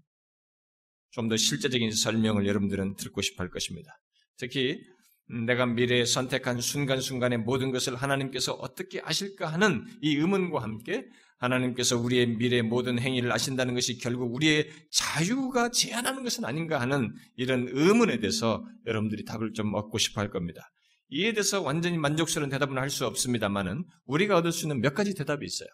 좀 1.11 1.29
더 1.29 1.37
실제적인 1.37 1.93
설명을 1.93 2.47
여러분들은 2.47 2.97
듣고 2.97 3.23
싶어 3.23 3.43
할 3.43 3.51
것입니다. 3.51 3.99
특히 4.37 4.83
내가 5.29 5.67
미래에 5.67 6.05
선택한 6.05 6.61
순간순간의 6.61 7.39
모든 7.39 7.73
것을 7.73 7.97
하나님께서 7.97 8.53
어떻게 8.53 9.01
아실까 9.01 9.49
하는 9.53 9.85
이 10.01 10.17
의문과 10.17 10.63
함께 10.63 11.07
하나님께서 11.39 11.99
우리의 11.99 12.37
미래 12.37 12.63
모든 12.63 12.99
행위를 12.99 13.31
아신다는 13.33 13.75
것이 13.75 13.99
결국 13.99 14.35
우리의 14.35 14.71
자유가 14.91 15.71
제한하는 15.71 16.23
것은 16.23 16.45
아닌가 16.45 16.81
하는 16.81 17.13
이런 17.37 17.69
의문에 17.71 18.21
대해서 18.21 18.65
여러분들이 18.87 19.25
답을 19.25 19.53
좀 19.53 19.75
얻고 19.75 19.99
싶어 19.99 20.21
할 20.21 20.31
겁니다. 20.31 20.71
이에 21.09 21.33
대해서 21.33 21.61
완전히 21.61 21.99
만족스러운 21.99 22.51
대답은 22.51 22.79
할 22.79 22.91
수 22.91 23.07
없습니다만은 23.07 23.85
우리가 24.07 24.39
얻을 24.39 24.53
수 24.53 24.65
있는 24.65 24.81
몇 24.81 24.95
가지 24.95 25.15
대답이 25.15 25.45
있어요. 25.45 25.69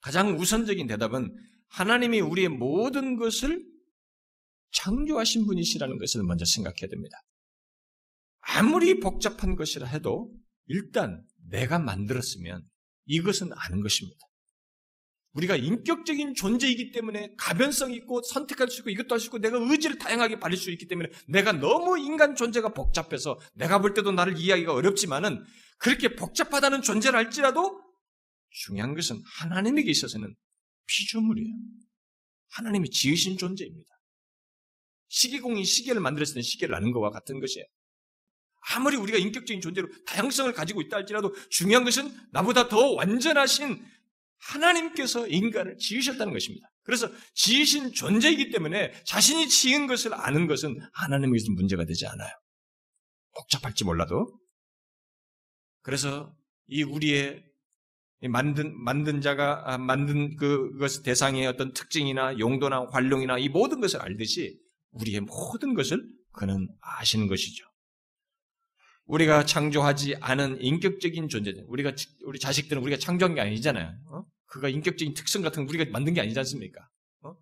가장 0.00 0.38
우선적인 0.38 0.86
대답은 0.86 1.34
하나님이 1.68 2.20
우리의 2.20 2.50
모든 2.50 3.16
것을 3.16 3.64
창조하신 4.72 5.46
분이시라는 5.46 5.98
것을 5.98 6.24
먼저 6.24 6.44
생각해야 6.44 6.88
됩니다. 6.90 7.16
아무리 8.46 9.00
복잡한 9.00 9.56
것이라 9.56 9.86
해도 9.86 10.32
일단 10.66 11.24
내가 11.48 11.78
만들었으면 11.78 12.62
이것은 13.06 13.50
아는 13.52 13.80
것입니다. 13.80 14.18
우리가 15.34 15.56
인격적인 15.56 16.34
존재이기 16.34 16.92
때문에 16.92 17.34
가변성 17.36 17.92
있고 17.92 18.22
선택할 18.22 18.70
수 18.70 18.80
있고 18.80 18.90
이것도 18.90 19.14
할 19.14 19.20
수 19.20 19.26
있고 19.26 19.38
내가 19.38 19.58
의지를 19.58 19.98
다양하게 19.98 20.38
발릴 20.38 20.56
수 20.56 20.70
있기 20.70 20.86
때문에 20.86 21.10
내가 21.26 21.52
너무 21.52 21.98
인간 21.98 22.36
존재가 22.36 22.72
복잡해서 22.72 23.40
내가 23.54 23.80
볼 23.80 23.94
때도 23.94 24.12
나를 24.12 24.38
이해하기가 24.38 24.72
어렵지만은 24.72 25.44
그렇게 25.78 26.14
복잡하다는 26.14 26.82
존재를 26.82 27.18
알지라도 27.18 27.82
중요한 28.50 28.94
것은 28.94 29.20
하나님에게 29.38 29.90
있어서는 29.90 30.34
피조물이에요. 30.86 31.52
하나님이 32.50 32.90
지으신 32.90 33.36
존재입니다. 33.36 33.90
시계공이 35.08 35.64
시계를 35.64 36.00
만들었을 36.00 36.34
때 36.34 36.42
시계를 36.42 36.76
아는 36.76 36.92
것과 36.92 37.10
같은 37.10 37.40
것이에요. 37.40 37.66
아무리 38.72 38.96
우리가 38.96 39.18
인격적인 39.18 39.60
존재로 39.60 39.88
다양성을 40.06 40.52
가지고 40.52 40.80
있다 40.80 40.96
할지라도 40.98 41.34
중요한 41.50 41.84
것은 41.84 42.10
나보다 42.32 42.68
더 42.68 42.92
완전하신 42.92 43.84
하나님께서 44.38 45.26
인간을 45.26 45.78
지으셨다는 45.78 46.32
것입니다. 46.32 46.68
그래서 46.82 47.10
지으신 47.34 47.92
존재이기 47.92 48.50
때문에 48.50 48.92
자신이 49.04 49.48
지은 49.48 49.86
것을 49.86 50.14
아는 50.14 50.46
것은 50.46 50.78
하나님에게서 50.92 51.52
문제가 51.52 51.84
되지 51.84 52.06
않아요. 52.06 52.30
복잡할지 53.34 53.84
몰라도. 53.84 54.38
그래서 55.82 56.34
이 56.66 56.82
우리의 56.82 57.42
만든, 58.28 58.74
만든 58.82 59.20
자가 59.20 59.62
아, 59.66 59.78
만든 59.78 60.36
그것 60.36 61.02
대상의 61.02 61.46
어떤 61.46 61.72
특징이나 61.72 62.38
용도나 62.38 62.86
활용이나 62.90 63.38
이 63.38 63.48
모든 63.48 63.80
것을 63.80 64.00
알듯이 64.00 64.58
우리의 64.92 65.20
모든 65.20 65.74
것을 65.74 66.02
그는 66.32 66.68
아시는 66.80 67.26
것이죠. 67.28 67.64
우리가 69.06 69.44
창조하지 69.44 70.16
않은 70.20 70.60
인격적인 70.60 71.28
존재들, 71.28 71.64
우리가 71.68 71.92
우리 72.24 72.38
자식들은 72.38 72.82
우리가 72.82 72.96
창조한 72.98 73.34
게 73.34 73.40
아니잖아요. 73.40 73.92
어? 74.10 74.24
그가 74.46 74.68
인격적인 74.68 75.14
특성 75.14 75.42
같은 75.42 75.66
거 75.66 75.70
우리가 75.70 75.90
만든 75.90 76.14
게 76.14 76.20
아니지 76.20 76.38
않습니까? 76.38 76.88
어? 77.22 77.34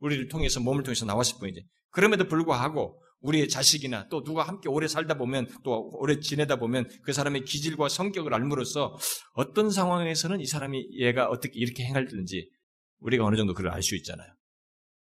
우리를 0.00 0.28
통해서 0.28 0.60
몸을 0.60 0.82
통해서 0.82 1.04
나왔을 1.04 1.36
뿐이지. 1.38 1.64
그럼에도 1.90 2.26
불구하고 2.26 3.00
우리의 3.20 3.48
자식이나 3.48 4.08
또 4.08 4.24
누가 4.24 4.42
함께 4.42 4.68
오래 4.68 4.88
살다 4.88 5.14
보면 5.14 5.48
또 5.62 5.90
오래 5.92 6.18
지내다 6.18 6.56
보면 6.56 6.88
그 7.04 7.12
사람의 7.12 7.44
기질과 7.44 7.88
성격을 7.88 8.34
알므로써 8.34 8.96
어떤 9.34 9.70
상황에서는 9.70 10.40
이 10.40 10.46
사람이 10.46 10.98
얘가 10.98 11.28
어떻게 11.28 11.52
이렇게 11.60 11.84
행할는지 11.84 12.50
우리가 12.98 13.24
어느 13.24 13.36
정도 13.36 13.54
그걸 13.54 13.70
알 13.70 13.82
수 13.82 13.94
있잖아요. 13.96 14.28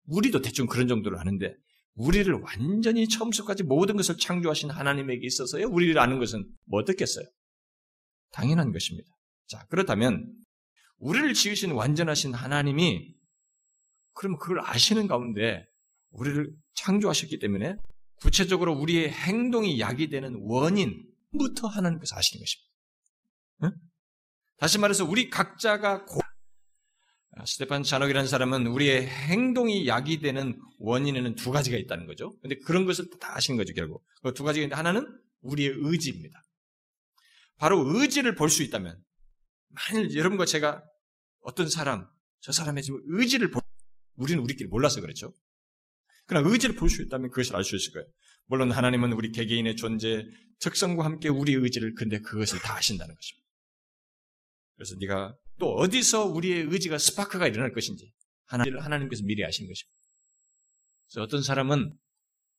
우리도 0.06 0.40
대충 0.40 0.66
그런 0.66 0.86
정도를 0.86 1.18
아는데 1.18 1.56
우리를 1.96 2.32
완전히 2.34 3.08
처음부터까지 3.08 3.64
모든 3.64 3.96
것을 3.96 4.16
창조하신 4.18 4.70
하나님에게 4.70 5.26
있어서요. 5.26 5.68
우리를 5.68 5.98
아는 5.98 6.18
것은 6.18 6.46
뭐 6.66 6.80
어떻겠어요? 6.80 7.26
당연한 8.32 8.72
것입니다. 8.72 9.08
자, 9.46 9.66
그렇다면 9.68 10.30
우리를 10.98 11.32
지으신 11.34 11.72
완전하신 11.72 12.34
하나님이 12.34 13.14
그러면 14.12 14.38
그걸 14.38 14.60
아시는 14.60 15.06
가운데 15.06 15.66
우리를 16.10 16.50
창조하셨기 16.74 17.38
때문에 17.38 17.76
구체적으로 18.16 18.74
우리의 18.74 19.10
행동이 19.10 19.78
약이 19.80 20.08
되는 20.08 20.36
원인부터 20.40 21.68
하나님께서 21.68 22.16
아시는 22.16 22.42
것입니다. 22.42 22.72
응? 23.64 23.72
다시 24.58 24.78
말해서 24.78 25.04
우리 25.04 25.28
각자가 25.28 26.04
스테판 27.44 27.82
잔옥이라는 27.82 28.28
사람은 28.28 28.66
우리의 28.66 29.06
행동이 29.06 29.86
약이 29.86 30.20
되는 30.20 30.58
원인에는 30.78 31.34
두 31.34 31.50
가지가 31.50 31.76
있다는 31.76 32.06
거죠. 32.06 32.38
근데 32.40 32.56
그런 32.64 32.86
것을 32.86 33.10
다 33.20 33.36
아시는 33.36 33.58
거죠, 33.58 33.74
결국. 33.74 34.04
그 34.22 34.32
두 34.32 34.42
가지가 34.42 34.62
있는데 34.62 34.76
하나는 34.76 35.06
우리의 35.42 35.74
의지입니다. 35.76 36.42
바로 37.58 37.84
의지를 37.86 38.34
볼 38.34 38.48
수 38.48 38.62
있다면, 38.62 38.98
만일 39.68 40.14
여러분과 40.14 40.46
제가 40.46 40.82
어떤 41.40 41.68
사람, 41.68 42.08
저 42.40 42.52
사람의 42.52 42.82
지금 42.82 43.00
의지를 43.06 43.50
볼, 43.50 43.62
우리는 44.16 44.42
우리끼리 44.42 44.68
몰라서 44.68 45.00
그렇죠. 45.00 45.34
그러나 46.26 46.48
의지를 46.48 46.74
볼 46.74 46.88
수 46.88 47.02
있다면 47.02 47.30
그것을 47.30 47.54
알 47.54 47.64
수 47.64 47.76
있을 47.76 47.92
거예요. 47.92 48.06
물론 48.46 48.70
하나님은 48.72 49.12
우리 49.12 49.30
개개인의 49.32 49.76
존재 49.76 50.24
특성과 50.60 51.04
함께 51.04 51.28
우리 51.28 51.52
의지를 51.52 51.94
근데 51.94 52.18
그것을 52.20 52.58
다 52.60 52.76
아신다는 52.76 53.14
것입니다. 53.14 53.46
그래서 54.76 54.94
네가 55.00 55.36
또 55.58 55.74
어디서 55.74 56.26
우리의 56.26 56.66
의지가 56.68 56.98
스파크가 56.98 57.46
일어날 57.48 57.72
것인지 57.72 58.12
하나님 58.46 58.78
하나님께서 58.78 59.22
미리 59.24 59.44
아시는 59.44 59.68
것입니다. 59.68 59.96
그래서 61.08 61.22
어떤 61.22 61.42
사람은 61.42 61.96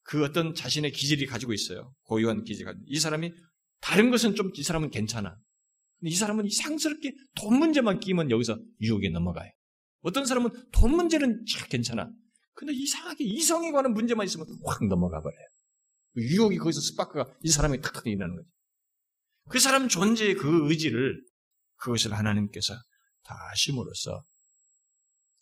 그 0.03 0.23
어떤 0.23 0.53
자신의 0.53 0.91
기질이 0.91 1.25
가지고 1.25 1.53
있어요. 1.53 1.93
고유한 2.03 2.43
기질이 2.43 2.69
이 2.87 2.99
사람이 2.99 3.31
다른 3.81 4.09
것은 4.09 4.35
좀 4.35 4.51
이 4.55 4.63
사람은 4.63 4.89
괜찮아. 4.89 5.35
근데 5.99 6.11
이 6.11 6.15
사람은 6.15 6.45
이상스럽게 6.45 7.13
돈 7.35 7.59
문제만 7.59 7.99
끼면 7.99 8.31
여기서 8.31 8.57
유혹에 8.81 9.09
넘어가요. 9.09 9.51
어떤 10.01 10.25
사람은 10.25 10.49
돈 10.71 10.95
문제는 10.95 11.45
참 11.51 11.67
괜찮아. 11.69 12.09
근데 12.53 12.73
이상하게 12.73 13.23
이성에 13.23 13.71
관한 13.71 13.93
문제만 13.93 14.25
있으면 14.25 14.47
확 14.65 14.83
넘어가 14.87 15.21
버려요. 15.21 15.45
그 16.13 16.21
유혹이 16.23 16.57
거기서 16.57 16.81
스파크가 16.81 17.25
이 17.43 17.49
사람이 17.49 17.81
탁탁 17.81 18.07
일어나는 18.07 18.35
거죠. 18.35 18.49
그 19.49 19.59
사람 19.59 19.87
존재의 19.87 20.35
그 20.35 20.69
의지를 20.69 21.21
그것을 21.77 22.13
하나님께서 22.13 22.73
다 23.27 23.35
아심으로써 23.51 24.23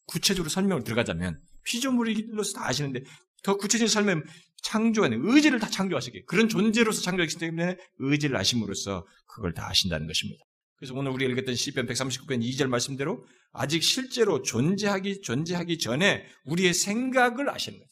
구체적으로 0.07 0.49
설명을 0.49 0.83
들어가자면 0.83 1.39
피조물로서 1.65 2.53
다 2.53 2.67
아시는데 2.67 3.01
더 3.43 3.57
구체적인 3.57 3.87
설명 3.87 4.23
창조하는 4.63 5.21
의지를 5.23 5.59
다 5.59 5.69
창조하시게 5.69 6.23
그런 6.25 6.49
존재로서 6.49 7.01
창조하기 7.01 7.37
때문에 7.37 7.77
의지를 7.99 8.35
아심으로써 8.37 9.05
그걸 9.27 9.53
다 9.53 9.69
아신다는 9.69 10.07
것입니다. 10.07 10.43
그래서 10.77 10.93
오늘 10.95 11.11
우리가 11.11 11.31
읽었던 11.31 11.55
시편 11.55 11.85
139편 11.85 12.43
2절 12.43 12.67
말씀대로 12.67 13.25
아직 13.51 13.83
실제로 13.83 14.41
존재하기 14.41 15.21
존재하기 15.21 15.77
전에 15.77 16.25
우리의 16.45 16.73
생각을 16.73 17.49
아시는 17.49 17.79
거죠. 17.79 17.91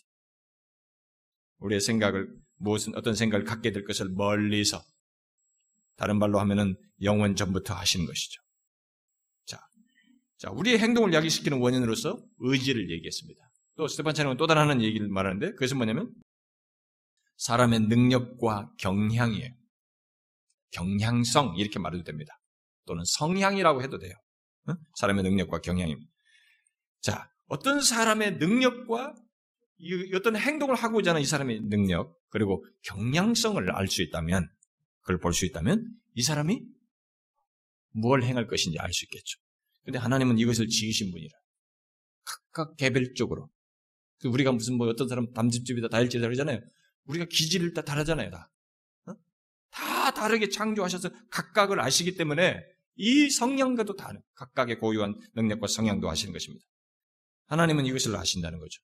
우리의 1.60 1.80
생각을 1.80 2.28
무슨 2.58 2.96
어떤 2.96 3.16
생각을 3.16 3.46
갖게 3.46 3.72
될 3.72 3.86
것을 3.86 4.10
멀리서 4.10 4.84
다른 5.96 6.18
말로 6.18 6.39
하면은 6.39 6.76
영원 7.02 7.36
전부터 7.36 7.74
하시는 7.74 8.06
것이죠. 8.06 8.43
자, 10.44 10.50
자 10.50 10.52
우리의 10.52 10.78
행동을 10.78 11.14
야기시키는 11.14 11.62
원인으로서 11.62 12.22
의지를 12.39 12.91
얘기했습니다. 12.91 13.50
또 13.78 13.88
스테판 13.88 14.14
차님은 14.14 14.36
또 14.36 14.46
다른 14.46 14.82
얘기를 14.82 15.08
말하는데 15.08 15.52
그것은 15.52 15.78
뭐냐면 15.78 16.14
사람의 17.38 17.80
능력과 17.88 18.74
경향이에요. 18.78 19.54
경향성 20.72 21.56
이렇게 21.58 21.80
말해도 21.80 22.04
됩니다. 22.04 22.38
또는 22.86 23.06
성향이라고 23.06 23.84
해도 23.84 24.00
돼요. 24.00 24.14
사람의 24.96 25.24
능력과 25.24 25.62
경향입니다. 25.62 26.12
자, 27.00 27.32
어떤 27.48 27.80
사람의 27.80 28.38
능력과 28.38 29.16
어떤 30.14 30.36
행동을 30.36 30.76
하고자 30.76 31.12
하는 31.12 31.22
이 31.22 31.26
사람의 31.26 31.62
능력, 31.62 32.20
그리고 32.30 32.66
경향성을 32.84 33.72
알 33.72 33.88
수 33.88 34.02
있다면, 34.02 34.50
그걸 35.02 35.20
볼 35.20 35.34
수 35.34 35.46
있다면, 35.46 35.88
이 36.16 36.22
사람이 36.22 36.62
무엇을 37.91 38.24
행할 38.24 38.48
것인지 38.48 38.78
알 38.80 38.91
수 38.91 39.06
있겠죠. 39.06 39.43
근데 39.84 40.00
하나님은 40.00 40.38
이것을 40.38 40.68
지으신 40.68 41.12
분이라. 41.12 41.36
각각 42.24 42.78
개별적으로. 42.78 43.50
그 44.20 44.30
우리가 44.30 44.52
무슨 44.52 44.78
뭐 44.78 44.88
어떤 44.88 45.08
사람 45.10 45.32
담집집이다 45.34 45.90
다일집이다 45.90 46.28
그러잖아요. 46.28 46.60
우리가 47.06 47.26
기질을 47.26 47.74
다 47.74 47.82
다르잖아요, 47.82 48.30
다. 48.30 48.50
어? 49.08 49.14
다 49.72 50.12
다르게 50.12 50.50
창조하셔서 50.50 51.10
각각을 51.30 51.82
아시기 51.82 52.16
때문에 52.16 52.62
이 52.96 53.30
성향과도 53.30 53.96
다른 53.96 54.22
각각의 54.36 54.80
고유한 54.80 55.16
능력과 55.36 55.68
성향도 55.68 56.10
아시는 56.10 56.32
것입니다. 56.32 56.66
하나님은 57.48 57.86
이것을 57.86 58.16
아신다는 58.16 58.60
거죠. 58.60 58.82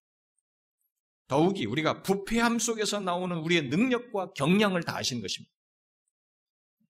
더욱이 1.27 1.65
우리가 1.65 2.01
부패함 2.01 2.59
속에서 2.59 2.99
나오는 2.99 3.37
우리의 3.37 3.69
능력과 3.69 4.33
경량을 4.33 4.83
다 4.83 4.97
아시는 4.97 5.21
것입니다. 5.21 5.53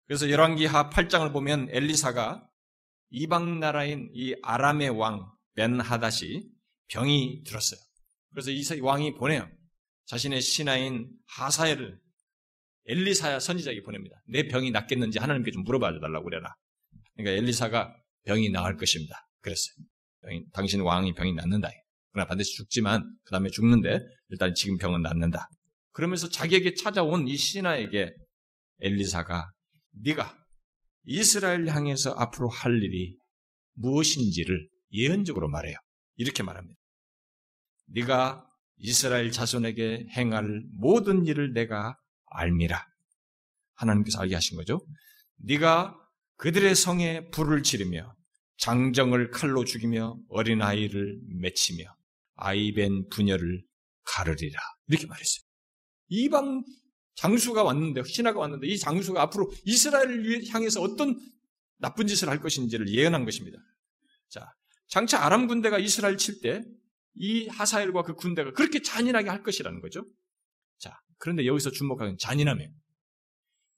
그래서 0.06 0.30
열왕기하 0.30 0.88
8장을 0.90 1.30
보면 1.32 1.68
엘리사가 1.70 2.47
이방 3.10 3.60
나라인 3.60 4.10
이 4.12 4.34
아람의 4.42 4.90
왕 4.90 5.30
벤하닷이 5.54 6.48
병이 6.88 7.42
들었어요. 7.44 7.80
그래서 8.30 8.50
이 8.50 8.80
왕이 8.80 9.14
보내요. 9.14 9.48
자신의 10.06 10.40
신하인 10.40 11.10
하사엘을 11.26 11.98
엘리사야 12.86 13.40
선지자에게 13.40 13.82
보냅니다. 13.82 14.16
내 14.26 14.46
병이 14.48 14.70
낫겠는지 14.70 15.18
하나님께 15.18 15.50
좀 15.50 15.62
물어봐 15.64 16.00
달라고 16.00 16.24
그래라. 16.24 16.54
그러니까 17.14 17.42
엘리사가 17.42 17.94
병이 18.24 18.50
나을 18.50 18.76
것입니다. 18.76 19.28
그랬어요. 19.40 19.74
병이, 20.22 20.44
당신 20.52 20.80
왕이 20.80 21.14
병이 21.14 21.34
낫는다. 21.34 21.70
그러나 22.12 22.26
반드시 22.26 22.54
죽지만 22.54 23.04
그 23.24 23.32
다음에 23.32 23.50
죽는데 23.50 24.00
일단 24.30 24.54
지금 24.54 24.78
병은 24.78 25.02
낫는다. 25.02 25.48
그러면서 25.92 26.28
자기에게 26.28 26.74
찾아온 26.74 27.28
이 27.28 27.36
신하에게 27.36 28.14
엘리사가 28.80 29.50
네가 30.02 30.38
이스라엘 31.10 31.66
향해서 31.68 32.12
앞으로 32.12 32.50
할 32.50 32.82
일이 32.82 33.16
무엇인지를 33.76 34.68
예언적으로 34.92 35.48
말해요. 35.48 35.74
이렇게 36.16 36.42
말합니다. 36.42 36.78
네가 37.86 38.46
이스라엘 38.76 39.32
자손에게 39.32 40.08
행할 40.10 40.62
모든 40.74 41.24
일을 41.24 41.54
내가 41.54 41.96
알미라. 42.26 42.84
하나님께서 43.76 44.20
알게 44.20 44.34
하신 44.34 44.58
거죠. 44.58 44.86
네가 45.38 45.96
그들의 46.36 46.74
성에 46.74 47.30
불을 47.30 47.62
지르며 47.62 48.14
장정을 48.58 49.30
칼로 49.30 49.64
죽이며 49.64 50.18
어린아이를 50.28 51.20
맺히며 51.40 51.84
아이벤 52.34 53.08
부녀를 53.08 53.64
가르리라. 54.04 54.60
이렇게 54.88 55.06
말했어요. 55.06 55.42
이방 56.08 56.64
장수가 57.18 57.62
왔는데, 57.62 58.02
신하가 58.04 58.38
왔는데 58.40 58.66
이 58.68 58.78
장수가 58.78 59.20
앞으로 59.22 59.50
이스라엘을 59.64 60.46
향해서 60.48 60.80
어떤 60.80 61.18
나쁜 61.78 62.06
짓을 62.06 62.28
할 62.28 62.40
것인지를 62.40 62.88
예언한 62.88 63.24
것입니다. 63.24 63.58
자, 64.28 64.52
장차 64.88 65.24
아람 65.24 65.46
군대가 65.46 65.78
이스라엘 65.78 66.16
칠 66.16 66.40
때 66.40 66.62
이 67.20 67.48
하사엘과 67.48 68.02
그 68.02 68.14
군대가 68.14 68.52
그렇게 68.52 68.80
잔인하게 68.80 69.28
할 69.28 69.42
것이라는 69.42 69.80
거죠. 69.80 70.04
자, 70.78 71.00
그런데 71.18 71.46
여기서 71.46 71.72
주목하는 71.72 72.16
잔인함이에요. 72.16 72.70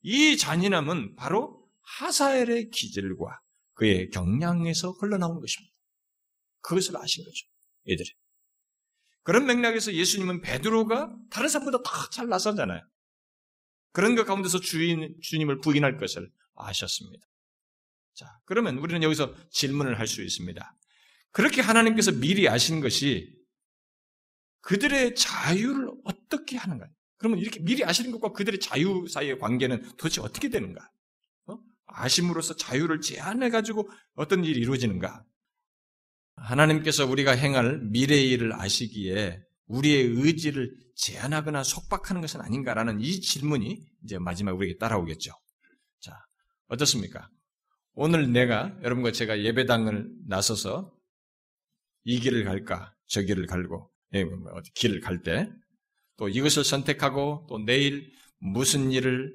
이 0.03 0.37
잔인함은 0.37 1.15
바로 1.17 1.67
하사엘의 1.81 2.69
기질과 2.69 3.41
그의 3.73 4.11
경량에서 4.11 4.91
흘러나오는 4.91 5.41
것입니다. 5.41 5.75
그것을 6.61 6.99
아신 6.99 7.25
거죠. 7.25 7.47
얘들이. 7.89 8.11
그런 9.23 9.47
맥락에서 9.47 9.95
예수님은 9.95 10.43
베드로가 10.43 11.17
다른 11.31 11.49
사람보다 11.49 11.79
더 11.83 12.11
잘 12.11 12.29
나서잖아요. 12.29 12.83
그런 13.93 14.15
것 14.15 14.25
가운데서 14.25 14.61
주인, 14.61 15.17
주님을 15.23 15.61
부인할 15.61 15.99
것을 15.99 16.31
아셨습니다. 16.57 17.27
자, 18.15 18.27
그러면 18.45 18.79
우리는 18.79 19.03
여기서 19.03 19.35
질문을 19.51 19.99
할 19.99 20.07
수 20.07 20.23
있습니다. 20.23 20.77
그렇게 21.33 21.61
하나님께서 21.61 22.13
미리 22.13 22.49
아신 22.49 22.81
것이 22.81 23.33
그들의 24.63 25.15
자유를 25.15 25.91
어떻게 26.05 26.57
하는가? 26.57 26.87
그러면 27.17 27.39
이렇게 27.39 27.61
미리 27.61 27.85
아시는 27.85 28.11
것과 28.13 28.33
그들의 28.33 28.61
자유 28.61 29.07
사이의 29.09 29.39
관계는 29.39 29.83
도대체 29.97 30.21
어떻게 30.21 30.49
되는가? 30.49 30.91
아심으로써 31.87 32.55
자유를 32.57 33.01
제한해가지고 33.01 33.91
어떤 34.15 34.45
일이 34.45 34.61
이루어지는가? 34.61 35.25
하나님께서 36.37 37.07
우리가 37.07 37.33
행할 37.33 37.81
미래의 37.81 38.31
일을 38.31 38.53
아시기에 38.53 39.43
우리의 39.71 40.05
의지를 40.05 40.75
제한하거나 40.97 41.63
속박하는 41.63 42.21
것은 42.21 42.41
아닌가라는 42.41 43.01
이 43.01 43.21
질문이 43.21 43.81
이제 44.05 44.19
마지막 44.19 44.57
우리에게 44.57 44.79
따라오겠죠. 44.79 45.33
자, 46.01 46.13
어떻습니까? 46.69 47.29
오늘 47.95 48.33
내가 48.33 48.77
여러분과 48.83 49.13
제가 49.13 49.43
예배당을 49.43 50.11
나서서 50.27 50.93
이 52.05 52.19
길을 52.21 52.45
갈까, 52.45 52.95
저 53.07 53.23
길을 53.23 53.47
갈고, 53.47 53.91
예, 54.15 54.25
뭐, 54.25 54.37
뭐, 54.39 54.61
길을 54.75 55.01
갈 55.01 55.23
때, 55.23 55.49
또 56.17 56.29
이것을 56.29 56.65
선택하고, 56.65 57.47
또 57.49 57.59
내일 57.59 58.11
무슨 58.39 58.91
일을 58.91 59.35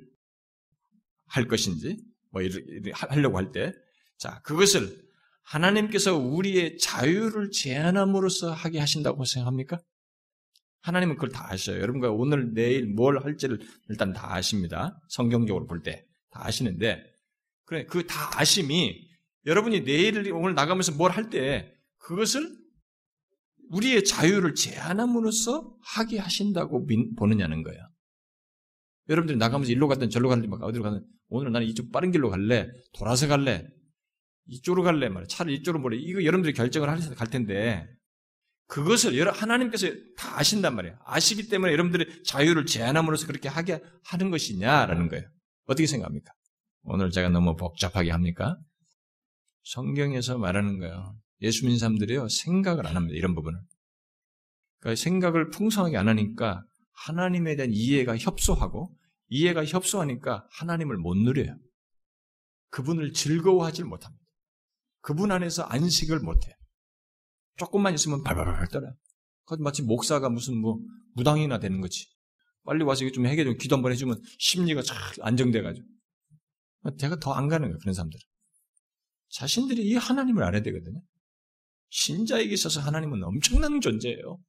할 1.28 1.48
것인지, 1.48 1.98
뭐 2.32 2.42
이렇게 2.42 2.92
하려고 2.92 3.38
할 3.38 3.52
때, 3.52 3.72
자 4.18 4.42
그것을 4.42 5.04
하나님께서 5.44 6.18
우리의 6.18 6.78
자유를 6.78 7.52
제한함으로써 7.52 8.52
하게 8.52 8.80
하신다고 8.80 9.26
생각합니까? 9.26 9.80
하나님은 10.86 11.16
그걸 11.16 11.30
다 11.30 11.48
아셔요. 11.52 11.80
여러분과 11.82 12.12
오늘 12.12 12.54
내일 12.54 12.86
뭘 12.86 13.24
할지를 13.24 13.60
일단 13.90 14.14
다 14.14 14.34
아십니다. 14.36 15.02
성경적으로 15.10 15.66
볼 15.68 15.82
때 15.84 16.06
다 16.32 16.46
아시는데 16.46 17.04
그래 17.66 17.86
그 17.86 18.06
다 18.06 18.40
아심이 18.40 19.08
여러분이 19.46 19.84
내일 19.84 20.32
오늘 20.34 20.54
나가면서 20.54 20.94
뭘 20.94 21.12
할 21.12 21.30
때 21.30 21.74
그것을 22.00 22.56
우리의 23.72 24.04
자유를 24.04 24.54
제한함으로써 24.54 25.76
하게 25.82 26.20
하신다고 26.20 26.86
보느냐는 27.18 27.64
거예요. 27.64 27.82
여러분들이 29.10 29.38
나가면서 29.38 29.72
일로 29.72 29.88
갔든 29.88 30.10
절로 30.10 30.30
갔든 30.30 30.50
막 30.50 30.62
어디로 30.62 30.84
가든 30.84 31.04
오늘 31.30 31.52
나는 31.52 31.68
이쪽 31.68 31.92
빠른 31.92 32.12
길로 32.12 32.30
갈래 32.30 32.68
돌아서 32.94 33.28
갈래 33.28 33.66
이쪽으로 34.48 34.84
갈래 34.84 35.10
말이야 35.10 35.28
차를 35.28 35.52
이쪽으로 35.54 35.82
보래 35.82 35.98
이거 35.98 36.24
여러분들이 36.24 36.54
결정을 36.54 36.90
할 36.90 37.30
텐데 37.30 37.88
그것을 38.68 39.32
하나님께서 39.32 39.88
다 40.18 40.40
아신단 40.40 40.76
말이에요. 40.76 40.98
아시기 41.06 41.50
때문에 41.50 41.72
여러분들이 41.72 42.24
자유를 42.24 42.66
제한함으로써 42.66 43.28
그렇게 43.28 43.48
하게 43.48 43.82
하는 44.06 44.32
것이냐라는 44.32 45.08
거예요. 45.10 45.24
어떻게 45.66 45.88
생각합니까? 45.88 46.34
오늘 46.84 47.12
제가 47.12 47.30
너무 47.30 47.56
복잡하게 47.56 48.12
합니까? 48.12 48.58
성경에서 49.64 50.38
말하는 50.38 50.80
거예요. 50.80 51.16
예수 51.42 51.66
믿는 51.66 51.80
사람들이요 51.80 52.28
생각을 52.30 52.88
안 52.88 52.96
합니다. 52.96 53.16
이런 53.16 53.36
부분을. 53.36 53.60
그러니까 54.80 55.02
생각을 55.02 55.50
풍성하게 55.50 55.98
안 55.98 56.08
하니까 56.08 56.64
하나님에 56.94 57.56
대한 57.56 57.72
이해가 57.72 58.18
협소하고 58.18 58.96
이해가 59.30 59.66
협소하니까 59.66 60.48
하나님을 60.52 60.98
못 60.98 61.16
누려요. 61.16 61.58
그분을 62.70 63.14
즐거워하지 63.14 63.84
못합니다. 63.84 64.24
그분 65.02 65.32
안에서 65.32 65.64
안식을 65.64 66.20
못해. 66.20 66.56
조금만 67.58 67.94
있으면 67.94 68.24
발발발 68.24 68.68
떨어요. 68.70 68.94
마치 69.60 69.82
목사가 69.82 70.30
무슨 70.30 70.58
뭐 70.58 70.80
무당이나 71.14 71.60
되는 71.60 71.82
거지. 71.82 72.08
빨리 72.66 72.84
와서 72.84 73.04
이거 73.06 73.14
좀 73.14 73.28
해결 73.28 73.46
좀 73.46 73.58
기도 73.58 73.76
한번 73.76 73.92
해주면 73.92 74.22
심리가 74.40 74.82
쫙 74.82 74.96
안정돼가지고. 75.22 75.88
제가 76.98 77.20
더 77.20 77.34
안 77.34 77.48
가는 77.48 77.68
거예요, 77.68 77.78
그런 77.80 77.94
사람들은. 77.94 78.20
자신들이 79.30 79.84
이 79.84 79.96
하나님을 79.96 80.44
알아야 80.44 80.62
되거든요. 80.64 81.02
신자에게 81.90 82.54
있어서 82.54 82.80
하나님은 82.82 83.24
엄청난 83.24 83.80
존재예요. 83.82 84.40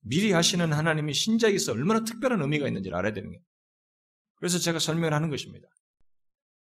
미리 0.00 0.32
하시는 0.32 0.72
하나님이 0.72 1.14
신자에게 1.14 1.56
있어 1.56 1.72
얼마나 1.72 2.04
특별한 2.04 2.40
의미가 2.40 2.66
있는지를 2.66 2.96
알아야 2.96 3.12
되는 3.12 3.30
거예요. 3.30 3.42
그래서 4.36 4.58
제가 4.58 4.78
설명을 4.78 5.12
하는 5.14 5.30
것입니다. 5.30 5.68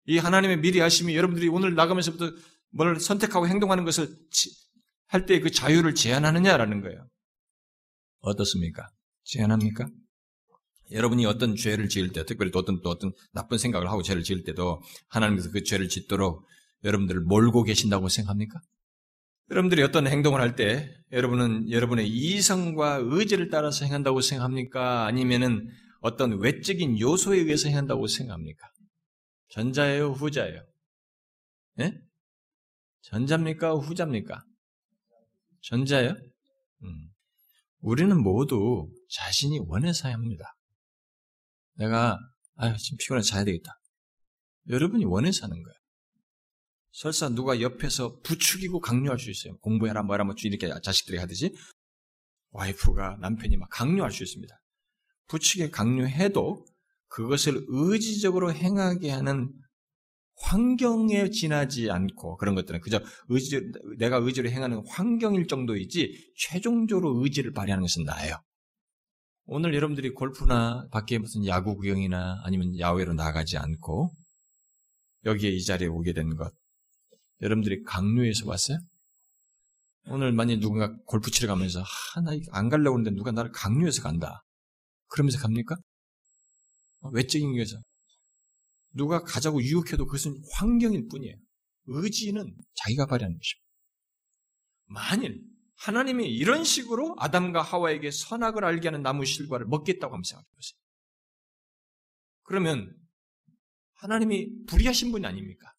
이 0.05 0.17
하나님의 0.17 0.61
미리 0.61 0.79
하심이 0.79 1.15
여러분들이 1.15 1.49
오늘 1.49 1.75
나가면서부터 1.75 2.31
뭘 2.69 2.99
선택하고 2.99 3.47
행동하는 3.47 3.83
것을 3.83 4.09
할 5.07 5.25
때 5.25 5.39
그 5.39 5.51
자유를 5.51 5.95
제한하느냐라는 5.95 6.81
거예요. 6.81 7.07
어떻습니까? 8.19 8.89
제한합니까? 9.23 9.87
여러분이 10.91 11.25
어떤 11.25 11.55
죄를 11.55 11.89
지을 11.89 12.13
때, 12.13 12.25
특별히 12.25 12.51
또 12.51 12.59
어떤, 12.59 12.81
또 12.81 12.89
어떤 12.89 13.11
나쁜 13.33 13.57
생각을 13.57 13.89
하고 13.89 14.01
죄를 14.01 14.23
지을 14.23 14.43
때도 14.43 14.81
하나님께서 15.09 15.51
그 15.51 15.63
죄를 15.63 15.89
짓도록 15.89 16.45
여러분들을 16.83 17.21
몰고 17.21 17.63
계신다고 17.63 18.07
생각합니까? 18.09 18.59
여러분들이 19.49 19.81
어떤 19.81 20.07
행동을 20.07 20.41
할 20.41 20.55
때 20.55 20.93
여러분은 21.11 21.71
여러분의 21.71 22.07
이성과 22.09 22.99
의지를 23.03 23.49
따라서 23.49 23.85
행한다고 23.85 24.21
생각합니까? 24.21 25.05
아니면은 25.05 25.69
어떤 26.01 26.39
외적인 26.39 26.99
요소에 26.99 27.39
의해서 27.39 27.69
행한다고 27.69 28.07
생각합니까? 28.07 28.67
전자예요, 29.49 30.11
후자예요? 30.11 30.61
예? 31.79 31.93
전자입니까? 33.03 33.71
후자입니까? 33.75 34.43
전자예요? 35.67 36.15
음. 36.83 37.09
우리는 37.79 38.21
모두 38.21 38.89
자신이 39.09 39.59
원해서 39.67 40.09
합니다. 40.09 40.55
내가 41.75 42.17
아유 42.55 42.75
지금 42.77 42.97
피곤해서 42.97 43.29
자야 43.29 43.43
되겠다. 43.43 43.79
여러분이 44.69 45.05
원해서 45.05 45.45
하는 45.45 45.61
거예요. 45.61 45.75
설사 46.91 47.29
누가 47.29 47.61
옆에서 47.61 48.19
부추기고 48.21 48.79
강요할 48.79 49.19
수 49.19 49.29
있어요. 49.29 49.57
공부해라 49.59 50.03
뭐해라 50.03 50.23
뭐 50.23 50.33
이렇게 50.41 50.71
자식들이 50.81 51.17
하듯이 51.17 51.53
와이프가 52.51 53.17
남편이 53.21 53.57
막 53.57 53.69
강요할 53.69 54.11
수 54.11 54.23
있습니다. 54.23 54.55
부추기 55.27 55.69
강요해도 55.69 56.65
그것을 57.09 57.65
의지적으로 57.67 58.53
행하게 58.53 59.11
하는 59.11 59.53
환경에 60.39 61.29
지나지 61.29 61.89
않고 61.89 62.37
그런 62.37 62.55
것들은 62.55 62.81
그저 62.81 63.01
의지 63.29 63.71
내가 63.97 64.17
의지로 64.17 64.49
행하는 64.49 64.83
환경일 64.87 65.47
정도이지 65.47 66.33
최종적으로 66.37 67.23
의지를 67.23 67.53
발휘하는 67.53 67.81
것은 67.81 68.03
나예요. 68.03 68.35
오늘 69.45 69.73
여러분들이 69.73 70.11
골프나 70.11 70.87
밖에 70.91 71.17
무슨 71.17 71.45
야구 71.45 71.75
구경이나 71.75 72.41
아니면 72.43 72.77
야외로 72.79 73.13
나가지 73.13 73.57
않고 73.57 74.11
여기에 75.25 75.51
이 75.51 75.63
자리에 75.63 75.87
오게 75.87 76.13
된 76.13 76.35
것, 76.35 76.53
여러분들이 77.41 77.83
강요해서 77.83 78.47
왔어요? 78.47 78.77
오늘 80.09 80.31
만약 80.31 80.59
누군가 80.59 80.93
골프 81.05 81.31
치러 81.31 81.47
가면서 81.47 81.83
하나 82.13 82.31
안 82.51 82.69
가려고 82.69 82.97
하는데 82.97 83.11
누가 83.15 83.31
나를 83.31 83.51
강요해서 83.51 84.01
간다. 84.01 84.43
그러면서 85.07 85.39
갑니까? 85.39 85.75
어, 87.01 87.09
외적인 87.09 87.53
위해서 87.53 87.77
누가 88.97 89.23
가자고 89.23 89.61
유혹해도 89.61 90.05
그것은 90.05 90.41
환경일 90.53 91.07
뿐이에요. 91.07 91.35
의지는 91.85 92.53
자기가 92.73 93.05
발휘하는 93.05 93.37
것입니다. 93.37 93.67
만일 94.87 95.41
하나님이 95.75 96.27
이런 96.27 96.63
식으로 96.63 97.15
아담과 97.19 97.61
하와에게 97.61 98.09
선악을 98.11 98.65
알게 98.65 98.87
하는 98.87 99.03
나무 99.03 99.25
실과를 99.25 99.67
먹겠다고 99.67 100.13
한번 100.13 100.23
생각해 100.23 100.47
보세요. 100.55 100.79
그러면 102.43 102.95
하나님이 103.95 104.65
불의하신 104.65 105.11
분이 105.11 105.25
아닙니까? 105.25 105.73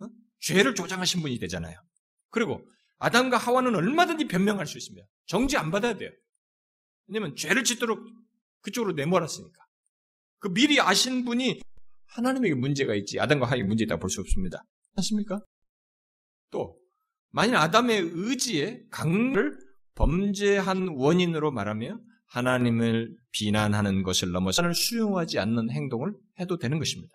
어? 0.00 0.06
죄를 0.40 0.74
조장하신 0.74 1.22
분이 1.22 1.38
되잖아요. 1.38 1.80
그리고 2.30 2.68
아담과 2.98 3.38
하와는 3.38 3.74
얼마든지 3.74 4.28
변명할 4.28 4.66
수 4.66 4.76
있습니다. 4.76 5.06
정지 5.26 5.56
안 5.56 5.70
받아야 5.70 5.96
돼요. 5.96 6.10
왜냐면 7.06 7.34
죄를 7.36 7.64
짓도록 7.64 8.06
그쪽으로 8.60 8.92
내몰았으니까. 8.92 9.64
그 10.38 10.52
미리 10.52 10.80
아신 10.80 11.24
분이 11.24 11.60
하나님에게 12.14 12.54
문제가 12.54 12.94
있지 12.94 13.18
아담과 13.20 13.46
하와에게 13.46 13.64
문제 13.64 13.84
있다고 13.84 14.00
볼수 14.00 14.20
없습니다. 14.20 14.62
맞습니까? 14.96 15.40
또 16.50 16.78
만일 17.30 17.56
아담의 17.56 18.10
의지에 18.12 18.82
강을 18.90 19.58
범죄한 19.96 20.88
원인으로 20.96 21.50
말하며 21.50 21.98
하나님을 22.26 23.16
비난하는 23.32 24.02
것을 24.02 24.30
넘어서 24.30 24.62
는 24.62 24.72
수용하지 24.72 25.38
않는 25.38 25.70
행동을 25.70 26.12
해도 26.38 26.58
되는 26.58 26.78
것입니다. 26.78 27.12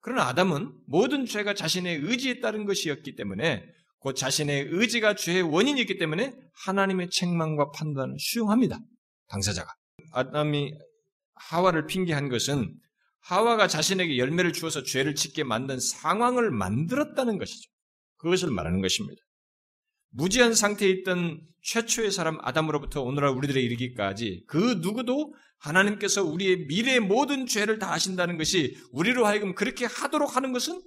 그러나 0.00 0.28
아담은 0.28 0.72
모든 0.86 1.26
죄가 1.26 1.54
자신의 1.54 1.98
의지에 1.98 2.40
따른 2.40 2.64
것이었기 2.64 3.14
때문에 3.16 3.64
곧 3.98 4.14
자신의 4.14 4.68
의지가 4.70 5.14
죄의 5.14 5.42
원인이었기 5.42 5.98
때문에 5.98 6.34
하나님의 6.64 7.10
책망과 7.10 7.72
판단을 7.72 8.16
수용합니다. 8.18 8.78
당사자가. 9.28 9.72
아담이 10.12 10.72
하와를 11.34 11.86
핑계한 11.86 12.28
것은 12.28 12.74
하와가 13.28 13.68
자신에게 13.68 14.16
열매를 14.16 14.54
주어서 14.54 14.82
죄를 14.82 15.14
짓게 15.14 15.44
만든 15.44 15.78
상황을 15.78 16.50
만들었다는 16.50 17.36
것이죠. 17.36 17.70
그것을 18.16 18.50
말하는 18.50 18.80
것입니다. 18.80 19.20
무지한 20.08 20.54
상태에 20.54 20.88
있던 20.88 21.42
최초의 21.60 22.10
사람 22.10 22.38
아담으로부터 22.40 23.02
오늘날 23.02 23.32
우리들에 23.32 23.60
이르기까지 23.60 24.44
그 24.46 24.78
누구도 24.80 25.34
하나님께서 25.58 26.24
우리의 26.24 26.68
미래의 26.68 27.00
모든 27.00 27.46
죄를 27.46 27.78
다 27.78 27.92
아신다는 27.92 28.38
것이 28.38 28.78
우리로 28.92 29.26
하여금 29.26 29.54
그렇게 29.54 29.84
하도록 29.84 30.34
하는 30.34 30.54
것은 30.54 30.80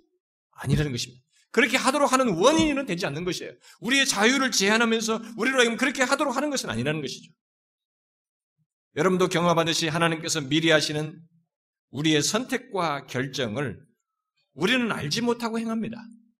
아니라는 0.54 0.92
것입니다. 0.92 1.24
그렇게 1.52 1.78
하도록 1.78 2.12
하는 2.12 2.30
원인은 2.30 2.88
되지 2.88 3.06
않는 3.06 3.24
것이에요. 3.24 3.52
우리의 3.82 4.08
자유를 4.08 4.50
제한하면서 4.50 5.22
우리로 5.38 5.60
하여금 5.60 5.78
그렇게 5.78 6.02
하도록 6.02 6.36
하는 6.36 6.50
것은 6.50 6.72
아니라는 6.72 7.02
것이죠. 7.02 7.32
여러분도 8.96 9.28
경험하듯이 9.28 9.90
하나님께서 9.90 10.42
미리 10.42 10.72
하시는 10.72 11.22
우리의 11.92 12.22
선택과 12.22 13.06
결정을 13.06 13.80
우리는 14.54 14.92
알지 14.92 15.22
못하고 15.22 15.60
행합니다. 15.60 15.98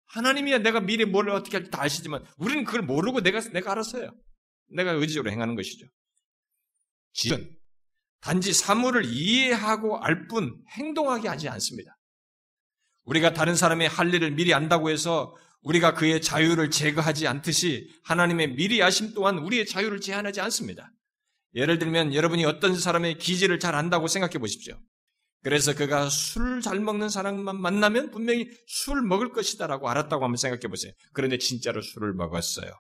하나님이야 0.08 0.60
내가 0.60 0.82
미래 0.82 1.06
뭘 1.06 1.30
어떻게 1.30 1.58
할지 1.58 1.72
다 1.72 1.84
아시지만 1.84 2.26
우리는 2.38 2.66
그걸 2.66 2.82
모르고 2.82 3.22
내가 3.22 3.40
내가 3.52 3.72
알았어요. 3.72 4.14
내가 4.70 4.92
의지적으로 4.92 5.32
행하는 5.32 5.56
것이죠. 5.56 5.88
지은 7.14 7.56
단지 8.22 8.54
사물을 8.54 9.06
이해하고 9.06 9.98
알 10.04 10.28
뿐 10.28 10.64
행동하게 10.72 11.28
하지 11.28 11.50
않습니다. 11.50 11.98
우리가 13.04 13.34
다른 13.34 13.56
사람의 13.56 13.88
할 13.90 14.14
일을 14.14 14.32
미리 14.32 14.54
안다고 14.54 14.90
해서 14.90 15.36
우리가 15.62 15.94
그의 15.94 16.22
자유를 16.22 16.72
제거하지 16.72 17.28
않듯이 17.28 17.90
하나님의 18.04 18.56
미리 18.56 18.82
아심 18.82 19.14
또한 19.14 19.38
우리의 19.40 19.66
자유를 19.66 20.02
제한하지 20.02 20.42
않습니다. 20.42 20.92
예를 21.56 21.80
들면 21.80 22.14
여러분이 22.14 22.46
어떤 22.46 22.78
사람의 22.78 23.18
기질을 23.18 23.60
잘 23.60 23.76
안다고 23.76 24.08
생각해 24.08 24.38
보십시오. 24.38 24.80
그래서 25.44 25.74
그가 25.76 26.10
술 26.10 26.62
잘 26.62 26.80
먹는 26.80 27.10
사람만 27.10 27.60
만나면 27.60 28.12
분명히 28.12 28.50
술 28.68 29.02
먹을 29.02 29.32
것이다라고 29.32 29.90
알았다고 29.90 30.24
한번 30.24 30.38
생각해 30.38 30.62
보세요. 30.70 30.94
그런데 31.14 31.38
진짜로 31.38 31.82
술을 31.82 32.14
먹었어요. 32.14 32.72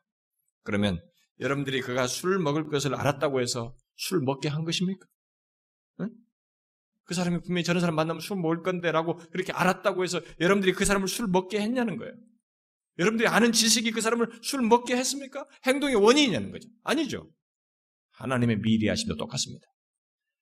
그러면 0.64 1.02
여러분들이 1.40 1.82
그가 1.82 2.08
술 2.08 2.40
먹을 2.40 2.68
것을 2.70 2.94
알았다고 2.96 3.42
해서 3.42 3.76
술 3.96 4.22
먹게 4.22 4.48
한 4.48 4.64
것입니까? 4.64 5.06
응? 6.02 6.10
그 7.06 7.14
사람이 7.16 7.42
분명히 7.42 7.64
저런 7.64 7.82
사람 7.82 7.96
만나면 7.96 8.22
술 8.22 8.38
먹을 8.38 8.62
건데라고 8.62 9.18
그렇게 9.32 9.52
알았다고 9.52 10.04
해서 10.04 10.22
여러분들이 10.40 10.74
그 10.74 10.86
사람을 10.86 11.08
술 11.08 11.28
먹게 11.28 11.60
했냐는 11.60 11.98
거예요. 11.98 12.14
여러분들이 13.00 13.28
아는 13.28 13.52
지식이 13.52 13.92
그 13.92 14.02
사람을 14.02 14.30
술 14.44 14.62
먹게 14.62 14.96
했습니까? 14.96 15.48
행동의 15.66 15.96
원인이냐는 15.96 16.52
거죠. 16.52 16.70
아니죠. 16.84 17.32
하나님의 18.12 18.58
미리 18.60 18.88
하심도 18.88 19.16
똑같습니다. 19.18 19.66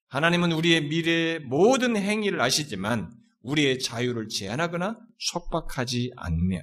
하나님은 0.09 0.51
우리의 0.51 0.87
미래의 0.87 1.39
모든 1.41 1.95
행위를 1.95 2.41
아시지만 2.41 3.11
우리의 3.41 3.79
자유를 3.79 4.27
제한하거나 4.27 4.99
속박하지 5.17 6.13
않며 6.17 6.61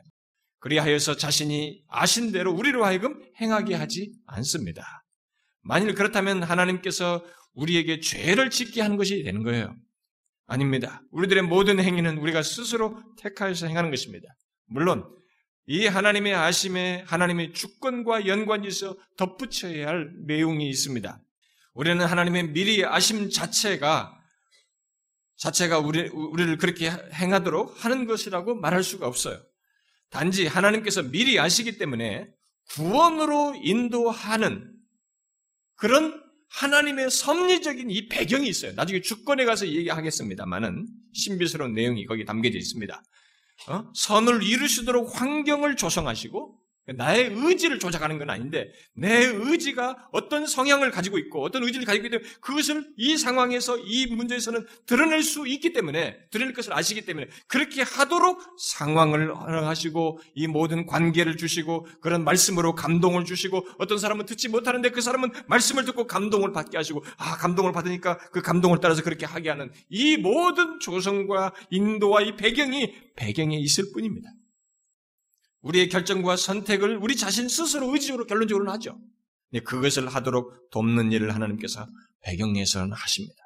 그리하여서 0.59 1.17
자신이 1.17 1.85
아신 1.89 2.33
대로 2.33 2.53
우리로 2.53 2.85
하여금 2.85 3.23
행하게 3.41 3.75
하지 3.75 4.13
않습니다. 4.27 5.05
만일 5.63 5.95
그렇다면 5.95 6.43
하나님께서 6.43 7.25
우리에게 7.55 8.01
죄를 8.01 8.51
짓게 8.51 8.83
하는 8.83 8.97
것이 8.97 9.23
되는 9.23 9.43
거예요. 9.43 9.75
아닙니다. 10.47 11.03
우리들의 11.13 11.45
모든 11.45 11.81
행위는 11.81 12.19
우리가 12.19 12.43
스스로 12.43 13.01
택하여서 13.19 13.69
행하는 13.69 13.91
것입니다. 13.91 14.29
물론 14.67 15.05
이 15.67 15.87
하나님의 15.87 16.35
아심에 16.35 17.05
하나님의 17.07 17.53
주권과 17.53 18.27
연관이 18.27 18.69
있어 18.69 18.97
덧붙여야 19.17 19.87
할 19.87 20.13
내용이 20.27 20.69
있습니다. 20.69 21.21
우리는 21.77 22.03
하나님의 22.05 22.53
미리 22.53 22.85
아심 22.87 23.29
자체가 23.31 24.19
자체가 25.37 25.79
우리, 25.79 26.09
우리를 26.09 26.57
그렇게 26.57 26.89
행하도록 26.89 27.85
하는 27.85 28.07
것이라고 28.07 28.55
말할 28.55 28.83
수가 28.83 29.07
없어요. 29.07 29.39
단지 30.09 30.47
하나님께서 30.47 31.03
미리 31.03 31.39
아시기 31.39 31.77
때문에 31.77 32.29
구원으로 32.71 33.57
인도하는 33.63 34.73
그런 35.75 36.23
하나님의 36.49 37.11
섭리적인 37.11 37.91
이 37.91 38.09
배경이 38.09 38.49
있어요. 38.49 38.73
나중에 38.73 39.03
주권에 39.03 39.45
가서 39.45 39.67
얘기하겠습니다만은 39.67 40.87
신비스러운 41.13 41.75
내용이 41.75 42.07
거기 42.07 42.25
담겨져 42.25 42.57
있습니다. 42.57 43.03
어? 43.69 43.93
선을 43.95 44.43
이루시도록 44.43 45.21
환경을 45.21 45.77
조성하시고 45.77 46.59
나의 46.95 47.33
의지를 47.35 47.79
조작하는 47.79 48.19
건 48.19 48.31
아닌데 48.31 48.71
내 48.95 49.25
의지가 49.25 50.09
어떤 50.13 50.47
성향을 50.47 50.91
가지고 50.91 51.19
있고 51.19 51.43
어떤 51.43 51.65
의지를 51.65 51.85
가지고 51.85 52.07
있기 52.07 52.11
때문에 52.11 52.31
그것을 52.41 52.87
이 52.97 53.17
상황에서 53.17 53.79
이 53.79 54.07
문제에서는 54.07 54.67
드러낼 54.87 55.23
수 55.23 55.47
있기 55.49 55.73
때문에 55.73 56.17
드러낼 56.31 56.55
것을 56.55 56.73
아시기 56.73 57.05
때문에 57.05 57.29
그렇게 57.49 57.83
하도록 57.83 58.41
상황을 58.59 59.35
허락하시고 59.35 60.21
이 60.35 60.47
모든 60.47 60.87
관계를 60.87 61.37
주시고 61.37 61.87
그런 62.01 62.23
말씀으로 62.25 62.75
감동을 62.75 63.25
주시고 63.25 63.67
어떤 63.79 63.99
사람은 63.99 64.27
듣지 64.27 64.49
못하는데 64.49 64.91
그 64.91 65.01
사람은 65.01 65.31
말씀을 65.49 65.85
듣고 65.87 66.07
감동을 66.07 66.53
받게 66.53 66.77
하시고 66.77 67.05
아 67.17 67.37
감동을 67.37 67.73
받으니까 67.73 68.19
그 68.31 68.43
감동을 68.43 68.79
따라서 68.81 69.03
그렇게 69.03 69.27
하게 69.27 69.51
하는 69.51 69.73
이 69.89 70.17
모든 70.17 70.79
조성과 70.79 71.53
인도와 71.71 72.23
이 72.23 72.37
배경이 72.37 72.95
배경에 73.17 73.59
있을 73.59 73.93
뿐입니다. 73.93 74.31
우리의 75.67 75.89
결정과 75.89 76.37
선택을 76.37 76.97
우리 76.97 77.17
자신 77.17 77.49
스스로 77.49 77.93
의지적으로 77.93 78.27
결론적으로는 78.27 78.73
하죠. 78.75 78.99
그것을 79.65 80.09
하도록 80.09 80.71
돕는 80.71 81.13
일을 81.13 81.35
하나님께서 81.35 81.87
배경에서는 82.23 82.93
하십니다. 82.93 83.43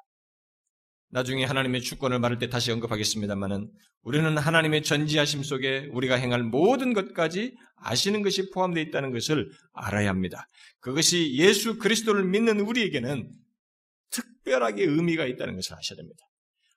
나중에 1.13 1.45
하나님의 1.45 1.81
주권을 1.81 2.19
말할 2.21 2.39
때 2.39 2.49
다시 2.49 2.71
언급하겠습니다만은 2.73 3.71
우리는 4.03 4.39
하나님의 4.39 4.83
전지하심 4.83 5.43
속에 5.43 5.89
우리가 5.93 6.17
행할 6.17 6.43
모든 6.43 6.93
것까지 6.93 7.55
아시는 7.77 8.23
것이 8.23 8.51
포함되어 8.51 8.83
있다는 8.85 9.13
것을 9.13 9.51
알아야 9.73 10.09
합니다. 10.09 10.47
그것이 10.81 11.35
예수 11.35 11.79
그리스도를 11.79 12.25
믿는 12.25 12.61
우리에게는 12.61 13.31
특별하게 14.11 14.85
의미가 14.85 15.27
있다는 15.27 15.57
것을 15.57 15.75
아셔야 15.75 15.97
됩니다. 15.97 16.23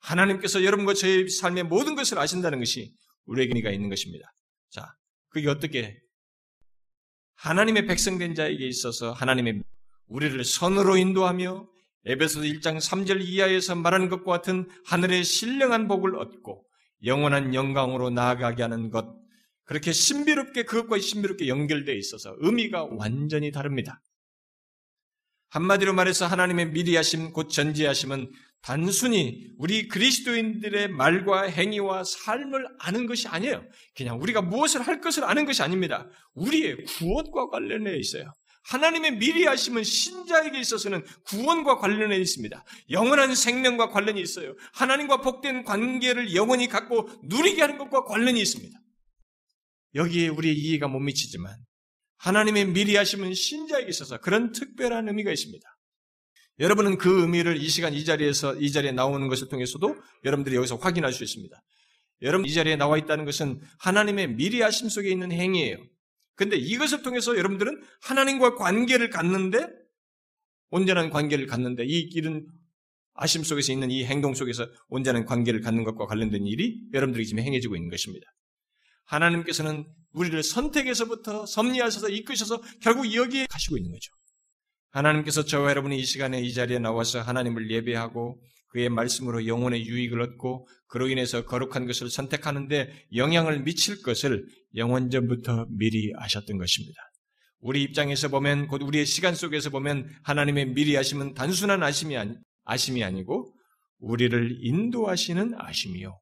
하나님께서 0.01 0.63
여러분과 0.63 0.93
저의 0.93 1.29
삶의 1.29 1.63
모든 1.63 1.95
것을 1.95 2.17
아신다는 2.17 2.59
것이 2.59 2.93
우리에게 3.25 3.51
의미가 3.51 3.71
있는 3.71 3.89
것입니다. 3.89 4.33
자, 4.69 4.93
그게 5.33 5.49
어떻게 5.49 5.99
하나님의 7.35 7.87
백성된 7.87 8.35
자에게 8.35 8.65
있어서 8.67 9.11
하나님의 9.11 9.63
우리를 10.07 10.43
선으로 10.45 10.95
인도하며 10.95 11.67
에베소 12.05 12.41
1장 12.41 12.77
3절 12.77 13.21
이하에서 13.21 13.75
말하는 13.75 14.09
것과 14.09 14.31
같은 14.31 14.69
하늘의 14.85 15.23
신령한 15.23 15.87
복을 15.87 16.15
얻고 16.15 16.65
영원한 17.05 17.53
영광으로 17.55 18.11
나아가게 18.11 18.61
하는 18.61 18.91
것 18.91 19.07
그렇게 19.65 19.91
신비롭게 19.91 20.63
그것과 20.63 20.99
신비롭게 20.99 21.47
연결되어 21.47 21.95
있어서 21.95 22.35
의미가 22.39 22.89
완전히 22.91 23.51
다릅니다. 23.51 24.01
한마디로 25.49 25.93
말해서 25.93 26.27
하나님의 26.27 26.71
미리 26.71 26.95
하심 26.95 27.31
곧 27.31 27.49
전지하심은 27.49 28.31
단순히 28.63 29.45
우리 29.57 29.89
그리스도인들의 29.89 30.87
말과 30.87 31.43
행위와 31.43 32.05
삶을 32.05 32.65
아는 32.79 33.07
것이 33.07 33.27
아니에요. 33.27 33.61
그냥 33.95 34.21
우리가 34.21 34.41
무엇을 34.41 34.81
할 34.81 35.01
것을 35.01 35.25
아는 35.25 35.45
것이 35.45 35.61
아닙니다. 35.61 36.09
우리의 36.33 36.85
구원과 36.85 37.49
관련해 37.49 37.97
있어요. 37.97 38.31
하나님의 38.63 39.17
미리 39.17 39.45
하심은 39.45 39.83
신자에게 39.83 40.57
있어서는 40.61 41.03
구원과 41.25 41.79
관련해 41.79 42.15
있습니다. 42.15 42.63
영원한 42.91 43.35
생명과 43.35 43.89
관련이 43.89 44.21
있어요. 44.21 44.55
하나님과 44.71 45.17
복된 45.17 45.65
관계를 45.65 46.33
영원히 46.33 46.69
갖고 46.69 47.09
누리게 47.23 47.59
하는 47.61 47.77
것과 47.77 48.05
관련이 48.05 48.41
있습니다. 48.41 48.79
여기에 49.95 50.29
우리의 50.29 50.55
이해가 50.55 50.87
못 50.87 50.99
미치지만 50.99 51.53
하나님의 52.19 52.67
미리 52.67 52.95
하심은 52.95 53.33
신자에게 53.33 53.89
있어서 53.89 54.19
그런 54.19 54.53
특별한 54.53 55.09
의미가 55.09 55.33
있습니다. 55.33 55.67
여러분은 56.59 56.97
그 56.97 57.21
의미를 57.21 57.57
이 57.57 57.67
시간 57.67 57.93
이 57.93 58.05
자리에서 58.05 58.55
이 58.55 58.71
자리에 58.71 58.91
나오는 58.91 59.27
것을 59.27 59.49
통해서도 59.49 59.95
여러분들이 60.23 60.55
여기서 60.55 60.75
확인할 60.75 61.11
수 61.11 61.23
있습니다. 61.23 61.55
여러분 62.21 62.45
이 62.45 62.53
자리에 62.53 62.75
나와 62.75 62.97
있다는 62.97 63.25
것은 63.25 63.61
하나님의 63.79 64.35
미리 64.35 64.61
하심 64.61 64.89
속에 64.89 65.09
있는 65.09 65.31
행위예요. 65.31 65.77
근데 66.35 66.55
이것을 66.55 67.01
통해서 67.01 67.37
여러분들은 67.37 67.81
하나님과 68.01 68.55
관계를 68.55 69.09
갖는데 69.09 69.67
온전한 70.69 71.09
관계를 71.09 71.47
갖는데 71.47 71.85
이 71.85 72.09
길은 72.09 72.47
아심 73.15 73.43
속에서 73.43 73.71
있는 73.71 73.91
이 73.91 74.05
행동 74.05 74.33
속에서 74.33 74.67
온전한 74.87 75.25
관계를 75.25 75.61
갖는 75.61 75.83
것과 75.83 76.07
관련된 76.07 76.47
일이 76.47 76.81
여러분들이 76.93 77.25
지금 77.25 77.43
행해지고 77.43 77.75
있는 77.75 77.89
것입니다. 77.89 78.25
하나님께서는 79.05 79.85
우리를 80.13 80.41
선택에서부터 80.41 81.45
섭리하셔서 81.45 82.09
이끄셔서 82.09 82.61
결국 82.81 83.13
여기에 83.13 83.47
가시고 83.49 83.77
있는 83.77 83.91
거죠. 83.91 84.11
하나님께서 84.93 85.43
저와 85.43 85.71
여러분이 85.71 85.99
이 85.99 86.05
시간에 86.05 86.39
이 86.39 86.53
자리에 86.53 86.79
나와서 86.79 87.19
하나님을 87.19 87.69
예배하고 87.69 88.39
그의 88.69 88.89
말씀으로 88.89 89.47
영혼의 89.47 89.85
유익을 89.85 90.21
얻고 90.21 90.67
그로 90.87 91.09
인해서 91.09 91.45
거룩한 91.45 91.87
것을 91.87 92.09
선택하는데 92.09 93.07
영향을 93.15 93.63
미칠 93.63 94.01
것을 94.01 94.45
영원전부터 94.75 95.67
미리 95.69 96.13
아셨던 96.15 96.57
것입니다. 96.57 97.01
우리 97.59 97.81
입장에서 97.81 98.29
보면 98.29 98.67
곧 98.67 98.83
우리의 98.83 99.05
시간 99.05 99.35
속에서 99.35 99.69
보면 99.69 100.09
하나님의 100.23 100.73
미리 100.73 100.97
아심은 100.97 101.33
단순한 101.33 101.81
아심이 101.81 102.15
아니, 102.17 102.35
아심이 102.65 103.03
아니고 103.03 103.51
우리를 103.99 104.57
인도하시는 104.61 105.53
아심이요. 105.57 106.19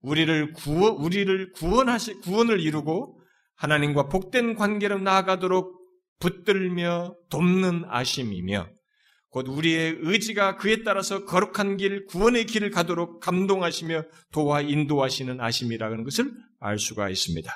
우리를 0.00 0.52
구원 0.52 0.96
우리를 0.96 1.52
구원하시 1.52 2.14
구원을 2.20 2.60
이루고 2.60 3.20
하나님과 3.56 4.08
복된 4.08 4.56
관계로 4.56 4.98
나아가도록 4.98 5.81
붙들며 6.22 7.16
돕는 7.30 7.84
아심이며 7.88 8.68
곧 9.30 9.48
우리의 9.48 9.96
의지가 10.00 10.56
그에 10.56 10.84
따라서 10.84 11.24
거룩한 11.24 11.78
길, 11.78 12.04
구원의 12.06 12.46
길을 12.46 12.70
가도록 12.70 13.18
감동하시며 13.20 14.04
도와 14.30 14.60
인도하시는 14.60 15.40
아심이라는 15.40 16.04
것을 16.04 16.30
알 16.60 16.78
수가 16.78 17.10
있습니다. 17.10 17.50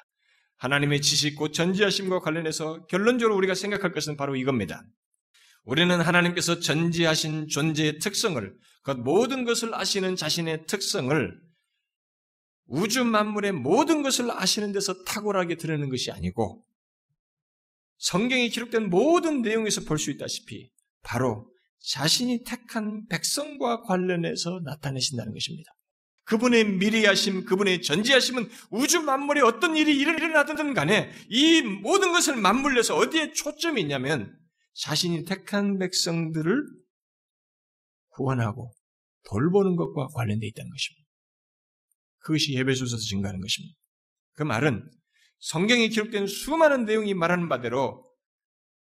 하나님의 0.57 1.01
지식 1.03 1.37
곧 1.37 1.53
전지하심과 1.53 2.21
관련해서 2.21 2.87
결론적으로 2.87 3.37
우리가 3.37 3.55
생각할 3.55 3.93
것은 3.93 4.17
바로 4.17 4.35
이겁니다. 4.35 4.83
우리는 5.65 6.01
하나님께서 6.01 6.59
전지하신 6.59 7.49
존재의 7.49 7.99
특성을, 7.99 8.57
그 8.83 8.91
모든 8.93 9.45
것을 9.45 9.75
아시는 9.75 10.17
자신의 10.17 10.65
특성을 10.67 11.39
우주 12.69 13.05
만물의 13.05 13.53
모든 13.53 14.03
것을 14.03 14.31
아시는 14.31 14.73
데서 14.73 15.05
탁월하게 15.05 15.57
드러내는 15.57 15.91
것이 15.91 16.11
아니고 16.11 16.65
성경에 17.99 18.49
기록된 18.49 18.91
모든 18.91 19.43
내용에서 19.43 19.83
볼 19.83 19.99
수 19.99 20.11
있다시피 20.11 20.71
바로 21.03 21.51
자신이 21.81 22.45
택한 22.45 23.07
백성과 23.07 23.83
관련해서 23.83 24.61
나타내신다는 24.65 25.33
것입니다. 25.33 25.71
그분의 26.25 26.65
미리 26.65 27.05
하심, 27.05 27.45
그분의 27.45 27.83
전지하심은 27.83 28.49
우주 28.71 29.01
만물에 29.03 29.41
어떤 29.43 29.77
일이 29.77 29.97
일어나든 29.97 30.75
간에 30.75 31.13
이 31.29 31.63
모든 31.63 32.11
것을 32.11 32.35
맞물려서 32.37 32.97
어디에 32.97 33.33
초점이 33.33 33.81
있냐면 33.83 34.37
자신이 34.75 35.25
택한 35.25 35.79
백성들을 35.79 36.67
구원하고 38.09 38.73
돌보는 39.31 39.77
것과 39.77 40.09
관련되어 40.09 40.49
있다는 40.49 40.71
것입니다. 40.71 41.07
그것이 42.19 42.55
예배소서에서 42.55 43.05
증가하는 43.05 43.41
것입니다. 43.41 43.77
그 44.35 44.43
말은 44.43 44.91
성경에 45.39 45.89
기록된 45.89 46.27
수많은 46.27 46.85
내용이 46.85 47.15
말하는 47.15 47.49
바대로 47.49 48.05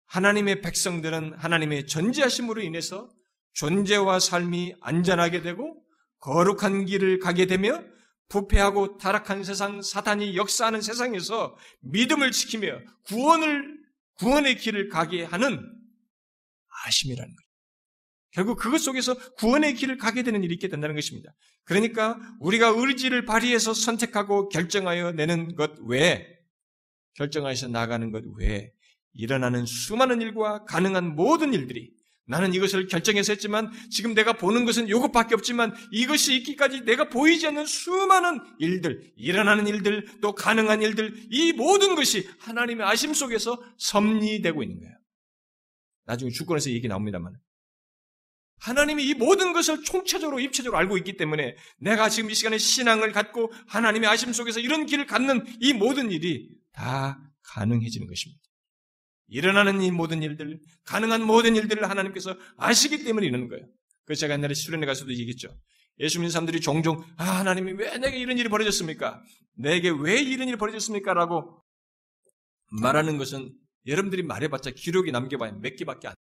하나님의 0.06 0.62
백성들은 0.62 1.34
하나님의 1.34 1.88
전지하심으로 1.88 2.62
인해서 2.62 3.10
존재와 3.54 4.20
삶이 4.20 4.76
안전하게 4.82 5.42
되고 5.42 5.84
거룩한 6.20 6.86
길을 6.86 7.20
가게 7.20 7.46
되며 7.46 7.84
부패하고 8.30 8.98
타락한 8.98 9.44
세상, 9.44 9.82
사탄이 9.82 10.36
역사하는 10.36 10.82
세상에서 10.82 11.56
믿음을 11.82 12.32
지키며 12.32 12.80
구원을, 13.06 13.78
구원의 14.16 14.58
길을 14.58 14.90
가게 14.90 15.24
하는 15.24 15.60
아심이라는 16.86 17.28
거예요. 17.28 17.44
결국 18.32 18.58
그것 18.58 18.80
속에서 18.80 19.16
구원의 19.36 19.76
길을 19.76 19.98
가게 19.98 20.24
되는 20.24 20.44
일이 20.44 20.56
있게 20.56 20.68
된다는 20.68 20.96
것입니다. 20.96 21.32
그러니까 21.66 22.18
우리가 22.40 22.70
의지를 22.76 23.26
발휘해서 23.26 23.74
선택하고 23.74 24.50
결정하여 24.50 25.12
내는 25.12 25.56
것 25.56 25.72
외에, 25.82 26.28
결정하여서 27.16 27.68
나가는 27.68 28.12
것 28.12 28.24
외에 28.38 28.72
일어나는 29.14 29.66
수많은 29.66 30.22
일과 30.22 30.64
가능한 30.66 31.16
모든 31.16 31.54
일들이 31.54 31.92
나는 32.26 32.54
이것을 32.54 32.88
결정해서 32.88 33.34
했지만 33.34 33.72
지금 33.92 34.14
내가 34.14 34.34
보는 34.34 34.66
것은 34.66 34.88
이것밖에 34.88 35.36
없지만 35.36 35.76
이것이 35.92 36.36
있기까지 36.38 36.82
내가 36.82 37.10
보이지 37.10 37.48
않는 37.48 37.66
수많은 37.66 38.40
일들, 38.60 39.12
일어나는 39.18 39.68
일들, 39.68 40.20
또 40.22 40.34
가능한 40.34 40.82
일들, 40.82 41.28
이 41.32 41.52
모든 41.52 41.96
것이 41.96 42.28
하나님의 42.40 42.88
아심 42.88 43.14
속에서 43.14 43.62
섭리되고 43.78 44.64
있는 44.64 44.80
거예요. 44.80 44.96
나중에 46.06 46.32
주권에서 46.32 46.70
얘기 46.72 46.88
나옵니다만. 46.88 47.34
하나님이 48.60 49.06
이 49.06 49.14
모든 49.14 49.52
것을 49.52 49.84
총체적으로 49.84 50.40
입체적으로 50.40 50.78
알고 50.78 50.98
있기 51.00 51.18
때문에 51.18 51.58
내가 51.80 52.08
지금 52.08 52.32
이 52.32 52.34
시간에 52.34 52.58
신앙을 52.58 53.12
갖고 53.12 53.52
하나님의 53.68 54.08
아심 54.10 54.32
속에서 54.32 54.62
이런 54.62 54.86
길을 54.86 55.06
갖는 55.06 55.46
이 55.60 55.74
모든 55.74 56.12
일이 56.12 56.50
다 56.74 57.20
가능해지는 57.44 58.08
것입니다. 58.08 58.42
일어나는 59.28 59.82
이 59.82 59.92
모든 59.92 60.22
일들, 60.22 60.60
가능한 60.86 61.26
모든 61.26 61.56
일들을 61.56 61.90
하나님께서 61.90 62.38
아시기 62.58 63.04
때문에 63.04 63.26
이러는 63.28 63.48
거예요. 63.48 63.66
그래서 64.06 64.22
제가 64.22 64.34
옛날에 64.34 64.54
수련회 64.54 64.86
가서도 64.86 65.12
얘기했죠. 65.12 65.58
예수 66.00 66.20
믿는 66.20 66.32
사람들이 66.32 66.60
종종 66.60 67.04
아 67.18 67.40
하나님이 67.40 67.74
왜 67.74 67.98
내게 67.98 68.18
이런 68.18 68.38
일이 68.38 68.50
벌어졌습니까? 68.50 69.24
내게 69.56 69.90
왜 69.90 70.20
이런 70.22 70.48
일이 70.48 70.58
벌어졌습니까? 70.58 71.14
라고 71.14 71.64
말하는 72.82 73.18
것은 73.18 73.54
여러분들이 73.86 74.24
말해봤자 74.24 74.72
기록이 74.72 75.12
남겨봐야 75.12 75.54
몇 75.54 75.76
개밖에 75.76 76.08
안 76.10 76.16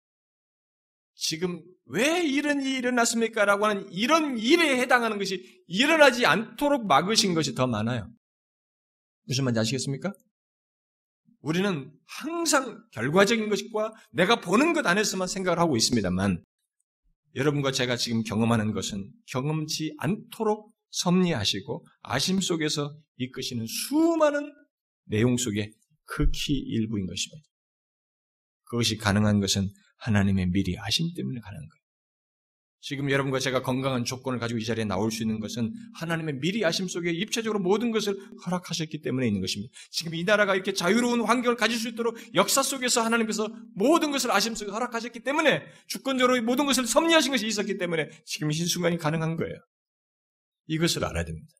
지금 1.15 1.61
왜 1.85 2.23
이런 2.23 2.61
일이 2.61 2.77
일어났습니까? 2.77 3.45
라고 3.45 3.65
하는 3.65 3.91
이런 3.91 4.37
일에 4.37 4.79
해당하는 4.79 5.17
것이 5.17 5.63
일어나지 5.67 6.25
않도록 6.25 6.87
막으신 6.87 7.33
것이 7.33 7.53
더 7.53 7.67
많아요. 7.67 8.09
무슨 9.25 9.43
말인지 9.43 9.59
아시겠습니까? 9.59 10.13
우리는 11.41 11.91
항상 12.05 12.83
결과적인 12.91 13.49
것과 13.49 13.93
내가 14.11 14.41
보는 14.41 14.73
것 14.73 14.85
안에서만 14.85 15.27
생각을 15.27 15.59
하고 15.59 15.77
있습니다만 15.77 16.43
여러분과 17.35 17.71
제가 17.71 17.95
지금 17.95 18.23
경험하는 18.23 18.73
것은 18.73 19.09
경험치 19.27 19.95
않도록 19.99 20.73
섭리하시고 20.91 21.85
아심 22.01 22.41
속에서 22.41 22.97
이끄시는 23.17 23.65
수많은 23.67 24.51
내용 25.05 25.37
속에 25.37 25.71
극히 26.05 26.53
일부인 26.53 27.05
것입니다. 27.05 27.47
그것이 28.63 28.97
가능한 28.97 29.39
것은 29.39 29.69
하나님의 29.97 30.47
미리 30.47 30.77
아심 30.77 31.13
때문에 31.15 31.39
가능한 31.39 31.67
거예요. 31.67 31.78
지금 32.81 33.11
여러분과 33.11 33.39
제가 33.39 33.61
건강한 33.61 34.05
조건을 34.05 34.39
가지고 34.39 34.59
이 34.59 34.63
자리에 34.63 34.85
나올 34.85 35.11
수 35.11 35.21
있는 35.21 35.39
것은 35.39 35.73
하나님의 35.95 36.39
미리 36.39 36.63
아심 36.63 36.87
속에 36.87 37.11
입체적으로 37.11 37.59
모든 37.59 37.91
것을 37.91 38.17
허락하셨기 38.45 39.01
때문에 39.01 39.27
있는 39.27 39.41
것입니다. 39.41 39.73
지금 39.91 40.15
이 40.15 40.23
나라가 40.23 40.55
이렇게 40.55 40.71
자유로운 40.73 41.21
환경을 41.21 41.57
가질 41.57 41.77
수 41.77 41.89
있도록 41.89 42.17
역사 42.35 42.63
속에서 42.63 43.01
하나님께서 43.01 43.49
모든 43.75 44.11
것을 44.11 44.31
아심 44.31 44.55
속에 44.55 44.71
허락하셨기 44.71 45.19
때문에 45.19 45.63
주권적으로 45.87 46.41
모든 46.41 46.65
것을 46.65 46.87
섭리하신 46.87 47.31
것이 47.33 47.47
있었기 47.47 47.77
때문에 47.77 48.09
지금 48.25 48.49
이 48.49 48.53
순간이 48.53 48.97
가능한 48.97 49.35
거예요. 49.35 49.55
이것을 50.67 51.03
알아야 51.03 51.25
됩니다. 51.25 51.51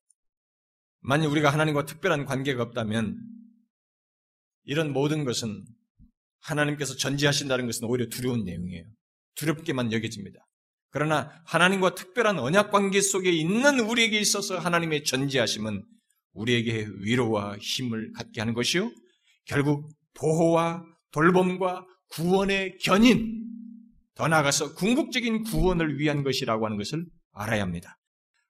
만약 1.01 1.31
우리가 1.31 1.49
하나님과 1.49 1.85
특별한 1.85 2.25
관계가 2.25 2.63
없다면 2.63 3.17
이런 4.63 4.93
모든 4.93 5.25
것은 5.25 5.65
하나님께서 6.41 6.95
전지하신다는 6.95 7.65
것은 7.65 7.87
오히려 7.87 8.07
두려운 8.07 8.45
내용이에요. 8.45 8.85
두렵게만 9.35 9.91
여겨집니다. 9.91 10.48
그러나 10.91 11.31
하나님과 11.45 11.95
특별한 11.95 12.39
언약 12.39 12.71
관계 12.71 13.01
속에 13.01 13.31
있는 13.31 13.79
우리에게 13.79 14.19
있어서 14.19 14.57
하나님의 14.57 15.03
전지하심은 15.03 15.83
우리에게 16.33 16.87
위로와 16.99 17.57
힘을 17.59 18.11
갖게 18.13 18.41
하는 18.41 18.53
것이요. 18.53 18.91
결국 19.45 19.89
보호와 20.15 20.83
돌봄과 21.11 21.85
구원의 22.11 22.77
견인, 22.79 23.45
더 24.15 24.27
나아가서 24.27 24.73
궁극적인 24.75 25.43
구원을 25.43 25.99
위한 25.99 26.23
것이라고 26.23 26.65
하는 26.65 26.77
것을 26.77 27.05
알아야 27.33 27.61
합니다. 27.61 27.97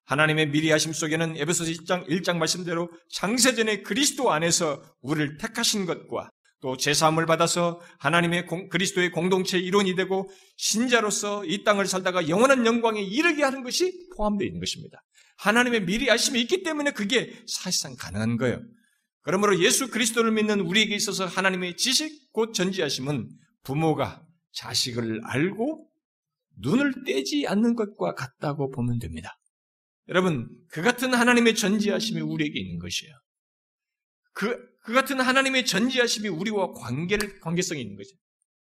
하나님의 0.06 0.50
미리 0.50 0.72
하심 0.72 0.94
속에는 0.94 1.38
에베소서 1.38 1.72
1장, 1.72 2.08
1장 2.08 2.38
말씀대로 2.38 2.90
창세전에 3.14 3.84
그리스도 3.84 4.32
안에서 4.32 4.82
우리를 5.02 5.38
택하신 5.38 5.86
것과 5.86 6.32
또 6.62 6.76
제사함을 6.76 7.26
받아서 7.26 7.80
하나님의 8.00 8.46
공, 8.46 8.70
그리스도의 8.70 9.12
공동체 9.12 9.58
일원이 9.58 9.96
되고 9.96 10.30
신자로서 10.58 11.46
이 11.46 11.64
땅을 11.64 11.86
살다가 11.86 12.28
영원한 12.28 12.66
영광에 12.66 13.02
이르게 13.02 13.44
하는 13.44 13.64
것이 13.64 14.10
포함되어 14.18 14.46
있는 14.46 14.60
것입니다. 14.60 15.02
하나님의 15.38 15.86
미리 15.86 16.12
아심이 16.12 16.42
있기 16.42 16.64
때문에 16.64 16.92
그게 16.92 17.34
사실상 17.48 17.96
가능한 17.98 18.38
거예요. 18.38 18.62
그러므로 19.22 19.60
예수 19.60 19.90
그리스도를 19.90 20.32
믿는 20.32 20.60
우리에게 20.60 20.96
있어서 20.96 21.26
하나님의 21.26 21.78
지식 21.78 22.32
곧 22.34 22.54
전지하심은 22.54 23.30
부모가 23.64 24.26
자식을 24.54 25.22
알고 25.24 25.88
눈을 26.58 27.06
떼지 27.06 27.48
않는 27.48 27.76
것과 27.76 28.16
같다고 28.16 28.70
보면 28.72 29.00
됩니다. 29.00 29.38
여러분, 30.10 30.50
그 30.70 30.82
같은 30.82 31.14
하나님의 31.14 31.56
전지하심이 31.56 32.20
우리에게 32.20 32.60
있는 32.60 32.80
것이에요. 32.80 33.14
그, 34.34 34.58
그 34.90 34.94
같은 34.96 35.20
하나님의 35.20 35.68
전지하심이 35.68 36.30
우리와 36.30 36.72
관계를, 36.72 37.40
관계성이 37.42 37.80
있는 37.80 37.96
거죠. 37.96 38.10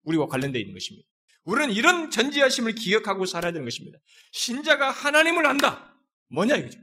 우리와 0.03 0.27
관련되어 0.27 0.61
있는 0.61 0.75
것입니다. 0.75 1.07
우리는 1.45 1.73
이런 1.73 2.11
전지하심을 2.11 2.75
기억하고 2.75 3.27
살아야 3.27 3.53
되는 3.53 3.65
것입니다. 3.65 3.97
신자가 4.33 4.91
하나님을 4.91 5.47
안다. 5.47 5.97
뭐냐 6.31 6.57
이거죠. 6.57 6.81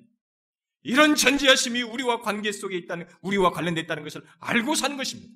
이런 0.83 1.15
전지하심이 1.15 1.81
우리와 1.81 2.21
관계 2.21 2.53
속에 2.53 2.77
있다는, 2.77 3.05
우리와 3.19 3.51
관련되어 3.51 3.83
있다는 3.83 4.03
것을 4.03 4.23
알고 4.39 4.75
사는 4.75 4.95
것입니다. 4.95 5.29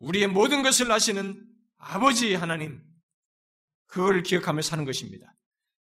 우리의 0.00 0.26
모든 0.28 0.62
것을 0.62 0.92
아시는 0.92 1.42
아버지 1.78 2.34
하나님, 2.34 2.82
그걸 3.86 4.22
기억하며 4.22 4.60
사는 4.60 4.84
것입니다. 4.84 5.34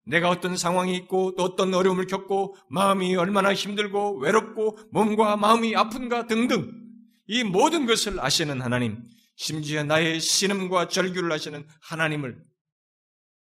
내가 0.05 0.29
어떤 0.29 0.55
상황이 0.55 0.95
있고 0.95 1.35
또 1.35 1.43
어떤 1.43 1.73
어려움을 1.73 2.07
겪고 2.07 2.55
마음이 2.69 3.17
얼마나 3.17 3.53
힘들고 3.53 4.19
외롭고 4.19 4.79
몸과 4.93 5.35
마음이 5.35 5.75
아픈가 5.75 6.27
등등 6.27 6.82
이 7.27 7.43
모든 7.43 7.85
것을 7.85 8.19
아시는 8.19 8.61
하나님, 8.61 9.03
심지어 9.35 9.83
나의 9.83 10.19
신음과 10.19 10.89
절규를 10.89 11.31
아시는 11.31 11.67
하나님을 11.81 12.43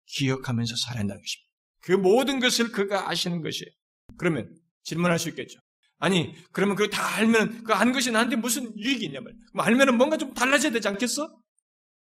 기억하면서 0.06 0.74
살아야 0.76 1.00
한다는 1.00 1.20
것입니다. 1.22 1.50
그 1.80 1.92
모든 1.92 2.40
것을 2.40 2.72
그가 2.72 3.10
아시는 3.10 3.42
것이에요. 3.42 3.70
그러면 4.16 4.54
질문할 4.84 5.18
수 5.18 5.28
있겠죠. 5.30 5.58
아니, 5.98 6.34
그러면 6.52 6.76
그거 6.76 6.88
다 6.90 7.16
알면, 7.16 7.64
그 7.64 7.72
안 7.72 7.92
것이 7.92 8.10
나한테 8.10 8.36
무슨 8.36 8.76
유익이 8.78 9.06
있냐면, 9.06 9.38
알면은 9.54 9.96
뭔가 9.96 10.16
좀 10.16 10.34
달라져야 10.34 10.72
되지 10.72 10.88
않겠어? 10.88 11.40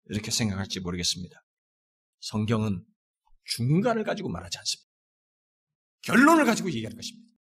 이렇게 0.09 0.31
생각할지 0.31 0.79
모르겠습니다. 0.79 1.35
성경은 2.21 2.83
중간을 3.45 4.03
가지고 4.03 4.29
말하지 4.29 4.57
않습니다. 4.57 4.89
결론을 6.01 6.45
가지고 6.45 6.69
얘기하는 6.69 6.95
것입니다. 6.95 7.32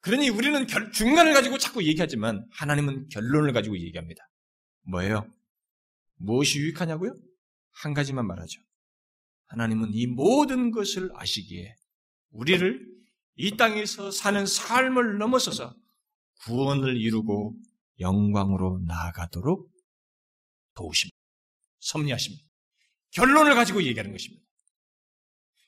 그러니 0.00 0.30
우리는 0.30 0.66
결, 0.66 0.90
중간을 0.92 1.34
가지고 1.34 1.58
자꾸 1.58 1.84
얘기하지만 1.84 2.46
하나님은 2.52 3.08
결론을 3.08 3.52
가지고 3.52 3.78
얘기합니다. 3.78 4.22
뭐예요? 4.82 5.30
무엇이 6.16 6.58
유익하냐고요? 6.58 7.14
한 7.72 7.94
가지만 7.94 8.26
말하죠. 8.26 8.60
하나님은 9.46 9.90
이 9.92 10.06
모든 10.06 10.70
것을 10.70 11.10
아시기에 11.14 11.74
우리를 12.30 12.86
이 13.36 13.56
땅에서 13.56 14.10
사는 14.10 14.46
삶을 14.46 15.18
넘어서서 15.18 15.74
구원을 16.44 16.96
이루고 17.00 17.56
영광으로 18.00 18.80
나아가도록 18.86 19.70
도우십니다. 20.74 21.16
섭리하십니다. 21.80 22.44
결론을 23.10 23.54
가지고 23.54 23.82
얘기하는 23.82 24.12
것입니다. 24.12 24.44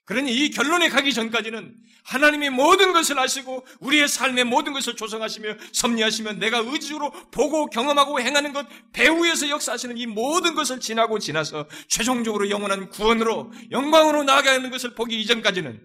그러니 0.04 0.34
이 0.34 0.50
결론에 0.50 0.88
가기 0.88 1.12
전까지는 1.12 1.76
하나님의 2.04 2.50
모든 2.50 2.92
것을 2.92 3.18
아시고 3.18 3.64
우리의 3.80 4.08
삶의 4.08 4.44
모든 4.44 4.72
것을 4.72 4.96
조성하시며 4.96 5.56
섭리하시며 5.72 6.34
내가 6.34 6.58
의지로 6.58 7.12
보고 7.30 7.66
경험하고 7.66 8.20
행하는 8.20 8.52
것 8.52 8.66
배후에서 8.92 9.48
역사하시는 9.48 9.96
이 9.98 10.06
모든 10.06 10.54
것을 10.54 10.80
지나고 10.80 11.20
지나서 11.20 11.68
최종적으로 11.88 12.50
영원한 12.50 12.90
구원으로 12.90 13.52
영광으로 13.70 14.24
나아가는 14.24 14.68
것을 14.70 14.94
보기 14.94 15.20
이전까지는 15.20 15.80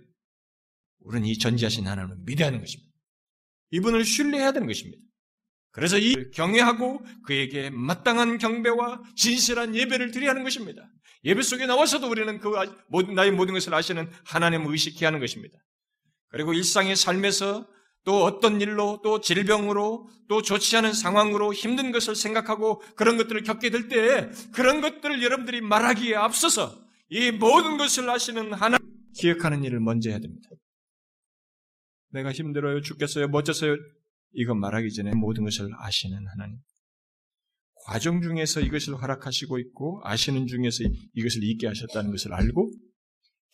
우리는 1.02 1.28
이 1.28 1.38
전지하신 1.38 1.88
하나님을 1.88 2.18
믿어야 2.26 2.48
하는 2.48 2.60
것입니다. 2.60 2.92
이분을 3.72 4.04
신뢰해야 4.04 4.52
되는 4.52 4.68
것입니다. 4.68 5.07
그래서 5.72 5.98
이 5.98 6.32
경외하고 6.32 7.06
그에게 7.26 7.70
마땅한 7.70 8.38
경배와 8.40 9.02
진실한 9.16 9.76
예배를 9.76 10.12
드려야 10.12 10.32
하는 10.32 10.44
것입니다. 10.44 10.82
예배 11.24 11.42
속에 11.42 11.66
나와서도 11.66 12.10
우리는 12.10 12.40
그 12.40 12.50
나의 13.14 13.32
모든 13.32 13.54
것을 13.54 13.74
아시는 13.74 14.10
하나님을 14.26 14.72
의식해야 14.72 15.10
하는 15.10 15.20
것입니다. 15.20 15.58
그리고 16.30 16.54
일상의 16.54 16.96
삶에서 16.96 17.68
또 18.04 18.24
어떤 18.24 18.62
일로 18.62 19.02
또 19.04 19.20
질병으로 19.20 20.08
또 20.30 20.42
좋지 20.42 20.78
않은 20.78 20.94
상황으로 20.94 21.54
힘든 21.54 21.92
것을 21.92 22.16
생각하고 22.16 22.82
그런 22.96 23.18
것들을 23.18 23.44
겪게 23.44 23.70
될때 23.70 24.30
그런 24.54 24.80
것들을 24.82 25.22
여러분들이 25.22 25.62
말하기에 25.62 26.16
앞서서 26.16 26.74
이 27.10 27.32
모든 27.32 27.78
것을 27.78 28.10
아시는 28.10 28.54
하나님 28.54 28.80
기억하는 29.14 29.64
일을 29.64 29.80
먼저 29.80 30.10
해야 30.10 30.20
됩니다. 30.20 30.50
내가 32.12 32.32
힘들어요, 32.32 32.82
죽겠어요, 32.82 33.28
멋졌어요. 33.28 33.76
이건 34.38 34.60
말하기 34.60 34.94
전에 34.94 35.16
모든 35.16 35.44
것을 35.46 35.68
아시는 35.80 36.28
하나님. 36.28 36.60
과정 37.86 38.22
중에서 38.22 38.62
이것을 38.62 39.02
허락하시고 39.02 39.58
있고 39.58 40.02
아시는 40.04 40.46
중에서 40.46 40.84
이것을 41.14 41.44
잊게 41.44 41.66
하셨다는 41.66 42.12
것을 42.12 42.34
알고 42.34 42.72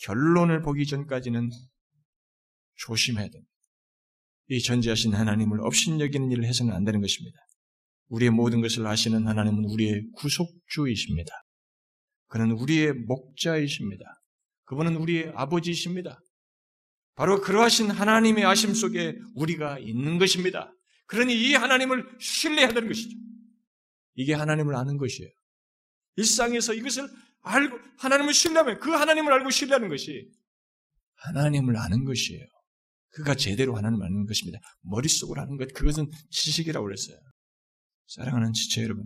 결론을 0.01 0.61
보기 0.61 0.85
전까지는 0.85 1.49
조심해야 2.75 3.29
됩니다. 3.29 3.49
이 4.49 4.61
전지하신 4.61 5.13
하나님을 5.13 5.61
업신여기는 5.61 6.31
일을 6.31 6.43
해서는 6.43 6.73
안 6.73 6.83
되는 6.83 6.99
것입니다. 6.99 7.37
우리의 8.09 8.31
모든 8.31 8.59
것을 8.59 8.85
아시는 8.85 9.25
하나님은 9.25 9.63
우리의 9.63 10.03
구속주이십니다. 10.17 11.31
그는 12.27 12.51
우리의 12.51 12.91
목자이십니다. 12.93 14.03
그분은 14.65 14.97
우리의 14.97 15.31
아버지이십니다. 15.33 16.19
바로 17.15 17.41
그러하신 17.41 17.91
하나님의 17.91 18.43
아심 18.45 18.73
속에 18.73 19.15
우리가 19.35 19.79
있는 19.79 20.17
것입니다. 20.17 20.73
그러니 21.05 21.33
이 21.35 21.53
하나님을 21.53 22.17
신뢰해야 22.19 22.73
되는 22.73 22.87
것이죠. 22.87 23.15
이게 24.15 24.33
하나님을 24.33 24.75
아는 24.75 24.97
것이에요. 24.97 25.29
일상에서 26.15 26.73
이것을 26.73 27.07
알고 27.41 27.77
하나님을 27.99 28.33
신뢰하면 28.33 28.79
그 28.79 28.91
하나님을 28.91 29.31
알고 29.33 29.49
신뢰하는 29.49 29.89
것이 29.89 30.29
하나님을 31.15 31.77
아는 31.77 32.05
것이에요. 32.05 32.45
그가 33.09 33.35
제대로 33.35 33.75
하나님을 33.75 34.05
아는 34.05 34.25
것입니다. 34.25 34.59
머릿속으로 34.81 35.41
아는 35.41 35.57
것, 35.57 35.71
그것은 35.73 36.09
지식이라고 36.31 36.83
그랬어요. 36.83 37.17
사랑하는 38.07 38.53
지체 38.53 38.81
여러분, 38.83 39.05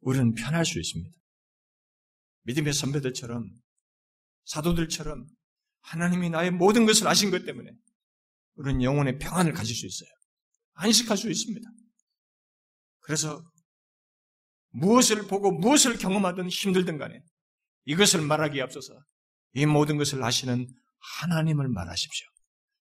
우리는 0.00 0.32
편할 0.34 0.64
수 0.64 0.78
있습니다. 0.78 1.10
믿음의 2.44 2.72
선배들처럼, 2.72 3.50
사도들처럼 4.44 5.26
하나님이 5.82 6.30
나의 6.30 6.50
모든 6.50 6.86
것을 6.86 7.06
아신 7.08 7.30
것 7.30 7.44
때문에 7.44 7.70
우리는 8.54 8.82
영혼의 8.82 9.18
평안을 9.18 9.52
가질 9.52 9.74
수 9.74 9.86
있어요. 9.86 10.10
안식할 10.74 11.16
수 11.16 11.30
있습니다. 11.30 11.68
그래서 13.00 13.42
무엇을 14.70 15.26
보고 15.26 15.50
무엇을 15.50 15.98
경험하든 15.98 16.48
힘들든 16.48 16.98
간에 16.98 17.20
이것을 17.84 18.22
말하기에 18.22 18.62
앞서서 18.62 18.94
이 19.54 19.66
모든 19.66 19.96
것을 19.96 20.22
아시는 20.22 20.66
하나님을 21.20 21.68
말하십시오. 21.68 22.26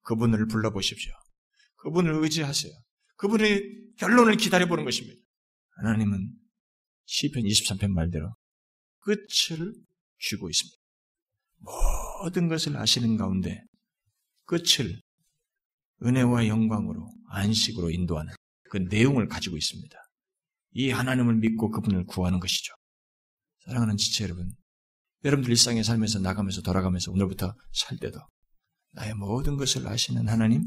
그분을 0.03 0.47
불러보십시오. 0.49 1.13
그분을 1.77 2.15
의지하세요. 2.23 2.73
그분의 3.17 3.63
결론을 3.99 4.37
기다려보는 4.37 4.85
것입니다. 4.85 5.21
하나님은 5.77 6.33
시편 7.07 7.45
23편 7.45 7.89
말대로 7.93 8.35
끝을 9.01 9.73
쥐고 10.19 10.51
있습니다. 10.51 10.82
모든 11.63 12.49
것을 12.49 12.77
아시는 12.77 13.17
가운데 13.17 13.63
끝을 14.45 15.01
은혜와 16.05 16.49
영광으로 16.49 17.09
안식으로 17.29 17.91
인도하는 17.91 18.33
그 18.71 18.79
내용을 18.79 19.29
가지고 19.29 19.57
있습니다. 19.57 19.97
이 20.73 20.91
하나님을 20.91 21.37
믿고 21.37 21.71
그분을 21.71 22.07
구하는 22.07 22.41
것이죠. 22.41 22.75
사랑하는 23.65 23.97
지체 23.97 24.25
여러분, 24.25 24.51
여러분들 25.25 25.51
일상의 25.51 25.85
삶에서 25.85 26.19
나가면서 26.19 26.63
돌아가면서 26.63 27.13
오늘부터 27.13 27.55
살 27.73 27.99
때도 27.99 28.19
나의 28.93 29.15
모든 29.15 29.57
것을 29.57 29.87
아시는 29.87 30.29
하나님, 30.29 30.65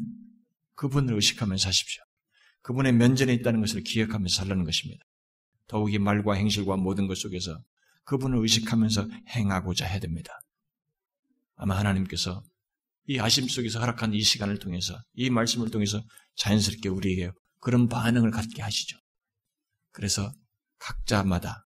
그분을 0.75 1.15
의식하면서 1.15 1.63
사십시오. 1.63 2.03
그분의 2.61 2.93
면전에 2.93 3.33
있다는 3.33 3.61
것을 3.61 3.81
기억하면서 3.83 4.35
살라는 4.35 4.63
것입니다. 4.63 5.03
더욱이 5.67 5.99
말과 5.99 6.33
행실과 6.33 6.77
모든 6.77 7.07
것 7.07 7.17
속에서 7.17 7.59
그분을 8.05 8.39
의식하면서 8.39 9.07
행하고자 9.29 9.85
해야 9.85 9.99
됩니다. 9.99 10.31
아마 11.55 11.77
하나님께서 11.77 12.43
이 13.07 13.19
아심 13.19 13.47
속에서 13.47 13.79
허락한 13.79 14.13
이 14.13 14.21
시간을 14.21 14.59
통해서 14.59 14.99
이 15.13 15.29
말씀을 15.29 15.69
통해서 15.69 16.03
자연스럽게 16.35 16.89
우리에게 16.89 17.31
그런 17.59 17.87
반응을 17.87 18.31
갖게 18.31 18.61
하시죠. 18.61 18.97
그래서 19.91 20.31
각자마다 20.79 21.67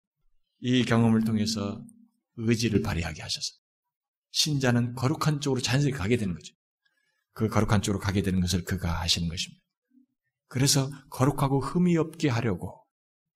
이 0.60 0.84
경험을 0.84 1.24
통해서 1.24 1.82
의지를 2.36 2.82
발휘하게 2.82 3.22
하셔서 3.22 3.52
신자는 4.32 4.94
거룩한 4.94 5.40
쪽으로 5.40 5.60
자연스럽게 5.60 5.96
가게 5.96 6.16
되는 6.16 6.34
거죠. 6.34 6.54
그 7.32 7.48
거룩한 7.48 7.82
쪽으로 7.82 8.00
가게 8.00 8.22
되는 8.22 8.40
것을 8.40 8.64
그가 8.64 9.00
하시는 9.00 9.28
것입니다. 9.28 9.62
그래서 10.48 10.90
거룩하고 11.10 11.60
흠이 11.60 11.96
없게 11.96 12.28
하려고 12.28 12.82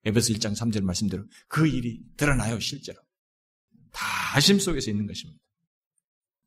에베소 0.05 0.33
1장 0.35 0.57
3절 0.57 0.83
말씀대로 0.83 1.25
그 1.49 1.67
일이 1.67 2.01
드러나요, 2.17 2.59
실제로. 2.61 2.99
다 3.93 4.37
아심 4.37 4.59
속에서 4.59 4.91
있는 4.91 5.07
것입니다. 5.07 5.41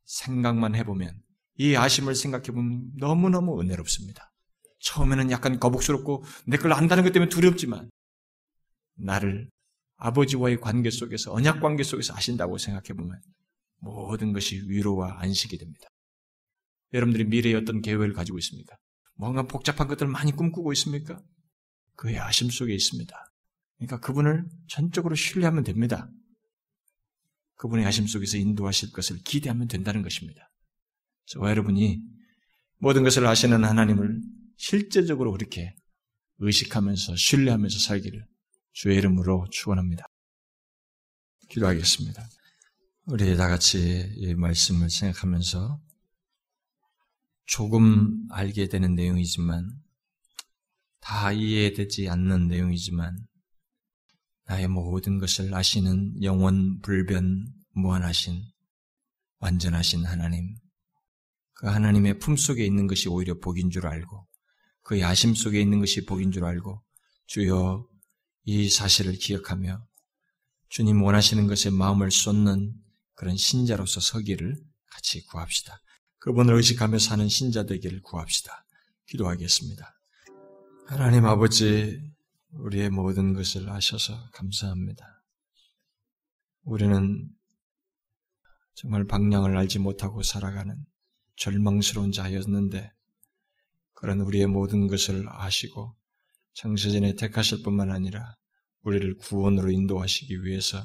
생각만 0.05 0.75
해보면 0.75 1.21
이 1.57 1.75
아심을 1.75 2.15
생각해보면 2.15 2.91
너무너무 2.97 3.61
은혜롭습니다. 3.61 4.31
처음에는 4.79 5.31
약간 5.31 5.59
거북스럽고 5.59 6.23
내 6.47 6.57
걸 6.57 6.73
안다는 6.73 7.03
것 7.03 7.13
때문에 7.13 7.29
두렵지만 7.29 7.89
나를 8.95 9.49
아버지와의 9.97 10.59
관계 10.59 10.89
속에서 10.89 11.33
언약 11.33 11.61
관계 11.61 11.83
속에서 11.83 12.13
아신다고 12.15 12.57
생각해보면 12.57 13.21
모든 13.79 14.33
것이 14.33 14.61
위로와 14.67 15.21
안식이 15.21 15.57
됩니다. 15.57 15.87
여러분들이 16.93 17.25
미래에 17.25 17.53
어떤 17.55 17.81
계획을 17.81 18.13
가지고 18.13 18.37
있습니까? 18.39 18.75
뭔가 19.15 19.43
복잡한 19.43 19.87
것들을 19.87 20.11
많이 20.11 20.31
꿈꾸고 20.31 20.73
있습니까? 20.73 21.19
그의 21.95 22.19
아심 22.19 22.49
속에 22.49 22.73
있습니다. 22.73 23.15
그러니까 23.77 23.99
그분을 23.99 24.45
전적으로 24.67 25.15
신뢰하면 25.15 25.63
됩니다. 25.63 26.09
그분의 27.63 27.85
아심 27.85 28.07
속에서 28.07 28.35
인도하실 28.37 28.91
것을 28.91 29.19
기대하면 29.19 29.69
된다는 29.69 30.01
것입니다. 30.01 30.51
저와 31.27 31.49
여러분이 31.49 32.01
모든 32.77 33.03
것을 33.03 33.25
아시는 33.25 33.63
하나님을 33.63 34.19
실제적으로 34.57 35.31
그렇게 35.31 35.73
의식하면서 36.39 37.15
신뢰하면서 37.15 37.79
살기를 37.79 38.27
주의 38.73 38.97
이름으로 38.97 39.47
축원합니다. 39.49 40.05
기도하겠습니다. 41.51 42.27
우리 43.05 43.37
다 43.37 43.47
같이 43.47 44.11
이 44.17 44.33
말씀을 44.35 44.89
생각하면서 44.89 45.81
조금 47.45 48.27
알게 48.29 48.67
되는 48.67 48.93
내용이지만 48.93 49.69
다 50.99 51.31
이해되지 51.31 52.09
않는 52.09 52.49
내용이지만 52.49 53.25
나의 54.45 54.67
모든 54.67 55.19
것을 55.19 55.53
아시는 55.53 56.21
영원 56.23 56.79
불변 56.81 57.47
무한하신 57.71 58.43
완전하신 59.39 60.05
하나님 60.05 60.55
그 61.53 61.67
하나님의 61.67 62.19
품 62.19 62.35
속에 62.35 62.65
있는 62.65 62.87
것이 62.87 63.09
오히려 63.09 63.39
복인 63.39 63.69
줄 63.69 63.87
알고 63.87 64.27
그 64.81 64.99
야심 64.99 65.33
속에 65.33 65.61
있는 65.61 65.79
것이 65.79 66.05
복인 66.05 66.31
줄 66.31 66.45
알고 66.45 66.83
주여 67.27 67.87
이 68.45 68.69
사실을 68.69 69.13
기억하며 69.13 69.85
주님 70.69 71.01
원하시는 71.03 71.47
것에 71.47 71.69
마음을 71.69 72.11
쏟는 72.11 72.73
그런 73.15 73.37
신자로서 73.37 73.99
서기를 73.99 74.57
같이 74.87 75.23
구합시다. 75.25 75.79
그분을 76.19 76.55
의식하며 76.55 76.99
사는 76.99 77.27
신자 77.29 77.65
되기를 77.65 78.01
구합시다. 78.01 78.65
기도하겠습니다. 79.07 79.93
하나님 80.87 81.25
아버지, 81.25 82.01
우리의 82.53 82.89
모든 82.89 83.33
것을 83.33 83.69
아셔서 83.69 84.29
감사합니다. 84.31 85.23
우리는 86.63 87.29
정말 88.75 89.05
방향을 89.05 89.57
알지 89.57 89.79
못하고 89.79 90.23
살아가는 90.23 90.75
절망스러운 91.35 92.11
자였는데, 92.11 92.91
그런 93.93 94.19
우리의 94.19 94.47
모든 94.47 94.87
것을 94.87 95.25
아시고 95.29 95.95
창세전에 96.53 97.15
택하실 97.15 97.63
뿐만 97.63 97.89
아니라 97.91 98.35
우리를 98.81 99.15
구원으로 99.17 99.71
인도하시기 99.71 100.43
위해서 100.43 100.83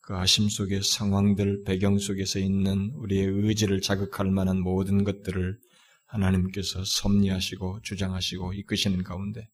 그 0.00 0.16
아심 0.16 0.48
속의 0.48 0.82
상황들, 0.82 1.64
배경 1.64 1.98
속에서 1.98 2.38
있는 2.38 2.92
우리의 2.94 3.26
의지를 3.26 3.80
자극할 3.80 4.30
만한 4.30 4.60
모든 4.60 5.04
것들을 5.04 5.58
하나님께서 6.06 6.84
섭리하시고 6.84 7.80
주장하시고 7.82 8.54
이끄시는 8.54 9.02
가운데 9.02 9.48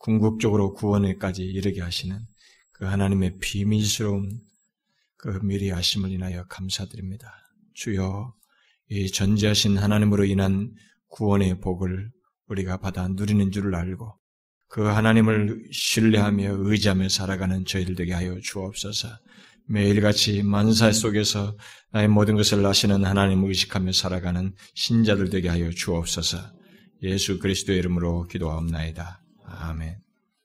궁극적으로 0.00 0.72
구원에까지 0.72 1.44
이르게 1.44 1.82
하시는 1.82 2.18
그 2.72 2.86
하나님의 2.86 3.38
비밀스러운 3.38 4.40
그 5.16 5.38
미리 5.42 5.70
아심을 5.70 6.10
인하여 6.10 6.46
감사드립니다. 6.46 7.30
주여 7.74 8.34
이 8.88 9.10
전지하신 9.10 9.76
하나님으로 9.76 10.24
인한 10.24 10.72
구원의 11.08 11.60
복을 11.60 12.10
우리가 12.48 12.78
받아 12.78 13.06
누리는 13.08 13.52
줄을 13.52 13.74
알고 13.74 14.18
그 14.68 14.84
하나님을 14.84 15.68
신뢰하며 15.70 16.54
의지하며 16.58 17.10
살아가는 17.10 17.64
저희들 17.66 17.94
되게 17.94 18.14
하여 18.14 18.38
주옵소서. 18.40 19.08
매일같이 19.66 20.42
만사 20.42 20.90
속에서 20.92 21.56
나의 21.92 22.08
모든 22.08 22.36
것을 22.36 22.64
아시는 22.64 23.04
하나님을 23.04 23.48
의식하며 23.48 23.92
살아가는 23.92 24.54
신자들 24.74 25.28
되게 25.28 25.48
하여 25.48 25.70
주옵소서. 25.70 26.38
예수 27.02 27.38
그리스도의 27.38 27.78
이름으로 27.78 28.26
기도하옵나이다. 28.28 29.19
아멘. 29.50 30.02